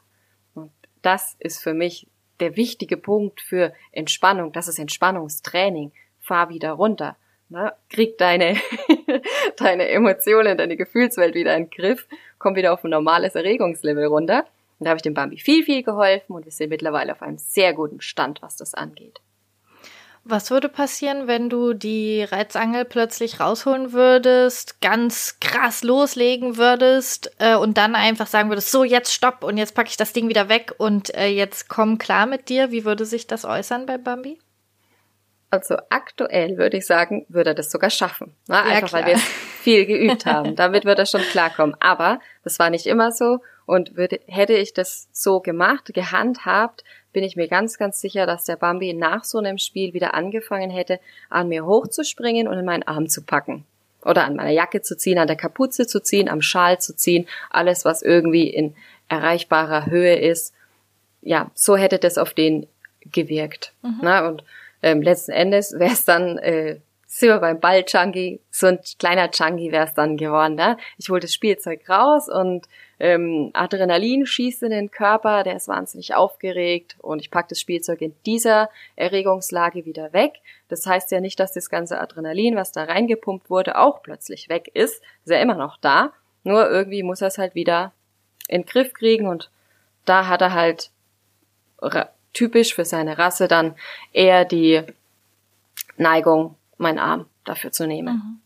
Und 0.54 0.70
das 1.00 1.34
ist 1.38 1.62
für 1.62 1.72
mich 1.72 2.06
der 2.42 2.56
wichtige 2.56 2.96
Punkt 2.96 3.40
für 3.40 3.72
Entspannung, 3.92 4.52
das 4.52 4.68
ist 4.68 4.78
Entspannungstraining. 4.78 5.92
Fahr 6.20 6.50
wieder 6.50 6.72
runter. 6.72 7.16
Ne? 7.48 7.72
Krieg 7.88 8.18
deine, 8.18 8.56
deine 9.56 9.88
Emotionen, 9.88 10.58
deine 10.58 10.76
Gefühlswelt 10.76 11.34
wieder 11.34 11.56
in 11.56 11.64
den 11.64 11.70
Griff, 11.70 12.06
komm 12.38 12.54
wieder 12.54 12.72
auf 12.72 12.84
ein 12.84 12.90
normales 12.90 13.34
Erregungslevel 13.34 14.06
runter. 14.06 14.46
Und 14.78 14.84
da 14.84 14.90
habe 14.90 14.98
ich 14.98 15.02
dem 15.02 15.14
Bambi 15.14 15.38
viel, 15.38 15.64
viel 15.64 15.82
geholfen 15.82 16.32
und 16.32 16.44
wir 16.44 16.52
sind 16.52 16.70
mittlerweile 16.70 17.12
auf 17.12 17.22
einem 17.22 17.38
sehr 17.38 17.72
guten 17.72 18.00
Stand, 18.00 18.42
was 18.42 18.56
das 18.56 18.74
angeht. 18.74 19.20
Was 20.24 20.52
würde 20.52 20.68
passieren, 20.68 21.26
wenn 21.26 21.50
du 21.50 21.72
die 21.72 22.22
Reizangel 22.22 22.84
plötzlich 22.84 23.40
rausholen 23.40 23.92
würdest, 23.92 24.80
ganz 24.80 25.38
krass 25.40 25.82
loslegen 25.82 26.56
würdest 26.56 27.32
äh, 27.38 27.56
und 27.56 27.76
dann 27.76 27.96
einfach 27.96 28.28
sagen 28.28 28.48
würdest, 28.48 28.70
so 28.70 28.84
jetzt 28.84 29.12
stopp 29.12 29.42
und 29.42 29.56
jetzt 29.56 29.74
packe 29.74 29.88
ich 29.88 29.96
das 29.96 30.12
Ding 30.12 30.28
wieder 30.28 30.48
weg 30.48 30.74
und 30.78 31.12
äh, 31.16 31.26
jetzt 31.26 31.68
komm 31.68 31.98
klar 31.98 32.26
mit 32.26 32.48
dir. 32.48 32.70
Wie 32.70 32.84
würde 32.84 33.04
sich 33.04 33.26
das 33.26 33.44
äußern 33.44 33.84
bei 33.84 33.98
Bambi? 33.98 34.38
Also 35.52 35.76
aktuell 35.90 36.56
würde 36.56 36.78
ich 36.78 36.86
sagen, 36.86 37.26
würde 37.28 37.50
er 37.50 37.54
das 37.54 37.70
sogar 37.70 37.90
schaffen. 37.90 38.34
Ne? 38.48 38.62
Einfach 38.62 38.88
klar. 38.88 39.02
weil 39.02 39.14
wir 39.14 39.18
viel 39.18 39.84
geübt 39.84 40.24
haben. 40.24 40.56
Damit 40.56 40.86
wird 40.86 40.98
er 40.98 41.04
schon 41.04 41.20
klarkommen. 41.20 41.76
Aber 41.78 42.20
das 42.42 42.58
war 42.58 42.70
nicht 42.70 42.86
immer 42.86 43.12
so. 43.12 43.40
Und 43.66 43.94
würde, 43.94 44.20
hätte 44.26 44.54
ich 44.54 44.72
das 44.72 45.08
so 45.12 45.40
gemacht, 45.40 45.92
gehandhabt, 45.92 46.84
bin 47.12 47.24
ich 47.24 47.36
mir 47.36 47.48
ganz, 47.48 47.78
ganz 47.78 48.00
sicher, 48.00 48.26
dass 48.26 48.44
der 48.44 48.56
Bambi 48.56 48.94
nach 48.94 49.24
so 49.24 49.38
einem 49.38 49.58
Spiel 49.58 49.92
wieder 49.94 50.14
angefangen 50.14 50.70
hätte, 50.70 51.00
an 51.30 51.48
mir 51.48 51.66
hochzuspringen 51.66 52.48
und 52.48 52.58
in 52.58 52.64
meinen 52.64 52.82
Arm 52.82 53.08
zu 53.08 53.22
packen. 53.22 53.64
Oder 54.04 54.24
an 54.24 54.36
meiner 54.36 54.50
Jacke 54.50 54.82
zu 54.82 54.96
ziehen, 54.96 55.18
an 55.18 55.28
der 55.28 55.36
Kapuze 55.36 55.86
zu 55.86 56.00
ziehen, 56.00 56.28
am 56.28 56.42
Schal 56.42 56.80
zu 56.80 56.96
ziehen, 56.96 57.28
alles, 57.50 57.84
was 57.84 58.02
irgendwie 58.02 58.48
in 58.48 58.74
erreichbarer 59.08 59.86
Höhe 59.86 60.16
ist. 60.16 60.54
Ja, 61.20 61.50
so 61.54 61.76
hätte 61.76 61.98
das 61.98 62.18
auf 62.18 62.34
den 62.34 62.66
gewirkt. 63.04 63.72
Mhm. 63.82 64.00
Na, 64.02 64.26
und 64.26 64.42
ähm, 64.82 65.02
letzten 65.02 65.32
Endes 65.32 65.72
wäre 65.78 65.92
es 65.92 66.04
dann 66.04 66.38
äh, 66.38 66.80
sind 67.14 67.28
wir 67.28 67.40
beim 67.40 67.60
Ball-Junkie, 67.60 68.40
so 68.50 68.68
ein 68.68 68.78
kleiner 68.98 69.28
Junkie 69.30 69.70
wäre 69.70 69.84
es 69.84 69.92
dann 69.92 70.16
geworden. 70.16 70.54
Ne? 70.54 70.78
Ich 70.96 71.10
hole 71.10 71.20
das 71.20 71.34
Spielzeug 71.34 71.86
raus 71.86 72.30
und 72.30 72.66
ähm, 73.02 73.50
Adrenalin 73.52 74.26
schießt 74.26 74.62
in 74.62 74.70
den 74.70 74.92
Körper, 74.92 75.42
der 75.42 75.56
ist 75.56 75.66
wahnsinnig 75.66 76.14
aufgeregt 76.14 76.94
und 77.00 77.18
ich 77.18 77.32
packe 77.32 77.48
das 77.48 77.58
Spielzeug 77.58 78.00
in 78.00 78.14
dieser 78.24 78.70
Erregungslage 78.94 79.84
wieder 79.84 80.12
weg. 80.12 80.34
Das 80.68 80.86
heißt 80.86 81.10
ja 81.10 81.20
nicht, 81.20 81.40
dass 81.40 81.52
das 81.52 81.68
ganze 81.68 82.00
Adrenalin, 82.00 82.54
was 82.54 82.70
da 82.70 82.84
reingepumpt 82.84 83.50
wurde, 83.50 83.76
auch 83.76 84.04
plötzlich 84.04 84.48
weg 84.48 84.70
ist. 84.72 85.02
Ist 85.24 85.32
ja 85.32 85.40
immer 85.40 85.56
noch 85.56 85.78
da. 85.78 86.12
Nur 86.44 86.70
irgendwie 86.70 87.02
muss 87.02 87.20
er 87.20 87.26
es 87.26 87.38
halt 87.38 87.56
wieder 87.56 87.90
in 88.46 88.62
den 88.62 88.68
Griff 88.68 88.94
kriegen 88.94 89.26
und 89.26 89.50
da 90.04 90.28
hat 90.28 90.40
er 90.40 90.52
halt 90.52 90.92
typisch 92.32 92.72
für 92.72 92.84
seine 92.84 93.18
Rasse 93.18 93.48
dann 93.48 93.74
eher 94.12 94.44
die 94.44 94.80
Neigung, 95.96 96.54
meinen 96.78 97.00
Arm 97.00 97.26
dafür 97.44 97.72
zu 97.72 97.88
nehmen. 97.88 98.14
Mhm. 98.14 98.41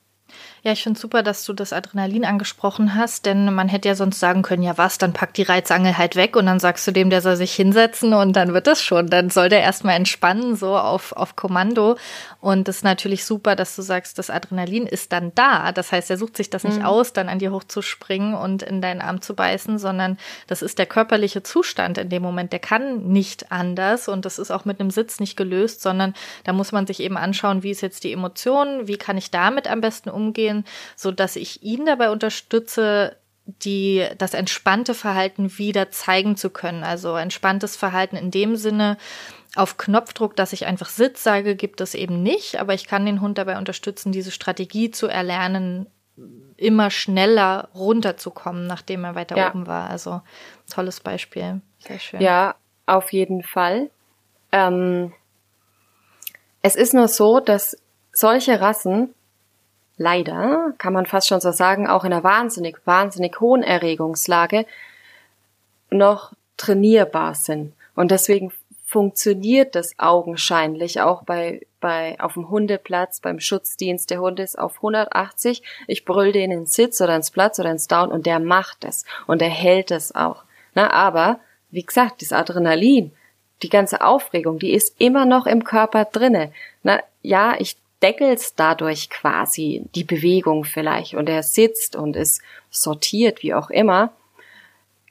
Ja, 0.66 0.72
ich 0.72 0.82
finde 0.82 0.98
super, 0.98 1.22
dass 1.22 1.44
du 1.44 1.52
das 1.52 1.72
Adrenalin 1.72 2.24
angesprochen 2.24 2.96
hast, 2.96 3.24
denn 3.24 3.54
man 3.54 3.68
hätte 3.68 3.86
ja 3.86 3.94
sonst 3.94 4.18
sagen 4.18 4.42
können, 4.42 4.64
ja 4.64 4.76
was, 4.76 4.98
dann 4.98 5.12
pack 5.12 5.32
die 5.32 5.44
Reizangel 5.44 5.96
halt 5.96 6.16
weg 6.16 6.34
und 6.34 6.46
dann 6.46 6.58
sagst 6.58 6.84
du 6.88 6.90
dem, 6.90 7.08
der 7.08 7.22
soll 7.22 7.36
sich 7.36 7.54
hinsetzen 7.54 8.12
und 8.12 8.34
dann 8.34 8.52
wird 8.52 8.66
das 8.66 8.82
schon. 8.82 9.06
Dann 9.06 9.30
soll 9.30 9.48
der 9.48 9.60
erstmal 9.60 9.94
entspannen, 9.94 10.56
so 10.56 10.76
auf, 10.76 11.12
auf 11.12 11.36
Kommando. 11.36 11.96
Und 12.40 12.66
das 12.66 12.78
ist 12.78 12.82
natürlich 12.82 13.24
super, 13.24 13.54
dass 13.54 13.76
du 13.76 13.82
sagst, 13.82 14.18
das 14.18 14.28
Adrenalin 14.28 14.86
ist 14.88 15.12
dann 15.12 15.30
da. 15.36 15.70
Das 15.70 15.92
heißt, 15.92 16.10
er 16.10 16.16
sucht 16.16 16.36
sich 16.36 16.50
das 16.50 16.64
nicht 16.64 16.80
mhm. 16.80 16.84
aus, 16.84 17.12
dann 17.12 17.28
an 17.28 17.38
dir 17.38 17.52
hochzuspringen 17.52 18.34
und 18.34 18.64
in 18.64 18.82
deinen 18.82 19.02
Arm 19.02 19.20
zu 19.20 19.36
beißen, 19.36 19.78
sondern 19.78 20.18
das 20.48 20.62
ist 20.62 20.80
der 20.80 20.86
körperliche 20.86 21.44
Zustand 21.44 21.96
in 21.96 22.08
dem 22.08 22.24
Moment. 22.24 22.52
Der 22.52 22.58
kann 22.58 23.06
nicht 23.06 23.52
anders 23.52 24.08
und 24.08 24.24
das 24.24 24.40
ist 24.40 24.50
auch 24.50 24.64
mit 24.64 24.80
einem 24.80 24.90
Sitz 24.90 25.20
nicht 25.20 25.36
gelöst, 25.36 25.80
sondern 25.80 26.12
da 26.42 26.52
muss 26.52 26.72
man 26.72 26.88
sich 26.88 26.98
eben 26.98 27.16
anschauen, 27.16 27.62
wie 27.62 27.70
ist 27.70 27.82
jetzt 27.82 28.02
die 28.02 28.12
Emotion, 28.12 28.88
wie 28.88 28.96
kann 28.96 29.16
ich 29.16 29.30
damit 29.30 29.70
am 29.70 29.80
besten 29.80 30.10
umgehen 30.10 30.55
entwickeln, 30.56 30.64
so 30.94 31.10
dass 31.10 31.36
ich 31.36 31.62
ihn 31.62 31.86
dabei 31.86 32.10
unterstütze, 32.10 33.16
die, 33.46 34.06
das 34.18 34.34
entspannte 34.34 34.94
Verhalten 34.94 35.56
wieder 35.58 35.90
zeigen 35.90 36.36
zu 36.36 36.50
können. 36.50 36.82
Also 36.82 37.14
entspanntes 37.14 37.76
Verhalten 37.76 38.16
in 38.16 38.30
dem 38.30 38.56
Sinne, 38.56 38.96
auf 39.54 39.78
Knopfdruck, 39.78 40.36
dass 40.36 40.52
ich 40.52 40.66
einfach 40.66 40.88
Sitz 40.88 41.22
sage, 41.22 41.56
gibt 41.56 41.80
es 41.80 41.94
eben 41.94 42.22
nicht, 42.22 42.60
aber 42.60 42.74
ich 42.74 42.86
kann 42.86 43.06
den 43.06 43.22
Hund 43.22 43.38
dabei 43.38 43.56
unterstützen, 43.56 44.12
diese 44.12 44.30
Strategie 44.30 44.90
zu 44.90 45.06
erlernen, 45.06 45.86
immer 46.58 46.90
schneller 46.90 47.68
runterzukommen, 47.74 48.66
nachdem 48.66 49.04
er 49.04 49.14
weiter 49.14 49.36
ja. 49.36 49.48
oben 49.48 49.66
war. 49.66 49.88
Also 49.88 50.20
tolles 50.70 51.00
Beispiel. 51.00 51.62
Sehr 51.78 51.98
schön. 51.98 52.20
Ja, 52.20 52.56
auf 52.84 53.14
jeden 53.14 53.42
Fall. 53.42 53.90
Ähm, 54.52 55.14
es 56.60 56.76
ist 56.76 56.92
nur 56.92 57.08
so, 57.08 57.40
dass 57.40 57.78
solche 58.12 58.60
Rassen 58.60 59.14
leider, 59.96 60.72
kann 60.78 60.92
man 60.92 61.06
fast 61.06 61.28
schon 61.28 61.40
so 61.40 61.52
sagen, 61.52 61.86
auch 61.86 62.04
in 62.04 62.12
einer 62.12 62.24
wahnsinnig, 62.24 62.78
wahnsinnig 62.84 63.40
hohen 63.40 63.62
Erregungslage 63.62 64.66
noch 65.90 66.32
trainierbar 66.56 67.34
sind. 67.34 67.72
Und 67.94 68.10
deswegen 68.10 68.52
funktioniert 68.84 69.74
das 69.74 69.98
augenscheinlich 69.98 71.00
auch 71.00 71.24
bei, 71.24 71.66
bei, 71.80 72.18
auf 72.20 72.34
dem 72.34 72.48
Hundeplatz, 72.48 73.20
beim 73.20 73.40
Schutzdienst. 73.40 74.10
Der 74.10 74.20
Hund 74.20 74.38
ist 74.38 74.58
auf 74.58 74.76
180. 74.76 75.62
Ich 75.88 76.04
brüll 76.04 76.32
den 76.32 76.52
ins 76.52 76.74
Sitz 76.74 77.00
oder 77.00 77.16
ins 77.16 77.32
Platz 77.32 77.58
oder 77.58 77.70
ins 77.70 77.88
Down 77.88 78.12
und 78.12 78.26
der 78.26 78.38
macht 78.38 78.84
es. 78.84 79.04
Und 79.26 79.42
er 79.42 79.48
hält 79.48 79.90
es 79.90 80.14
auch. 80.14 80.44
Na, 80.74 80.92
aber, 80.92 81.40
wie 81.70 81.84
gesagt, 81.84 82.22
das 82.22 82.32
Adrenalin, 82.32 83.12
die 83.62 83.70
ganze 83.70 84.02
Aufregung, 84.02 84.58
die 84.58 84.72
ist 84.72 85.00
immer 85.00 85.26
noch 85.26 85.46
im 85.46 85.64
Körper 85.64 86.04
drinne. 86.04 86.52
Na, 86.82 87.00
ja, 87.22 87.56
ich 87.58 87.76
deckelst 88.02 88.58
dadurch 88.58 89.10
quasi 89.10 89.84
die 89.94 90.04
Bewegung 90.04 90.64
vielleicht 90.64 91.14
und 91.14 91.28
er 91.28 91.42
sitzt 91.42 91.96
und 91.96 92.16
ist 92.16 92.42
sortiert, 92.70 93.42
wie 93.42 93.54
auch 93.54 93.70
immer. 93.70 94.12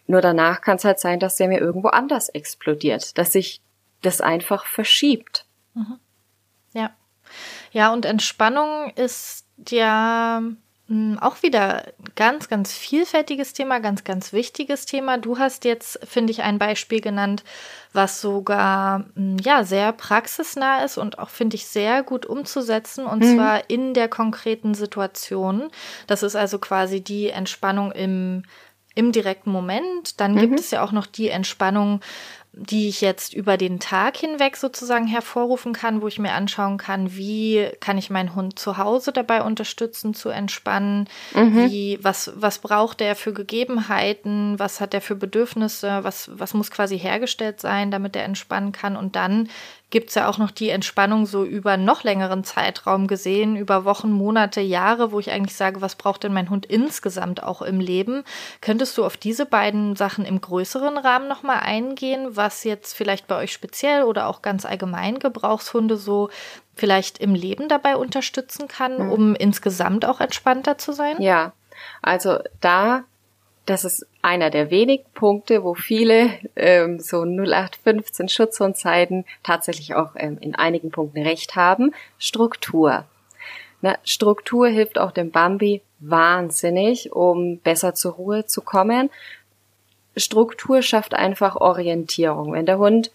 Nur 0.08 0.22
danach 0.22 0.62
kann 0.62 0.78
es 0.78 0.86
halt 0.86 1.00
sein, 1.00 1.20
dass 1.20 1.36
der 1.36 1.48
mir 1.48 1.60
irgendwo 1.60 1.88
anders 1.88 2.30
explodiert, 2.30 3.18
dass 3.18 3.32
sich 3.32 3.62
das 4.02 4.22
einfach 4.22 4.66
verschiebt. 4.66 5.46
Mhm. 5.74 6.00
Ja. 6.74 6.92
Ja, 7.72 7.92
und 7.92 8.06
Entspannung 8.06 8.92
ist 8.96 9.46
ja 9.68 10.44
auch 11.20 11.42
wieder 11.42 11.84
ganz, 12.16 12.48
ganz 12.48 12.72
vielfältiges 12.72 13.54
Thema, 13.54 13.80
ganz, 13.80 14.04
ganz 14.04 14.34
wichtiges 14.34 14.86
Thema. 14.86 15.18
Du 15.18 15.40
hast 15.40 15.66
jetzt, 15.66 16.00
finde 16.06 16.30
ich, 16.32 16.44
ein 16.44 16.60
Beispiel 16.60 17.02
genannt, 17.02 17.44
was 17.92 18.22
sogar 18.22 19.06
hm, 19.16 19.38
ja 19.40 19.64
sehr 19.64 19.92
praxisnah 19.94 20.84
ist 20.84 20.98
und 20.98 21.18
auch 21.18 21.30
finde 21.30 21.56
ich 21.56 21.66
sehr 21.66 22.04
gut 22.04 22.28
umzusetzen 22.28 23.06
und 23.06 23.24
mhm. 23.24 23.36
zwar 23.36 23.70
in 23.70 23.96
der 23.96 24.10
konkreten 24.10 24.76
Situation. 24.76 25.70
Das 26.06 26.22
ist 26.22 26.36
also 26.36 26.60
quasi 26.60 27.02
die 27.02 27.30
Entspannung 27.30 27.92
im 27.92 28.44
im 28.96 29.12
direkten 29.12 29.52
Moment. 29.52 30.20
Dann 30.20 30.36
mhm. 30.36 30.40
gibt 30.40 30.60
es 30.60 30.72
ja 30.72 30.82
auch 30.82 30.94
noch 30.94 31.06
die 31.06 31.30
Entspannung 31.30 32.00
die 32.58 32.88
ich 32.88 33.01
jetzt 33.01 33.34
über 33.34 33.58
den 33.58 33.80
Tag 33.82 34.16
hinweg 34.16 34.56
sozusagen 34.56 35.08
hervorrufen 35.08 35.74
kann, 35.74 36.01
wo 36.01 36.08
ich 36.08 36.20
mir 36.20 36.32
anschauen 36.32 36.78
kann, 36.78 37.16
wie 37.16 37.70
kann 37.82 37.97
ich 37.97 38.10
meinen 38.10 38.34
Hund 38.34 38.58
zu 38.58 38.78
Hause 38.78 39.12
dabei 39.12 39.41
unterstützen, 39.43 40.14
zu 40.14 40.30
entspannen, 40.30 41.10
mhm. 41.34 41.70
wie, 41.70 41.99
was, 42.01 42.32
was 42.36 42.60
braucht 42.60 43.01
er 43.01 43.16
für 43.16 43.34
Gegebenheiten, 43.34 44.58
was 44.58 44.80
hat 44.80 44.93
er 44.93 45.01
für 45.01 45.16
Bedürfnisse, 45.16 46.03
was, 46.03 46.32
was 46.34 46.53
muss 46.53 46.72
quasi 46.72 46.97
hergestellt 46.97 47.60
sein, 47.60 47.91
damit 47.91 48.16
er 48.16 48.24
entspannen 48.24 48.72
kann? 48.72 48.95
Und 48.95 49.18
dann 49.18 49.49
gibt 49.96 50.10
es 50.10 50.16
ja 50.16 50.28
auch 50.28 50.38
noch 50.38 50.52
die 50.52 50.72
Entspannung 50.72 51.26
so 51.26 51.46
über 51.46 51.78
noch 51.78 52.04
längeren 52.04 52.43
Zeitraum 52.43 53.08
gesehen, 53.08 53.56
über 53.56 53.86
Wochen, 53.86 54.12
Monate, 54.12 54.60
Jahre, 54.60 55.14
wo 55.14 55.22
ich 55.22 55.32
eigentlich 55.32 55.56
sage, 55.56 55.80
was 55.80 55.96
braucht 55.96 56.26
denn 56.26 56.34
mein 56.34 56.50
Hund 56.50 56.66
insgesamt 56.66 57.41
auch 57.41 57.62
im 57.62 57.80
Leben? 57.80 58.26
Könntest 58.60 58.98
du 58.98 59.06
auf 59.06 59.16
diese 59.16 59.46
beiden 59.46 59.96
Sachen 59.96 60.26
im 60.26 60.41
größeren 60.41 60.98
Rahmen 60.98 61.30
nochmal 61.30 61.62
eingehen, 61.62 62.36
was 62.36 62.66
jetzt 62.66 62.93
vielleicht 62.93 63.28
bei 63.28 63.38
euch 63.38 63.54
speziell 63.54 64.04
oder 64.04 64.28
auch 64.28 64.41
ganz 64.41 64.66
allgemein 64.66 65.18
Gebrauchshunde 65.18 65.96
so 65.96 66.30
vielleicht 66.76 67.20
im 67.20 67.34
Leben 67.34 67.70
dabei 67.70 67.96
unterstützen 67.96 68.68
kann, 68.68 69.06
mhm. 69.06 69.12
um 69.14 69.34
insgesamt 69.34 70.04
auch 70.04 70.20
entspannter 70.20 70.78
zu 70.78 70.91
sein? 70.91 71.22
Ja, 71.22 71.54
also 72.02 72.39
da 72.60 73.06
das 73.66 73.84
ist 73.84 74.05
einer 74.22 74.49
der 74.49 74.70
wenigen 74.70 75.05
Punkte, 75.13 75.63
wo 75.63 75.74
viele 75.74 76.30
ähm, 76.55 76.99
so 76.99 77.24
0815 77.24 78.30
Schutzhundzeiten 78.30 79.26
tatsächlich 79.43 79.95
auch 79.95 80.11
ähm, 80.16 80.38
in 80.39 80.55
einigen 80.55 80.91
Punkten 80.91 81.24
recht 81.24 81.55
haben. 81.55 81.93
Struktur. 82.20 83.05
Na, 83.82 83.97
Struktur 84.03 84.68
hilft 84.68 84.99
auch 84.99 85.11
dem 85.11 85.32
Bambi 85.32 85.82
wahnsinnig, 85.99 87.11
um 87.13 87.57
besser 87.59 87.95
zur 87.95 88.13
Ruhe 88.13 88.45
zu 88.45 88.61
kommen. 88.61 89.09
Struktur 90.16 90.82
schafft 90.82 91.13
einfach 91.13 91.55
Orientierung. 91.55 92.53
Wenn 92.53 92.66
der 92.66 92.78
Hund 92.78 93.11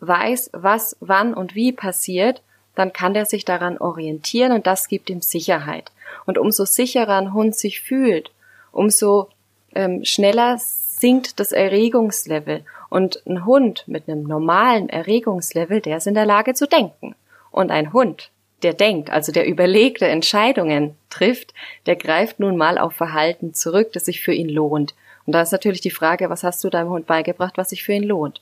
weiß, 0.00 0.50
was, 0.52 0.96
wann 1.00 1.34
und 1.34 1.54
wie 1.54 1.72
passiert, 1.72 2.42
dann 2.74 2.92
kann 2.92 3.14
der 3.14 3.24
sich 3.24 3.44
daran 3.44 3.78
orientieren 3.78 4.52
und 4.52 4.66
das 4.66 4.88
gibt 4.88 5.08
ihm 5.08 5.22
Sicherheit. 5.22 5.92
Und 6.26 6.38
umso 6.38 6.64
sicherer 6.64 7.16
ein 7.16 7.32
Hund 7.32 7.54
sich 7.54 7.80
fühlt, 7.80 8.30
umso 8.72 9.28
ähm, 9.74 10.04
schneller 10.04 10.58
sinkt 10.58 11.40
das 11.40 11.52
Erregungslevel. 11.52 12.64
Und 12.88 13.22
ein 13.26 13.44
Hund 13.44 13.84
mit 13.86 14.08
einem 14.08 14.24
normalen 14.24 14.88
Erregungslevel, 14.88 15.80
der 15.80 15.96
ist 15.96 16.06
in 16.06 16.14
der 16.14 16.26
Lage 16.26 16.54
zu 16.54 16.66
denken. 16.66 17.14
Und 17.50 17.70
ein 17.70 17.92
Hund, 17.92 18.30
der 18.62 18.72
denkt, 18.72 19.10
also 19.10 19.30
der 19.32 19.46
überlegte 19.46 20.06
Entscheidungen 20.06 20.96
trifft, 21.10 21.52
der 21.86 21.96
greift 21.96 22.40
nun 22.40 22.56
mal 22.56 22.78
auf 22.78 22.94
Verhalten 22.94 23.54
zurück, 23.54 23.92
das 23.92 24.06
sich 24.06 24.22
für 24.22 24.32
ihn 24.32 24.48
lohnt. 24.48 24.94
Und 25.26 25.34
da 25.34 25.42
ist 25.42 25.52
natürlich 25.52 25.80
die 25.80 25.90
Frage, 25.90 26.30
was 26.30 26.44
hast 26.44 26.62
du 26.64 26.70
deinem 26.70 26.90
Hund 26.90 27.06
beigebracht, 27.06 27.56
was 27.56 27.70
sich 27.70 27.82
für 27.82 27.92
ihn 27.92 28.04
lohnt? 28.04 28.40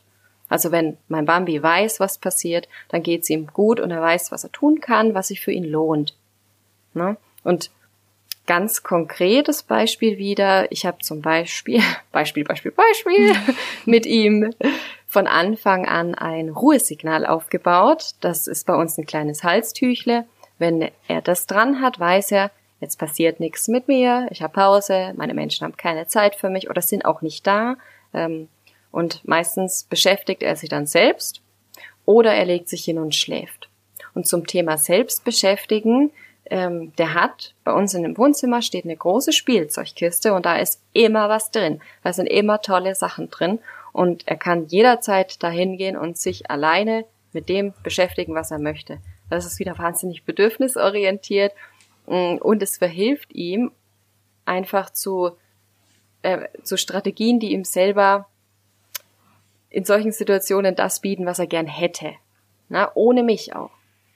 Also 0.48 0.70
wenn 0.70 0.98
mein 1.08 1.24
Bambi 1.24 1.62
weiß, 1.62 1.98
was 1.98 2.18
passiert, 2.18 2.68
dann 2.90 3.02
geht's 3.02 3.30
ihm 3.30 3.46
gut 3.46 3.80
und 3.80 3.90
er 3.90 4.02
weiß, 4.02 4.32
was 4.32 4.44
er 4.44 4.52
tun 4.52 4.80
kann, 4.80 5.14
was 5.14 5.28
sich 5.28 5.40
für 5.40 5.52
ihn 5.52 5.64
lohnt. 5.64 6.14
Ne? 6.94 7.16
Und 7.42 7.70
ganz 8.46 8.82
konkretes 8.82 9.62
Beispiel 9.62 10.18
wieder. 10.18 10.70
Ich 10.72 10.86
habe 10.86 10.98
zum 10.98 11.22
Beispiel, 11.22 11.80
Beispiel, 12.12 12.44
Beispiel, 12.44 12.72
Beispiel, 12.72 13.34
mit 13.84 14.06
ihm 14.06 14.52
von 15.06 15.26
Anfang 15.26 15.86
an 15.86 16.14
ein 16.14 16.48
Ruhesignal 16.48 17.26
aufgebaut. 17.26 18.12
Das 18.20 18.46
ist 18.46 18.66
bei 18.66 18.74
uns 18.74 18.96
ein 18.98 19.06
kleines 19.06 19.44
Halstüchle. 19.44 20.24
Wenn 20.58 20.90
er 21.08 21.20
das 21.22 21.46
dran 21.46 21.80
hat, 21.80 22.00
weiß 22.00 22.32
er, 22.32 22.50
jetzt 22.80 22.98
passiert 22.98 23.40
nichts 23.40 23.68
mit 23.68 23.88
mir, 23.88 24.26
ich 24.30 24.42
habe 24.42 24.52
Pause, 24.52 25.12
meine 25.16 25.34
Menschen 25.34 25.64
haben 25.64 25.76
keine 25.76 26.06
Zeit 26.06 26.34
für 26.34 26.50
mich 26.50 26.68
oder 26.68 26.82
sind 26.82 27.04
auch 27.04 27.22
nicht 27.22 27.46
da. 27.46 27.76
Ähm, 28.12 28.48
und 28.90 29.26
meistens 29.26 29.84
beschäftigt 29.84 30.42
er 30.42 30.56
sich 30.56 30.68
dann 30.68 30.86
selbst 30.86 31.40
oder 32.04 32.32
er 32.34 32.44
legt 32.44 32.68
sich 32.68 32.84
hin 32.84 32.98
und 32.98 33.14
schläft. 33.14 33.68
Und 34.14 34.26
zum 34.26 34.46
Thema 34.46 34.76
Selbstbeschäftigen 34.76 36.10
ähm, 36.52 36.94
der 36.96 37.14
hat 37.14 37.54
bei 37.64 37.72
uns 37.72 37.94
in 37.94 38.02
dem 38.02 38.18
Wohnzimmer 38.18 38.60
steht 38.60 38.84
eine 38.84 38.94
große 38.94 39.32
Spielzeugkiste 39.32 40.34
und 40.34 40.44
da 40.44 40.56
ist 40.56 40.82
immer 40.92 41.30
was 41.30 41.50
drin. 41.50 41.80
Da 42.04 42.12
sind 42.12 42.26
immer 42.26 42.60
tolle 42.60 42.94
Sachen 42.94 43.30
drin 43.30 43.58
und 43.92 44.28
er 44.28 44.36
kann 44.36 44.66
jederzeit 44.66 45.42
dahin 45.42 45.78
gehen 45.78 45.96
und 45.96 46.18
sich 46.18 46.50
alleine 46.50 47.06
mit 47.32 47.48
dem 47.48 47.72
beschäftigen, 47.82 48.34
was 48.34 48.50
er 48.50 48.58
möchte. 48.58 48.98
Das 49.30 49.46
ist 49.46 49.60
wieder 49.60 49.78
wahnsinnig 49.78 50.24
bedürfnisorientiert 50.24 51.54
mm, 52.06 52.36
und 52.36 52.62
es 52.62 52.76
verhilft 52.76 53.32
ihm 53.32 53.72
einfach 54.44 54.90
zu, 54.90 55.30
äh, 56.20 56.48
zu 56.64 56.76
Strategien, 56.76 57.40
die 57.40 57.52
ihm 57.52 57.64
selber 57.64 58.28
in 59.70 59.86
solchen 59.86 60.12
Situationen 60.12 60.76
das 60.76 61.00
bieten, 61.00 61.24
was 61.24 61.38
er 61.38 61.46
gern 61.46 61.66
hätte. 61.66 62.12
Na, 62.68 62.90
ohne 62.94 63.22
mich 63.22 63.56
auch. 63.56 63.70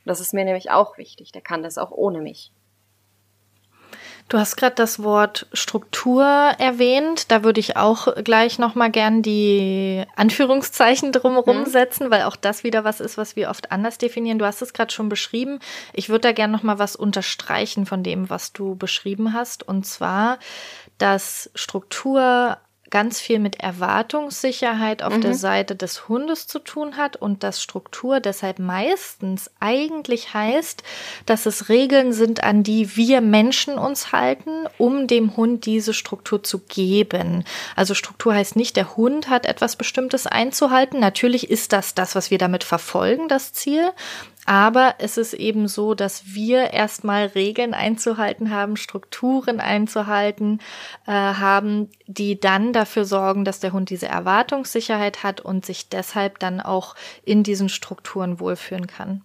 Das 0.07 0.21
ist 0.21 0.33
mir 0.33 0.45
nämlich 0.45 0.71
auch 0.71 0.97
wichtig. 0.99 1.33
Der 1.33 1.43
kann 1.43 1.63
das 1.63 1.77
auch 1.77 1.91
ohne 1.91 2.21
mich. 2.21 2.53
Du 4.29 4.39
hast 4.39 4.57
gerade 4.57 4.75
das 4.75 5.05
Wort 5.05 5.47
Struktur 5.53 6.25
erwähnt. 6.25 7.31
Da 7.31 7.45
würde 7.45 7.61
ich 7.61 7.77
auch 7.77 8.13
gleich 8.25 8.59
nochmal 8.59 8.91
gern 8.91 9.23
die 9.23 10.05
Anführungszeichen 10.17 11.13
drumherum 11.13 11.61
mhm. 11.61 11.67
setzen, 11.67 12.11
weil 12.11 12.23
auch 12.23 12.35
das 12.35 12.65
wieder 12.65 12.83
was 12.83 13.01
ist, 13.01 13.19
was 13.19 13.37
wir 13.37 13.51
oft 13.51 13.71
anders 13.71 13.99
definieren. 13.99 14.41
Du 14.41 14.45
hast 14.45 14.63
es 14.63 14.73
gerade 14.73 14.93
schon 14.93 15.09
beschrieben. 15.09 15.61
Ich 15.93 16.09
würde 16.09 16.23
da 16.23 16.33
gern 16.33 16.51
nochmal 16.51 16.81
was 16.81 16.97
unterstreichen 16.97 17.87
von 17.87 18.03
dem, 18.03 18.29
was 18.29 18.53
du 18.53 18.75
beschrieben 18.75 19.33
hast. 19.33 19.63
Und 19.63 19.87
zwar, 19.87 20.41
dass 20.99 21.51
Struktur 21.55 22.59
ganz 22.91 23.21
viel 23.21 23.39
mit 23.39 23.61
Erwartungssicherheit 23.61 25.03
auf 25.03 25.17
mhm. 25.17 25.21
der 25.23 25.35
Seite 25.35 25.77
des 25.77 26.09
Hundes 26.09 26.47
zu 26.47 26.59
tun 26.59 26.97
hat 26.97 27.17
und 27.17 27.43
dass 27.43 27.63
Struktur 27.63 28.21
deshalb 28.21 28.59
meistens 28.59 29.51
eigentlich 29.61 30.35
heißt, 30.35 30.83
dass 31.27 31.47
es 31.47 31.69
Regeln 31.69 32.13
sind, 32.13 32.43
an 32.45 32.63
die 32.63 32.97
wir 32.97 33.21
Menschen 33.21 33.79
uns 33.79 34.13
halten, 34.13 34.67
um 34.79 35.07
dem 35.07 35.37
Hund 35.37 35.67
diese 35.67 35.95
Struktur 35.95 36.43
zu 36.43 36.61
geben. 36.61 37.45
Also 37.75 37.95
Struktur 37.95 38.35
heißt 38.35 38.57
nicht, 38.57 38.77
der 38.77 38.97
Hund 38.97 39.29
hat 39.29 39.47
etwas 39.47 39.77
Bestimmtes 39.77 40.27
einzuhalten. 40.27 41.01
Natürlich 41.01 41.51
ist 41.51 41.73
das 41.73 41.95
das, 41.95 42.15
was 42.15 42.31
wir 42.31 42.39
damit 42.39 42.65
verfolgen, 42.65 43.29
das 43.29 43.53
Ziel. 43.53 43.93
Aber 44.47 44.95
es 44.99 45.17
ist 45.17 45.35
eben 45.35 45.67
so, 45.67 45.95
dass 45.95 46.35
wir 46.35 46.73
erstmal 46.73 47.27
Regeln 47.27 47.75
einzuhalten 47.75 48.51
haben, 48.51 48.77
Strukturen 48.77 49.59
einzuhalten 49.59 50.61
äh, 51.07 51.11
haben, 51.11 51.91
die 52.07 52.39
dann 52.39 52.73
dafür 52.73 53.05
sorgen, 53.05 53.45
dass 53.45 53.59
der 53.59 53.73
Hund 53.73 53.91
diese 53.91 54.07
Erwartungssicherheit 54.07 55.25
hat 55.25 55.41
und 55.41 55.67
sich 55.67 55.89
deshalb 55.89 56.39
dann 56.39 56.61
auch 56.61 56.95
in 57.25 57.43
diesen 57.43 57.69
Strukturen 57.69 58.39
wohlfühlen 58.39 58.87
kann. 58.87 59.23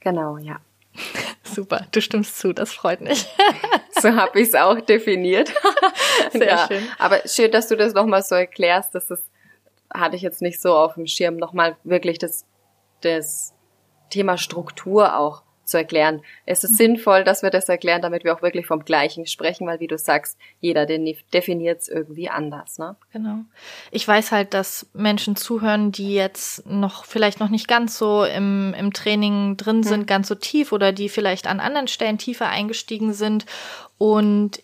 Genau, 0.00 0.38
ja. 0.38 0.56
Super, 1.42 1.86
du 1.92 2.00
stimmst 2.00 2.38
zu, 2.38 2.54
das 2.54 2.72
freut 2.72 3.02
mich. 3.02 3.26
so 4.00 4.14
habe 4.14 4.40
ich 4.40 4.48
es 4.48 4.54
auch 4.54 4.80
definiert. 4.80 5.52
Sehr 6.32 6.46
ja, 6.46 6.66
schön. 6.66 6.82
Aber 6.98 7.20
schön, 7.26 7.50
dass 7.50 7.68
du 7.68 7.76
das 7.76 7.92
nochmal 7.92 8.22
so 8.22 8.34
erklärst. 8.36 8.94
Das 8.94 9.10
ist, 9.10 9.30
hatte 9.92 10.16
ich 10.16 10.22
jetzt 10.22 10.40
nicht 10.40 10.62
so 10.62 10.74
auf 10.74 10.94
dem 10.94 11.06
Schirm, 11.06 11.36
nochmal 11.36 11.76
wirklich 11.84 12.18
das, 12.18 12.46
das 13.02 13.52
Thema 14.12 14.38
Struktur 14.38 15.16
auch 15.16 15.42
zu 15.64 15.78
erklären. 15.78 16.22
Es 16.44 16.64
ist 16.64 16.72
mhm. 16.72 16.76
sinnvoll, 16.76 17.24
dass 17.24 17.42
wir 17.42 17.50
das 17.50 17.68
erklären, 17.68 18.02
damit 18.02 18.24
wir 18.24 18.34
auch 18.34 18.42
wirklich 18.42 18.66
vom 18.66 18.84
Gleichen 18.84 19.26
sprechen, 19.26 19.66
weil 19.66 19.80
wie 19.80 19.86
du 19.86 19.96
sagst, 19.98 20.38
jeder 20.60 20.86
definiert 20.86 21.80
es 21.80 21.88
irgendwie 21.88 22.28
anders. 22.28 22.78
Ne? 22.78 22.96
Genau. 23.12 23.38
Ich 23.90 24.06
weiß 24.06 24.32
halt, 24.32 24.54
dass 24.54 24.86
Menschen 24.92 25.36
zuhören, 25.36 25.92
die 25.92 26.14
jetzt 26.14 26.66
noch 26.66 27.04
vielleicht 27.04 27.40
noch 27.40 27.48
nicht 27.48 27.68
ganz 27.68 27.96
so 27.96 28.24
im, 28.24 28.74
im 28.78 28.92
Training 28.92 29.56
drin 29.56 29.78
mhm. 29.78 29.84
sind, 29.84 30.06
ganz 30.06 30.28
so 30.28 30.34
tief 30.34 30.72
oder 30.72 30.92
die 30.92 31.08
vielleicht 31.08 31.46
an 31.46 31.60
anderen 31.60 31.88
Stellen 31.88 32.18
tiefer 32.18 32.48
eingestiegen 32.48 33.12
sind 33.12 33.46
und 33.98 34.62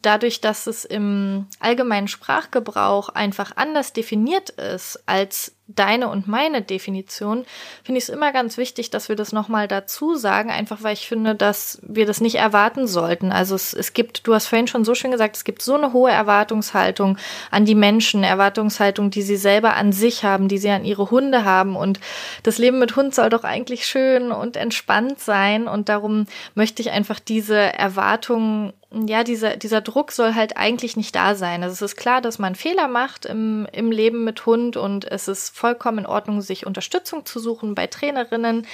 dadurch, 0.00 0.40
dass 0.40 0.68
es 0.68 0.84
im 0.84 1.46
allgemeinen 1.58 2.06
Sprachgebrauch 2.06 3.08
einfach 3.08 3.56
anders 3.56 3.92
definiert 3.92 4.50
ist 4.50 5.02
als 5.06 5.55
deine 5.68 6.08
und 6.08 6.28
meine 6.28 6.62
Definition, 6.62 7.44
finde 7.82 7.98
ich 7.98 8.04
es 8.04 8.08
immer 8.08 8.32
ganz 8.32 8.56
wichtig, 8.56 8.90
dass 8.90 9.08
wir 9.08 9.16
das 9.16 9.32
nochmal 9.32 9.66
dazu 9.66 10.14
sagen, 10.14 10.50
einfach 10.50 10.82
weil 10.82 10.92
ich 10.92 11.08
finde, 11.08 11.34
dass 11.34 11.80
wir 11.82 12.06
das 12.06 12.20
nicht 12.20 12.36
erwarten 12.36 12.86
sollten. 12.86 13.32
Also 13.32 13.56
es, 13.56 13.74
es 13.74 13.92
gibt, 13.92 14.26
du 14.26 14.34
hast 14.34 14.46
vorhin 14.46 14.68
schon 14.68 14.84
so 14.84 14.94
schön 14.94 15.10
gesagt, 15.10 15.36
es 15.36 15.44
gibt 15.44 15.62
so 15.62 15.74
eine 15.74 15.92
hohe 15.92 16.10
Erwartungshaltung 16.10 17.18
an 17.50 17.64
die 17.64 17.74
Menschen, 17.74 18.22
Erwartungshaltung, 18.22 19.10
die 19.10 19.22
sie 19.22 19.36
selber 19.36 19.74
an 19.74 19.92
sich 19.92 20.24
haben, 20.24 20.46
die 20.46 20.58
sie 20.58 20.70
an 20.70 20.84
ihre 20.84 21.10
Hunde 21.10 21.44
haben. 21.44 21.74
Und 21.74 21.98
das 22.44 22.58
Leben 22.58 22.78
mit 22.78 22.94
Hund 22.94 23.14
soll 23.14 23.30
doch 23.30 23.42
eigentlich 23.42 23.86
schön 23.86 24.30
und 24.30 24.56
entspannt 24.56 25.18
sein. 25.18 25.66
Und 25.66 25.88
darum 25.88 26.26
möchte 26.54 26.80
ich 26.80 26.92
einfach 26.92 27.18
diese 27.18 27.56
Erwartungen 27.56 28.72
ja, 29.04 29.24
dieser, 29.24 29.56
dieser 29.56 29.80
Druck 29.80 30.12
soll 30.12 30.34
halt 30.34 30.56
eigentlich 30.56 30.96
nicht 30.96 31.14
da 31.14 31.34
sein. 31.34 31.62
Also 31.62 31.72
es 31.72 31.92
ist 31.92 31.96
klar, 31.96 32.20
dass 32.20 32.38
man 32.38 32.54
Fehler 32.54 32.88
macht 32.88 33.26
im, 33.26 33.66
im 33.72 33.90
Leben 33.90 34.24
mit 34.24 34.46
Hund 34.46 34.76
und 34.76 35.04
es 35.04 35.28
ist 35.28 35.56
vollkommen 35.56 35.98
in 35.98 36.06
Ordnung, 36.06 36.40
sich 36.40 36.66
Unterstützung 36.66 37.26
zu 37.26 37.38
suchen 37.38 37.74
bei 37.74 37.86
Trainerinnen. 37.86 38.66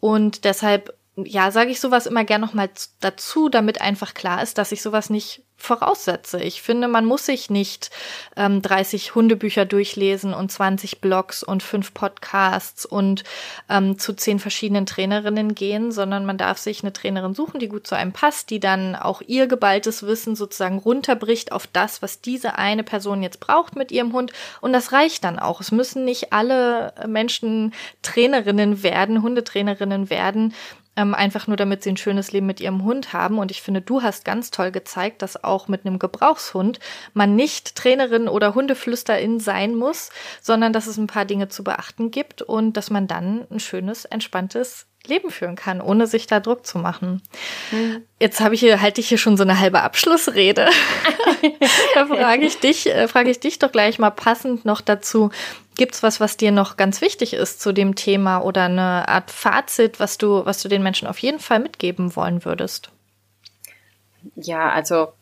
Und 0.00 0.44
deshalb, 0.44 0.94
ja, 1.16 1.50
sage 1.52 1.70
ich 1.70 1.80
sowas 1.80 2.06
immer 2.06 2.24
gern 2.24 2.40
nochmal 2.40 2.70
dazu, 3.00 3.48
damit 3.48 3.80
einfach 3.80 4.14
klar 4.14 4.42
ist, 4.42 4.58
dass 4.58 4.72
ich 4.72 4.82
sowas 4.82 5.10
nicht 5.10 5.42
voraussetze. 5.56 6.42
Ich 6.42 6.60
finde, 6.60 6.88
man 6.88 7.04
muss 7.04 7.26
sich 7.26 7.48
nicht 7.48 7.90
ähm, 8.36 8.60
30 8.60 9.14
Hundebücher 9.14 9.64
durchlesen 9.64 10.34
und 10.34 10.50
20 10.50 11.00
Blogs 11.00 11.44
und 11.44 11.62
fünf 11.62 11.94
Podcasts 11.94 12.84
und 12.84 13.22
ähm, 13.70 13.96
zu 13.98 14.12
zehn 14.14 14.40
verschiedenen 14.40 14.86
Trainerinnen 14.86 15.54
gehen, 15.54 15.92
sondern 15.92 16.26
man 16.26 16.36
darf 16.36 16.58
sich 16.58 16.82
eine 16.82 16.92
Trainerin 16.92 17.34
suchen, 17.34 17.60
die 17.60 17.68
gut 17.68 17.86
zu 17.86 17.94
einem 17.94 18.12
passt, 18.12 18.50
die 18.50 18.60
dann 18.60 18.96
auch 18.96 19.22
ihr 19.22 19.46
geballtes 19.46 20.04
Wissen 20.04 20.34
sozusagen 20.34 20.78
runterbricht 20.78 21.52
auf 21.52 21.68
das, 21.68 22.02
was 22.02 22.20
diese 22.20 22.58
eine 22.58 22.82
Person 22.82 23.22
jetzt 23.22 23.38
braucht 23.38 23.76
mit 23.76 23.92
ihrem 23.92 24.12
Hund. 24.12 24.32
Und 24.60 24.72
das 24.72 24.92
reicht 24.92 25.22
dann 25.22 25.38
auch. 25.38 25.60
Es 25.60 25.70
müssen 25.70 26.04
nicht 26.04 26.32
alle 26.32 26.92
Menschen 27.06 27.72
Trainerinnen 28.02 28.82
werden, 28.82 29.22
Hundetrainerinnen 29.22 30.10
werden, 30.10 30.52
ähm, 30.96 31.14
einfach 31.14 31.46
nur 31.46 31.56
damit 31.56 31.82
sie 31.82 31.90
ein 31.90 31.96
schönes 31.96 32.32
Leben 32.32 32.46
mit 32.46 32.60
ihrem 32.60 32.84
Hund 32.84 33.12
haben. 33.12 33.38
Und 33.38 33.50
ich 33.50 33.62
finde, 33.62 33.80
du 33.80 34.02
hast 34.02 34.24
ganz 34.24 34.50
toll 34.50 34.70
gezeigt, 34.70 35.22
dass 35.22 35.42
auch 35.42 35.68
mit 35.68 35.86
einem 35.86 35.98
Gebrauchshund 35.98 36.80
man 37.12 37.36
nicht 37.36 37.74
Trainerin 37.74 38.28
oder 38.28 38.54
Hundeflüsterin 38.54 39.40
sein 39.40 39.74
muss, 39.74 40.10
sondern 40.40 40.72
dass 40.72 40.86
es 40.86 40.96
ein 40.96 41.06
paar 41.06 41.24
Dinge 41.24 41.48
zu 41.48 41.64
beachten 41.64 42.10
gibt 42.10 42.42
und 42.42 42.76
dass 42.76 42.90
man 42.90 43.06
dann 43.06 43.46
ein 43.50 43.60
schönes, 43.60 44.04
entspanntes 44.04 44.86
Leben 45.06 45.30
führen 45.30 45.56
kann, 45.56 45.80
ohne 45.80 46.06
sich 46.06 46.26
da 46.26 46.40
Druck 46.40 46.66
zu 46.66 46.78
machen. 46.78 47.22
Mhm. 47.70 48.02
Jetzt 48.18 48.40
habe 48.40 48.54
ich 48.54 48.60
hier, 48.60 48.80
halte 48.80 49.00
ich 49.00 49.08
hier 49.08 49.18
schon 49.18 49.36
so 49.36 49.42
eine 49.42 49.58
halbe 49.58 49.82
Abschlussrede. 49.82 50.68
da 51.94 52.06
frage 52.06 52.44
ich 52.44 52.58
dich, 52.58 52.86
äh, 52.86 53.08
frage 53.08 53.30
ich 53.30 53.40
dich 53.40 53.58
doch 53.58 53.70
gleich 53.70 53.98
mal 53.98 54.10
passend 54.10 54.64
noch 54.64 54.80
dazu. 54.80 55.30
Gibt's 55.76 56.02
was, 56.02 56.20
was 56.20 56.36
dir 56.36 56.52
noch 56.52 56.76
ganz 56.76 57.00
wichtig 57.00 57.34
ist 57.34 57.60
zu 57.60 57.72
dem 57.72 57.96
Thema 57.96 58.38
oder 58.38 58.64
eine 58.64 59.08
Art 59.08 59.30
Fazit, 59.30 60.00
was 60.00 60.18
du, 60.18 60.46
was 60.46 60.62
du 60.62 60.68
den 60.68 60.82
Menschen 60.82 61.08
auf 61.08 61.18
jeden 61.18 61.40
Fall 61.40 61.60
mitgeben 61.60 62.14
wollen 62.16 62.44
würdest? 62.44 62.90
Ja, 64.36 64.70
also 64.70 65.12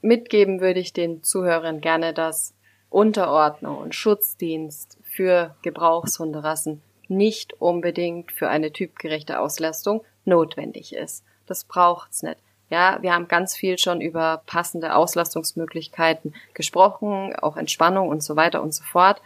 mitgeben 0.00 0.60
würde 0.60 0.80
ich 0.80 0.92
den 0.92 1.22
Zuhörern 1.22 1.80
gerne, 1.80 2.14
dass 2.14 2.54
Unterordnung 2.88 3.78
und 3.78 3.94
Schutzdienst 3.94 4.98
für 5.02 5.54
Gebrauchshunderassen 5.62 6.82
nicht 7.16 7.54
unbedingt 7.60 8.32
für 8.32 8.48
eine 8.48 8.72
typgerechte 8.72 9.38
Auslastung 9.38 10.04
notwendig 10.24 10.94
ist. 10.94 11.24
Das 11.46 11.64
braucht's 11.64 12.22
nicht. 12.22 12.38
Ja, 12.70 12.98
wir 13.02 13.12
haben 13.12 13.28
ganz 13.28 13.54
viel 13.54 13.76
schon 13.76 14.00
über 14.00 14.42
passende 14.46 14.94
Auslastungsmöglichkeiten 14.94 16.34
gesprochen, 16.54 17.36
auch 17.36 17.56
Entspannung 17.56 18.08
und 18.08 18.22
so 18.22 18.34
weiter 18.34 18.62
und 18.62 18.72
so 18.72 18.82
fort. 18.82 19.20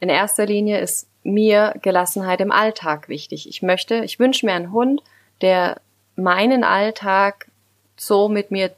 In 0.00 0.08
erster 0.08 0.46
Linie 0.46 0.78
ist 0.78 1.06
mir 1.22 1.74
Gelassenheit 1.82 2.40
im 2.40 2.50
Alltag 2.50 3.08
wichtig. 3.08 3.48
Ich 3.48 3.60
möchte, 3.60 3.96
ich 4.04 4.18
wünsche 4.18 4.46
mir 4.46 4.54
einen 4.54 4.72
Hund, 4.72 5.02
der 5.42 5.80
meinen 6.16 6.64
Alltag 6.64 7.48
so 7.96 8.28
mit 8.28 8.50
mir 8.50 8.70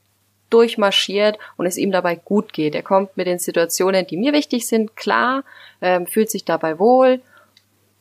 durchmarschiert 0.50 1.38
und 1.56 1.66
es 1.66 1.76
ihm 1.76 1.92
dabei 1.92 2.16
gut 2.16 2.52
geht. 2.52 2.74
Er 2.74 2.82
kommt 2.82 3.16
mit 3.16 3.28
den 3.28 3.38
Situationen, 3.38 4.06
die 4.06 4.16
mir 4.16 4.32
wichtig 4.32 4.66
sind, 4.66 4.96
klar, 4.96 5.44
ähm, 5.80 6.08
fühlt 6.08 6.30
sich 6.30 6.44
dabei 6.44 6.78
wohl 6.80 7.20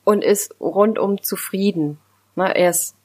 und 0.10 0.24
ist 0.24 0.55
rundum 0.60 1.22
zufrieden. 1.22 1.99
Er 2.36 2.70
ist, 2.70 2.95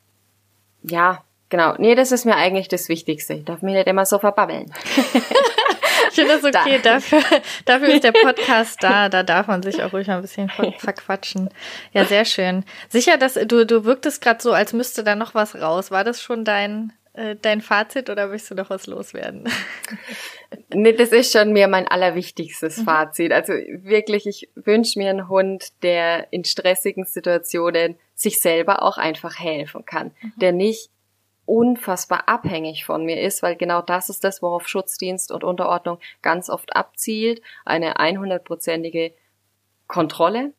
ja, 0.83 1.23
genau. 1.51 1.75
Nee, 1.77 1.95
das 1.95 2.13
ist 2.13 2.25
mir 2.25 2.35
eigentlich 2.35 2.69
das 2.69 2.89
Wichtigste. 2.89 3.35
Ich 3.35 3.45
darf 3.45 3.61
mich 3.61 3.75
nicht 3.75 3.87
immer 3.87 4.07
so 4.07 4.19
verbabbeln. 4.19 4.73
ich 6.09 6.15
finde 6.15 6.41
das 6.41 6.45
okay. 6.45 6.81
Da. 6.83 6.95
Dafür, 6.95 7.23
dafür 7.67 7.89
ist 7.89 8.05
der 8.05 8.13
Podcast 8.13 8.83
da. 8.83 9.11
Da 9.11 9.23
darf 9.23 9.49
man 9.49 9.63
sich 9.63 9.83
auch 9.83 9.93
ruhig 9.93 10.11
ein 10.11 10.23
bisschen 10.23 10.51
verquatschen. 10.79 11.51
Ja, 11.93 12.07
sehr 12.07 12.25
schön. 12.25 12.65
Sicher, 12.89 13.19
dass 13.19 13.35
du, 13.35 13.67
du 13.67 13.85
wirktest 13.85 14.23
gerade 14.23 14.43
so, 14.43 14.55
als 14.55 14.73
müsste 14.73 15.05
da 15.05 15.15
noch 15.15 15.35
was 15.35 15.57
raus. 15.57 15.91
War 15.91 16.05
das 16.05 16.23
schon 16.23 16.47
dein, 16.47 16.95
äh, 17.13 17.37
dein 17.37 17.61
Fazit 17.61 18.09
oder 18.09 18.31
willst 18.31 18.51
du 18.51 18.55
noch 18.55 18.71
was 18.71 18.87
loswerden? 18.87 19.47
nee, 20.73 20.93
das 20.93 21.11
ist 21.11 21.33
schon 21.33 21.53
mir 21.53 21.69
mein 21.69 21.89
allerwichtigstes 21.89 22.79
mhm. 22.79 22.85
Fazit. 22.85 23.33
Also 23.33 23.53
wirklich, 23.53 24.27
ich 24.27 24.49
wünsche 24.55 24.99
mir 24.99 25.11
einen 25.11 25.29
Hund, 25.29 25.73
der 25.83 26.33
in 26.33 26.45
stressigen 26.45 27.05
Situationen 27.05 27.97
sich 28.15 28.41
selber 28.41 28.83
auch 28.83 28.99
einfach 28.99 29.39
helfen 29.39 29.85
kann, 29.85 30.13
mhm. 30.21 30.33
der 30.37 30.53
nicht 30.53 30.91
unfassbar 31.47 32.29
abhängig 32.29 32.85
von 32.85 33.05
mir 33.05 33.21
ist, 33.21 33.43
weil 33.43 33.57
genau 33.57 33.83
das 33.83 34.09
ist 34.09 34.25
das, 34.25 34.41
worauf 34.41 34.67
Schutzdienst 34.67 35.31
und 35.31 35.45
Unterordnung 35.45 35.99
ganz 36.23 36.49
oft 36.49 36.75
abzielt, 36.75 37.43
eine 37.65 37.97
100-prozentige 37.97 39.13
Kontrolle 39.87 40.53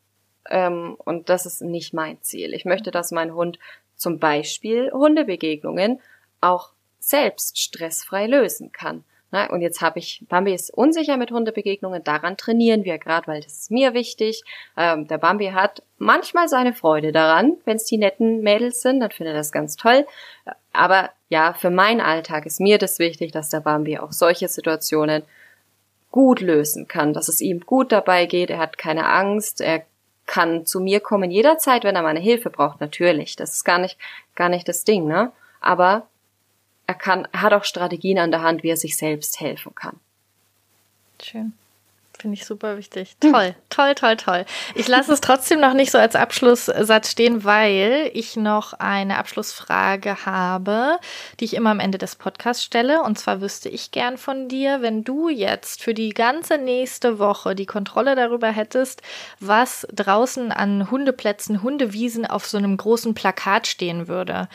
ähm, 0.50 0.96
und 1.00 1.30
das 1.30 1.46
ist 1.46 1.62
nicht 1.62 1.94
mein 1.94 2.22
Ziel. 2.22 2.54
Ich 2.54 2.66
möchte, 2.66 2.92
dass 2.92 3.12
mein 3.12 3.34
Hund 3.34 3.60
zum 3.96 4.20
Beispiel 4.20 4.92
Hundebegegnungen 4.92 6.02
auch 6.42 6.72
selbst 7.00 7.60
stressfrei 7.60 8.28
lösen 8.28 8.72
kann. 8.72 9.04
Na, 9.36 9.50
und 9.50 9.60
jetzt 9.60 9.82
habe 9.82 10.00
ich, 10.00 10.24
Bambi 10.30 10.54
ist 10.54 10.74
unsicher 10.74 11.18
mit 11.18 11.30
Hundebegegnungen, 11.30 12.02
daran 12.06 12.38
trainieren 12.38 12.86
wir 12.86 12.98
gerade, 12.98 13.28
weil 13.28 13.42
das 13.42 13.60
ist 13.60 13.70
mir 13.70 13.94
wichtig. 13.94 14.46
Ähm, 14.78 15.10
der 15.10 15.18
Bambi 15.18 15.48
hat 15.48 15.84
manchmal 15.98 16.48
seine 16.48 16.72
Freude 16.72 17.12
daran, 17.12 17.58
wenn 17.66 17.76
es 17.76 17.84
die 17.84 17.98
netten 17.98 18.40
Mädels 18.44 18.82
sind, 18.82 19.02
dann 19.02 19.12
findet 19.12 19.34
er 19.34 19.40
das 19.40 19.52
ganz 19.52 19.76
toll. 19.76 20.08
Aber 20.72 21.10
ja, 21.28 21.52
für 21.52 21.70
meinen 21.70 22.00
Alltag 22.00 22.46
ist 22.46 22.62
mir 22.62 22.78
das 22.78 22.98
wichtig, 22.98 23.34
dass 23.34 23.50
der 23.50 23.60
Bambi 23.60 23.98
auch 23.98 24.14
solche 24.14 24.48
Situationen 24.48 25.24
gut 26.12 26.40
lösen 26.40 26.88
kann, 26.88 27.12
dass 27.12 27.28
es 27.28 27.42
ihm 27.42 27.60
gut 27.60 27.92
dabei 27.92 28.28
geht, 28.28 28.50
er 28.50 28.60
hat 28.60 28.78
keine 28.78 29.06
Angst, 29.10 29.60
er 29.60 29.84
kann 30.28 30.66
zu 30.66 30.80
mir 30.80 31.02
kommen 31.02 31.30
jederzeit, 31.30 31.84
wenn 31.84 31.98
er 31.98 32.04
meine 32.04 32.22
Hilfe 32.22 32.50
braucht, 32.50 32.80
natürlich. 32.80 33.36
Das 33.36 33.52
ist 33.52 33.66
gar 33.66 33.80
nicht, 33.80 33.98
gar 34.34 34.48
nicht 34.48 34.70
das 34.70 34.86
Ding, 34.86 35.06
ne? 35.08 35.34
Aber 35.60 36.08
er 36.88 36.96
kann, 36.96 37.28
er 37.32 37.42
hat 37.42 37.54
auch 37.54 37.64
Strategien 37.64 38.20
an 38.20 38.32
der 38.32 38.42
Hand, 38.42 38.64
wie 38.64 38.70
er 38.70 38.78
sich 38.78 38.98
selbst 38.98 39.40
helfen 39.40 39.74
kann. 39.76 40.00
Schön. 41.22 41.54
Finde 42.26 42.40
ich 42.40 42.46
super 42.48 42.76
wichtig. 42.76 43.18
Toll, 43.20 43.54
toll, 43.70 43.94
toll, 43.94 44.18
toll. 44.18 44.46
Ich 44.74 44.88
lasse 44.88 45.14
es 45.14 45.22
trotzdem 45.22 45.60
noch 45.60 45.76
nicht 45.76 45.92
so 45.92 46.00
als 46.00 46.16
Abschlusssatz 46.16 47.12
stehen, 47.12 47.44
weil 47.44 48.10
ich 48.16 48.36
noch 48.36 48.74
eine 48.74 49.20
Abschlussfrage 49.20 50.26
habe, 50.26 50.98
die 51.40 51.46
ich 51.46 51.54
immer 51.54 51.70
am 51.70 51.80
Ende 51.80 52.00
des 52.00 52.16
Podcasts 52.16 52.64
stelle. 52.64 53.04
Und 53.04 53.20
zwar 53.20 53.42
wüsste 53.42 53.70
ich 53.70 53.92
gern 53.92 54.18
von 54.18 54.48
dir, 54.48 54.82
wenn 54.82 55.04
du 55.04 55.30
jetzt 55.30 55.84
für 55.84 55.94
die 55.94 56.16
ganze 56.16 56.58
nächste 56.58 57.20
Woche 57.20 57.54
die 57.54 57.68
Kontrolle 57.68 58.16
darüber 58.16 58.48
hättest, 58.48 59.04
was 59.40 59.86
draußen 59.94 60.52
an 60.52 60.90
Hundeplätzen, 60.90 61.62
Hundewiesen 61.62 62.26
auf 62.26 62.48
so 62.48 62.58
einem 62.58 62.76
großen 62.76 63.14
Plakat 63.14 63.68
stehen 63.68 64.08
würde. 64.08 64.50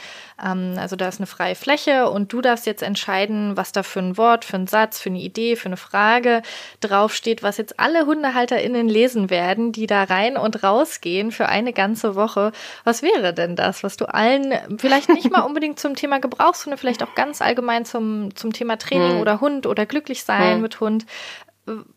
Ähm, 0.45 0.75
also 0.77 0.97
da 0.97 1.07
ist 1.07 1.21
eine 1.21 1.29
freie 1.29 1.55
Fläche 1.55 2.11
und 2.11 2.33
du 2.33 2.41
darfst 2.41 2.67
jetzt 2.67 2.83
entscheiden, 2.83 3.57
was 3.57 3.71
da 3.71 3.85
für 3.85 4.01
ein 4.01 4.17
Wort, 4.17 4.45
für 4.45 4.57
ein 4.57 4.67
Satz, 4.67 5.01
für 5.01 5.11
eine 5.11 5.21
Idee, 5.21 5.55
für 5.55 5.67
eine 5.67 5.77
Frage 5.77 6.43
draufsteht, 6.81 7.45
was 7.45 7.60
jetzt 7.61 7.79
alle 7.79 8.07
HundehalterInnen 8.07 8.89
lesen 8.89 9.31
werden, 9.31 9.73
die 9.73 9.87
da 9.87 10.05
rein 10.05 10.37
und 10.37 10.63
rausgehen 10.63 11.31
für 11.31 11.47
eine 11.47 11.73
ganze 11.73 12.15
Woche. 12.15 12.53
Was 12.85 13.03
wäre 13.03 13.33
denn 13.33 13.57
das, 13.57 13.85
was 13.85 13.97
du 13.97 14.07
allen 14.07 14.55
vielleicht 14.79 15.09
nicht 15.09 15.31
mal 15.31 15.41
unbedingt 15.47 15.79
zum 15.79 15.95
Thema 15.95 16.19
Gebrauchshunde, 16.19 16.77
vielleicht 16.77 17.03
auch 17.03 17.15
ganz 17.15 17.41
allgemein 17.43 17.85
zum, 17.85 18.35
zum 18.35 18.53
Thema 18.53 18.77
Training 18.77 19.13
hm. 19.13 19.21
oder 19.21 19.41
Hund 19.41 19.67
oder 19.67 19.87
glücklich 19.87 20.25
sein 20.25 20.55
hm. 20.55 20.63
mit 20.63 20.81
Hund, 20.81 21.07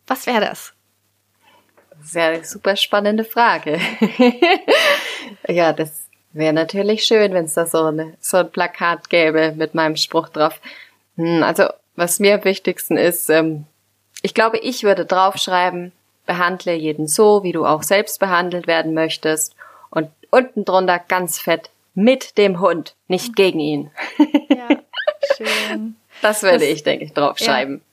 was 0.07 0.27
wäre 0.27 0.41
das? 0.41 0.73
Sehr 2.03 2.43
super 2.43 2.75
spannende 2.75 3.23
Frage. 3.23 3.79
ja, 5.47 5.71
das 5.71 6.07
wäre 6.33 6.53
natürlich 6.53 7.05
schön, 7.05 7.33
wenn 7.33 7.45
es 7.45 7.53
da 7.53 7.65
so, 7.65 7.85
eine, 7.85 8.15
so 8.19 8.37
ein 8.37 8.51
Plakat 8.51 9.09
gäbe 9.09 9.53
mit 9.55 9.73
meinem 9.73 9.95
Spruch 9.95 10.29
drauf. 10.29 10.59
Hm, 11.15 11.43
also, 11.43 11.67
was 11.95 12.19
mir 12.19 12.35
am 12.35 12.43
wichtigsten 12.43 12.97
ist, 12.97 13.29
ähm, 13.29 13.65
ich 14.23 14.33
glaube, 14.33 14.57
ich 14.57 14.83
würde 14.83 15.05
draufschreiben, 15.05 15.91
behandle 16.25 16.73
jeden 16.73 17.07
so, 17.07 17.43
wie 17.43 17.51
du 17.51 17.65
auch 17.65 17.83
selbst 17.83 18.19
behandelt 18.19 18.65
werden 18.65 18.93
möchtest. 18.93 19.55
Und 19.91 20.09
unten 20.31 20.65
drunter 20.65 20.97
ganz 20.97 21.37
fett 21.37 21.69
mit 21.93 22.37
dem 22.37 22.59
Hund, 22.59 22.95
nicht 23.07 23.35
gegen 23.35 23.59
ihn. 23.59 23.91
Ja, 24.49 24.69
schön. 25.37 25.95
Das 26.21 26.41
würde 26.41 26.59
das, 26.59 26.67
ich, 26.67 26.83
denke 26.83 27.03
ich, 27.03 27.11
draufschreiben. 27.11 27.81
Ja. 27.83 27.92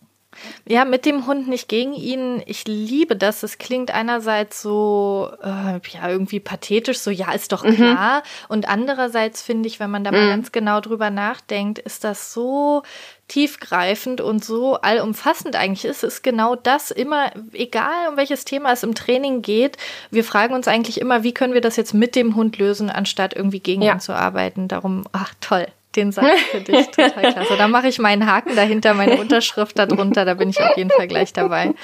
Ja, 0.68 0.84
mit 0.84 1.06
dem 1.06 1.26
Hund 1.26 1.48
nicht 1.48 1.68
gegen 1.68 1.92
ihn. 1.92 2.42
Ich 2.46 2.64
liebe 2.66 3.16
das. 3.16 3.42
Es 3.42 3.58
klingt 3.58 3.90
einerseits 3.90 4.62
so, 4.62 5.30
äh, 5.42 5.80
ja, 5.92 6.08
irgendwie 6.08 6.38
pathetisch, 6.38 6.98
so, 6.98 7.10
ja, 7.10 7.32
ist 7.32 7.52
doch 7.52 7.64
mhm. 7.64 7.74
klar. 7.74 8.18
Mhm. 8.18 8.22
Und 8.48 8.68
andererseits 8.68 9.42
finde 9.42 9.66
ich, 9.66 9.80
wenn 9.80 9.90
man 9.90 10.04
da 10.04 10.12
mal 10.12 10.26
mhm. 10.26 10.30
ganz 10.30 10.52
genau 10.52 10.80
drüber 10.80 11.10
nachdenkt, 11.10 11.80
ist 11.80 12.04
das 12.04 12.32
so 12.32 12.82
tiefgreifend 13.26 14.20
und 14.20 14.44
so 14.44 14.74
allumfassend 14.74 15.54
eigentlich 15.54 15.84
ist, 15.84 16.02
ist 16.02 16.22
genau 16.22 16.56
das 16.56 16.90
immer, 16.90 17.30
egal 17.52 18.08
um 18.08 18.16
welches 18.16 18.44
Thema 18.44 18.72
es 18.72 18.82
im 18.82 18.96
Training 18.96 19.40
geht, 19.40 19.76
wir 20.10 20.24
fragen 20.24 20.52
uns 20.52 20.66
eigentlich 20.66 21.00
immer, 21.00 21.22
wie 21.22 21.32
können 21.32 21.54
wir 21.54 21.60
das 21.60 21.76
jetzt 21.76 21.94
mit 21.94 22.16
dem 22.16 22.34
Hund 22.34 22.58
lösen, 22.58 22.90
anstatt 22.90 23.34
irgendwie 23.34 23.60
gegen 23.60 23.82
ja. 23.82 23.92
ihn 23.92 24.00
zu 24.00 24.14
arbeiten. 24.14 24.66
Darum, 24.66 25.04
ach 25.12 25.32
toll, 25.40 25.68
den 25.96 26.12
Satz 26.12 26.26
für 26.50 26.60
dich. 26.60 26.86
Total 26.90 27.32
klasse. 27.32 27.56
Da 27.56 27.68
mache 27.68 27.88
ich 27.88 27.98
meinen 27.98 28.26
Haken 28.26 28.54
dahinter, 28.54 28.94
meine 28.94 29.18
Unterschrift 29.18 29.78
darunter. 29.78 30.24
Da 30.24 30.34
bin 30.34 30.50
ich 30.50 30.60
auf 30.60 30.76
jeden 30.76 30.90
Fall 30.90 31.08
gleich 31.08 31.32
dabei. 31.32 31.74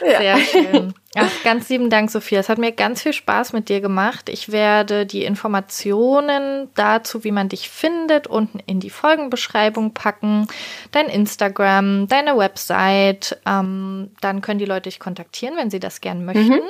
Sehr 0.00 0.22
ja. 0.22 0.38
schön. 0.38 0.94
Ach, 1.16 1.30
ganz 1.42 1.68
lieben 1.68 1.90
Dank, 1.90 2.10
Sophia. 2.10 2.38
Es 2.38 2.48
hat 2.48 2.58
mir 2.58 2.70
ganz 2.70 3.02
viel 3.02 3.12
Spaß 3.12 3.52
mit 3.52 3.68
dir 3.68 3.80
gemacht. 3.80 4.28
Ich 4.28 4.52
werde 4.52 5.06
die 5.06 5.24
Informationen 5.24 6.68
dazu, 6.74 7.24
wie 7.24 7.32
man 7.32 7.48
dich 7.48 7.68
findet, 7.70 8.26
unten 8.26 8.60
in 8.66 8.78
die 8.78 8.90
Folgenbeschreibung 8.90 9.94
packen. 9.94 10.46
Dein 10.92 11.08
Instagram, 11.08 12.06
deine 12.08 12.36
Website. 12.36 13.40
Ähm, 13.46 14.10
dann 14.20 14.42
können 14.42 14.58
die 14.58 14.66
Leute 14.66 14.88
dich 14.90 15.00
kontaktieren, 15.00 15.56
wenn 15.56 15.70
sie 15.70 15.80
das 15.80 16.00
gern 16.00 16.24
möchten. 16.24 16.48
Mhm. 16.48 16.60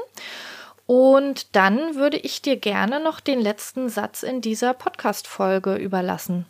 Und 0.86 1.54
dann 1.54 1.96
würde 1.96 2.16
ich 2.16 2.40
dir 2.40 2.56
gerne 2.56 2.98
noch 2.98 3.20
den 3.20 3.40
letzten 3.40 3.90
Satz 3.90 4.22
in 4.22 4.40
dieser 4.40 4.72
Podcast-Folge 4.72 5.74
überlassen. 5.74 6.46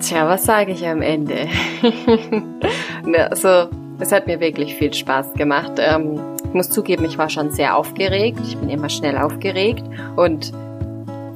Tja, 0.00 0.28
was 0.28 0.44
sage 0.44 0.72
ich 0.72 0.86
am 0.86 1.02
Ende? 1.02 1.48
also, 3.30 3.68
es 3.98 4.12
hat 4.12 4.26
mir 4.26 4.40
wirklich 4.40 4.74
viel 4.74 4.92
Spaß 4.92 5.34
gemacht. 5.34 5.72
Ähm, 5.78 6.20
ich 6.44 6.54
muss 6.54 6.70
zugeben, 6.70 7.04
ich 7.04 7.18
war 7.18 7.28
schon 7.28 7.50
sehr 7.50 7.76
aufgeregt. 7.76 8.38
Ich 8.46 8.56
bin 8.56 8.68
immer 8.68 8.88
schnell 8.88 9.16
aufgeregt 9.16 9.84
und 10.16 10.52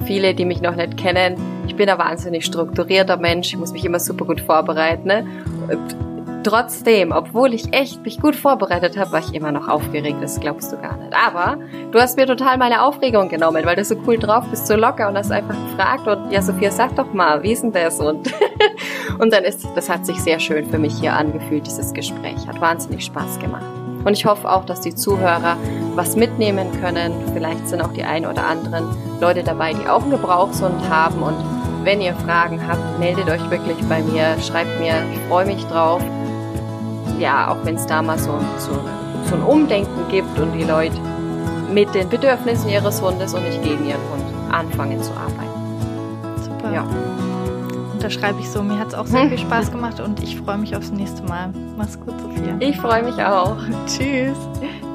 viele, 0.05 0.33
die 0.33 0.45
mich 0.45 0.61
noch 0.61 0.75
nicht 0.75 0.97
kennen, 0.97 1.35
ich 1.67 1.75
bin 1.75 1.89
ein 1.89 1.97
wahnsinnig 1.97 2.45
strukturierter 2.45 3.17
Mensch. 3.17 3.49
Ich 3.49 3.57
muss 3.57 3.71
mich 3.71 3.85
immer 3.85 3.99
super 3.99 4.25
gut 4.25 4.41
vorbereiten. 4.41 5.07
Ne? 5.07 5.25
Und 5.69 6.10
Trotzdem, 6.43 7.11
obwohl 7.11 7.53
ich 7.53 7.71
echt 7.71 8.03
mich 8.03 8.19
gut 8.19 8.35
vorbereitet 8.35 8.97
habe, 8.97 9.11
war 9.11 9.19
ich 9.19 9.33
immer 9.33 9.51
noch 9.51 9.67
aufgeregt. 9.67 10.17
Das 10.21 10.39
glaubst 10.39 10.71
du 10.71 10.77
gar 10.77 10.97
nicht. 10.97 11.13
Aber 11.13 11.57
du 11.91 11.99
hast 11.99 12.17
mir 12.17 12.25
total 12.25 12.57
meine 12.57 12.83
Aufregung 12.83 13.29
genommen, 13.29 13.63
weil 13.63 13.75
du 13.75 13.85
so 13.85 13.95
cool 14.07 14.17
drauf 14.17 14.45
bist, 14.49 14.65
so 14.65 14.75
locker 14.75 15.07
und 15.07 15.17
hast 15.17 15.31
einfach 15.31 15.55
gefragt 15.69 16.07
und 16.07 16.31
ja, 16.31 16.41
Sophia, 16.41 16.71
sag 16.71 16.95
doch 16.95 17.13
mal, 17.13 17.43
wie 17.43 17.51
ist 17.51 17.61
denn 17.61 17.71
das? 17.71 17.99
Und, 17.99 18.33
und 19.19 19.31
dann 19.31 19.43
ist, 19.43 19.67
das 19.75 19.87
hat 19.87 20.05
sich 20.05 20.19
sehr 20.19 20.39
schön 20.39 20.65
für 20.65 20.79
mich 20.79 20.95
hier 20.99 21.13
angefühlt, 21.13 21.67
dieses 21.67 21.93
Gespräch. 21.93 22.47
Hat 22.47 22.59
wahnsinnig 22.59 23.05
Spaß 23.05 23.37
gemacht. 23.39 23.65
Und 24.03 24.13
ich 24.13 24.25
hoffe 24.25 24.49
auch, 24.49 24.65
dass 24.65 24.81
die 24.81 24.95
Zuhörer 24.95 25.57
was 25.93 26.15
mitnehmen 26.15 26.71
können. 26.81 27.13
Vielleicht 27.33 27.67
sind 27.69 27.81
auch 27.81 27.93
die 27.93 28.03
ein 28.03 28.25
oder 28.25 28.47
anderen 28.47 28.87
Leute 29.19 29.43
dabei, 29.43 29.73
die 29.73 29.87
auch 29.87 30.01
einen 30.01 30.11
Gebrauchshund 30.11 30.89
haben. 30.89 31.21
Und 31.21 31.35
wenn 31.83 32.01
ihr 32.01 32.15
Fragen 32.15 32.67
habt, 32.67 32.99
meldet 32.99 33.29
euch 33.29 33.47
wirklich 33.51 33.77
bei 33.87 34.01
mir, 34.01 34.37
schreibt 34.41 34.79
mir, 34.79 34.95
ich 35.13 35.19
freue 35.29 35.45
mich 35.45 35.63
drauf 35.65 36.01
ja, 37.21 37.51
auch 37.51 37.63
wenn 37.63 37.75
es 37.75 37.85
da 37.85 38.01
mal 38.01 38.17
so, 38.17 38.39
so, 38.57 38.71
so 39.29 39.35
ein 39.35 39.43
Umdenken 39.43 40.07
gibt 40.09 40.37
und 40.39 40.51
die 40.53 40.63
Leute 40.63 40.97
mit 41.71 41.93
den 41.93 42.09
Bedürfnissen 42.09 42.69
ihres 42.69 43.01
Hundes 43.01 43.33
und 43.33 43.43
nicht 43.43 43.61
gegen 43.63 43.85
ihren 43.85 44.01
Hund 44.11 44.53
anfangen 44.53 45.01
zu 45.01 45.11
arbeiten. 45.11 46.41
Super. 46.43 46.73
Ja. 46.73 46.85
Unterschreibe 47.93 48.39
ich 48.39 48.49
so. 48.49 48.61
Mir 48.63 48.79
hat 48.79 48.89
es 48.89 48.93
auch 48.95 49.05
sehr 49.05 49.29
viel 49.29 49.37
Spaß 49.47 49.71
gemacht 49.71 49.99
und 49.99 50.21
ich 50.21 50.37
freue 50.37 50.57
mich 50.57 50.75
aufs 50.75 50.91
nächste 50.91 51.23
Mal. 51.23 51.53
Mach's 51.77 51.97
gut, 51.99 52.19
Sophia. 52.19 52.55
Ich 52.59 52.77
freue 52.77 53.03
mich 53.03 53.23
auch. 53.23 53.57
Tschüss. 53.85 54.37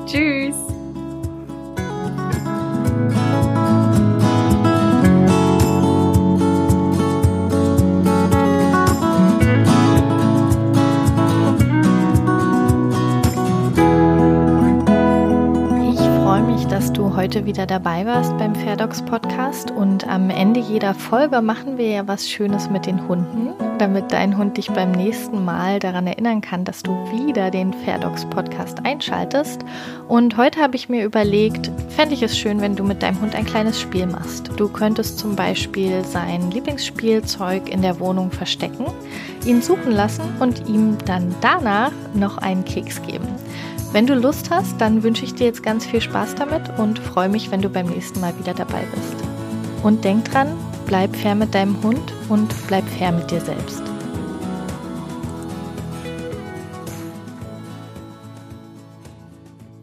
Tschüss. 0.04 0.65
Heute 17.26 17.44
wieder 17.44 17.66
dabei 17.66 18.06
warst 18.06 18.38
beim 18.38 18.54
Fairdogs 18.54 19.04
Podcast. 19.04 19.72
Und 19.72 20.06
am 20.06 20.30
Ende 20.30 20.60
jeder 20.60 20.94
Folge 20.94 21.42
machen 21.42 21.76
wir 21.76 21.88
ja 21.88 22.06
was 22.06 22.30
Schönes 22.30 22.70
mit 22.70 22.86
den 22.86 23.08
Hunden, 23.08 23.52
damit 23.78 24.12
dein 24.12 24.38
Hund 24.38 24.56
dich 24.56 24.70
beim 24.70 24.92
nächsten 24.92 25.44
Mal 25.44 25.80
daran 25.80 26.06
erinnern 26.06 26.40
kann, 26.40 26.64
dass 26.64 26.84
du 26.84 26.92
wieder 27.10 27.50
den 27.50 27.72
Fairdogs 27.72 28.26
Podcast 28.26 28.86
einschaltest. 28.86 29.64
Und 30.06 30.36
heute 30.36 30.60
habe 30.60 30.76
ich 30.76 30.88
mir 30.88 31.04
überlegt, 31.04 31.72
fände 31.88 32.14
ich 32.14 32.22
es 32.22 32.38
schön, 32.38 32.60
wenn 32.60 32.76
du 32.76 32.84
mit 32.84 33.02
deinem 33.02 33.20
Hund 33.20 33.34
ein 33.34 33.44
kleines 33.44 33.80
Spiel 33.80 34.06
machst. 34.06 34.52
Du 34.56 34.68
könntest 34.68 35.18
zum 35.18 35.34
Beispiel 35.34 36.04
sein 36.04 36.52
Lieblingsspielzeug 36.52 37.68
in 37.68 37.82
der 37.82 37.98
Wohnung 37.98 38.30
verstecken, 38.30 38.86
ihn 39.44 39.62
suchen 39.62 39.90
lassen 39.90 40.22
und 40.38 40.68
ihm 40.68 40.96
dann 41.06 41.34
danach 41.40 41.90
noch 42.14 42.38
einen 42.38 42.64
Keks 42.64 43.02
geben. 43.02 43.26
Wenn 43.96 44.06
du 44.06 44.14
Lust 44.14 44.50
hast, 44.50 44.78
dann 44.78 45.02
wünsche 45.02 45.24
ich 45.24 45.32
dir 45.32 45.46
jetzt 45.46 45.62
ganz 45.62 45.86
viel 45.86 46.02
Spaß 46.02 46.34
damit 46.34 46.78
und 46.78 46.98
freue 46.98 47.30
mich, 47.30 47.50
wenn 47.50 47.62
du 47.62 47.70
beim 47.70 47.86
nächsten 47.86 48.20
Mal 48.20 48.38
wieder 48.38 48.52
dabei 48.52 48.82
bist. 48.94 49.14
Und 49.82 50.04
denk 50.04 50.30
dran, 50.30 50.48
bleib 50.84 51.16
fair 51.16 51.34
mit 51.34 51.54
deinem 51.54 51.82
Hund 51.82 52.12
und 52.28 52.54
bleib 52.66 52.86
fair 52.98 53.10
mit 53.10 53.30
dir 53.30 53.40
selbst. 53.40 53.95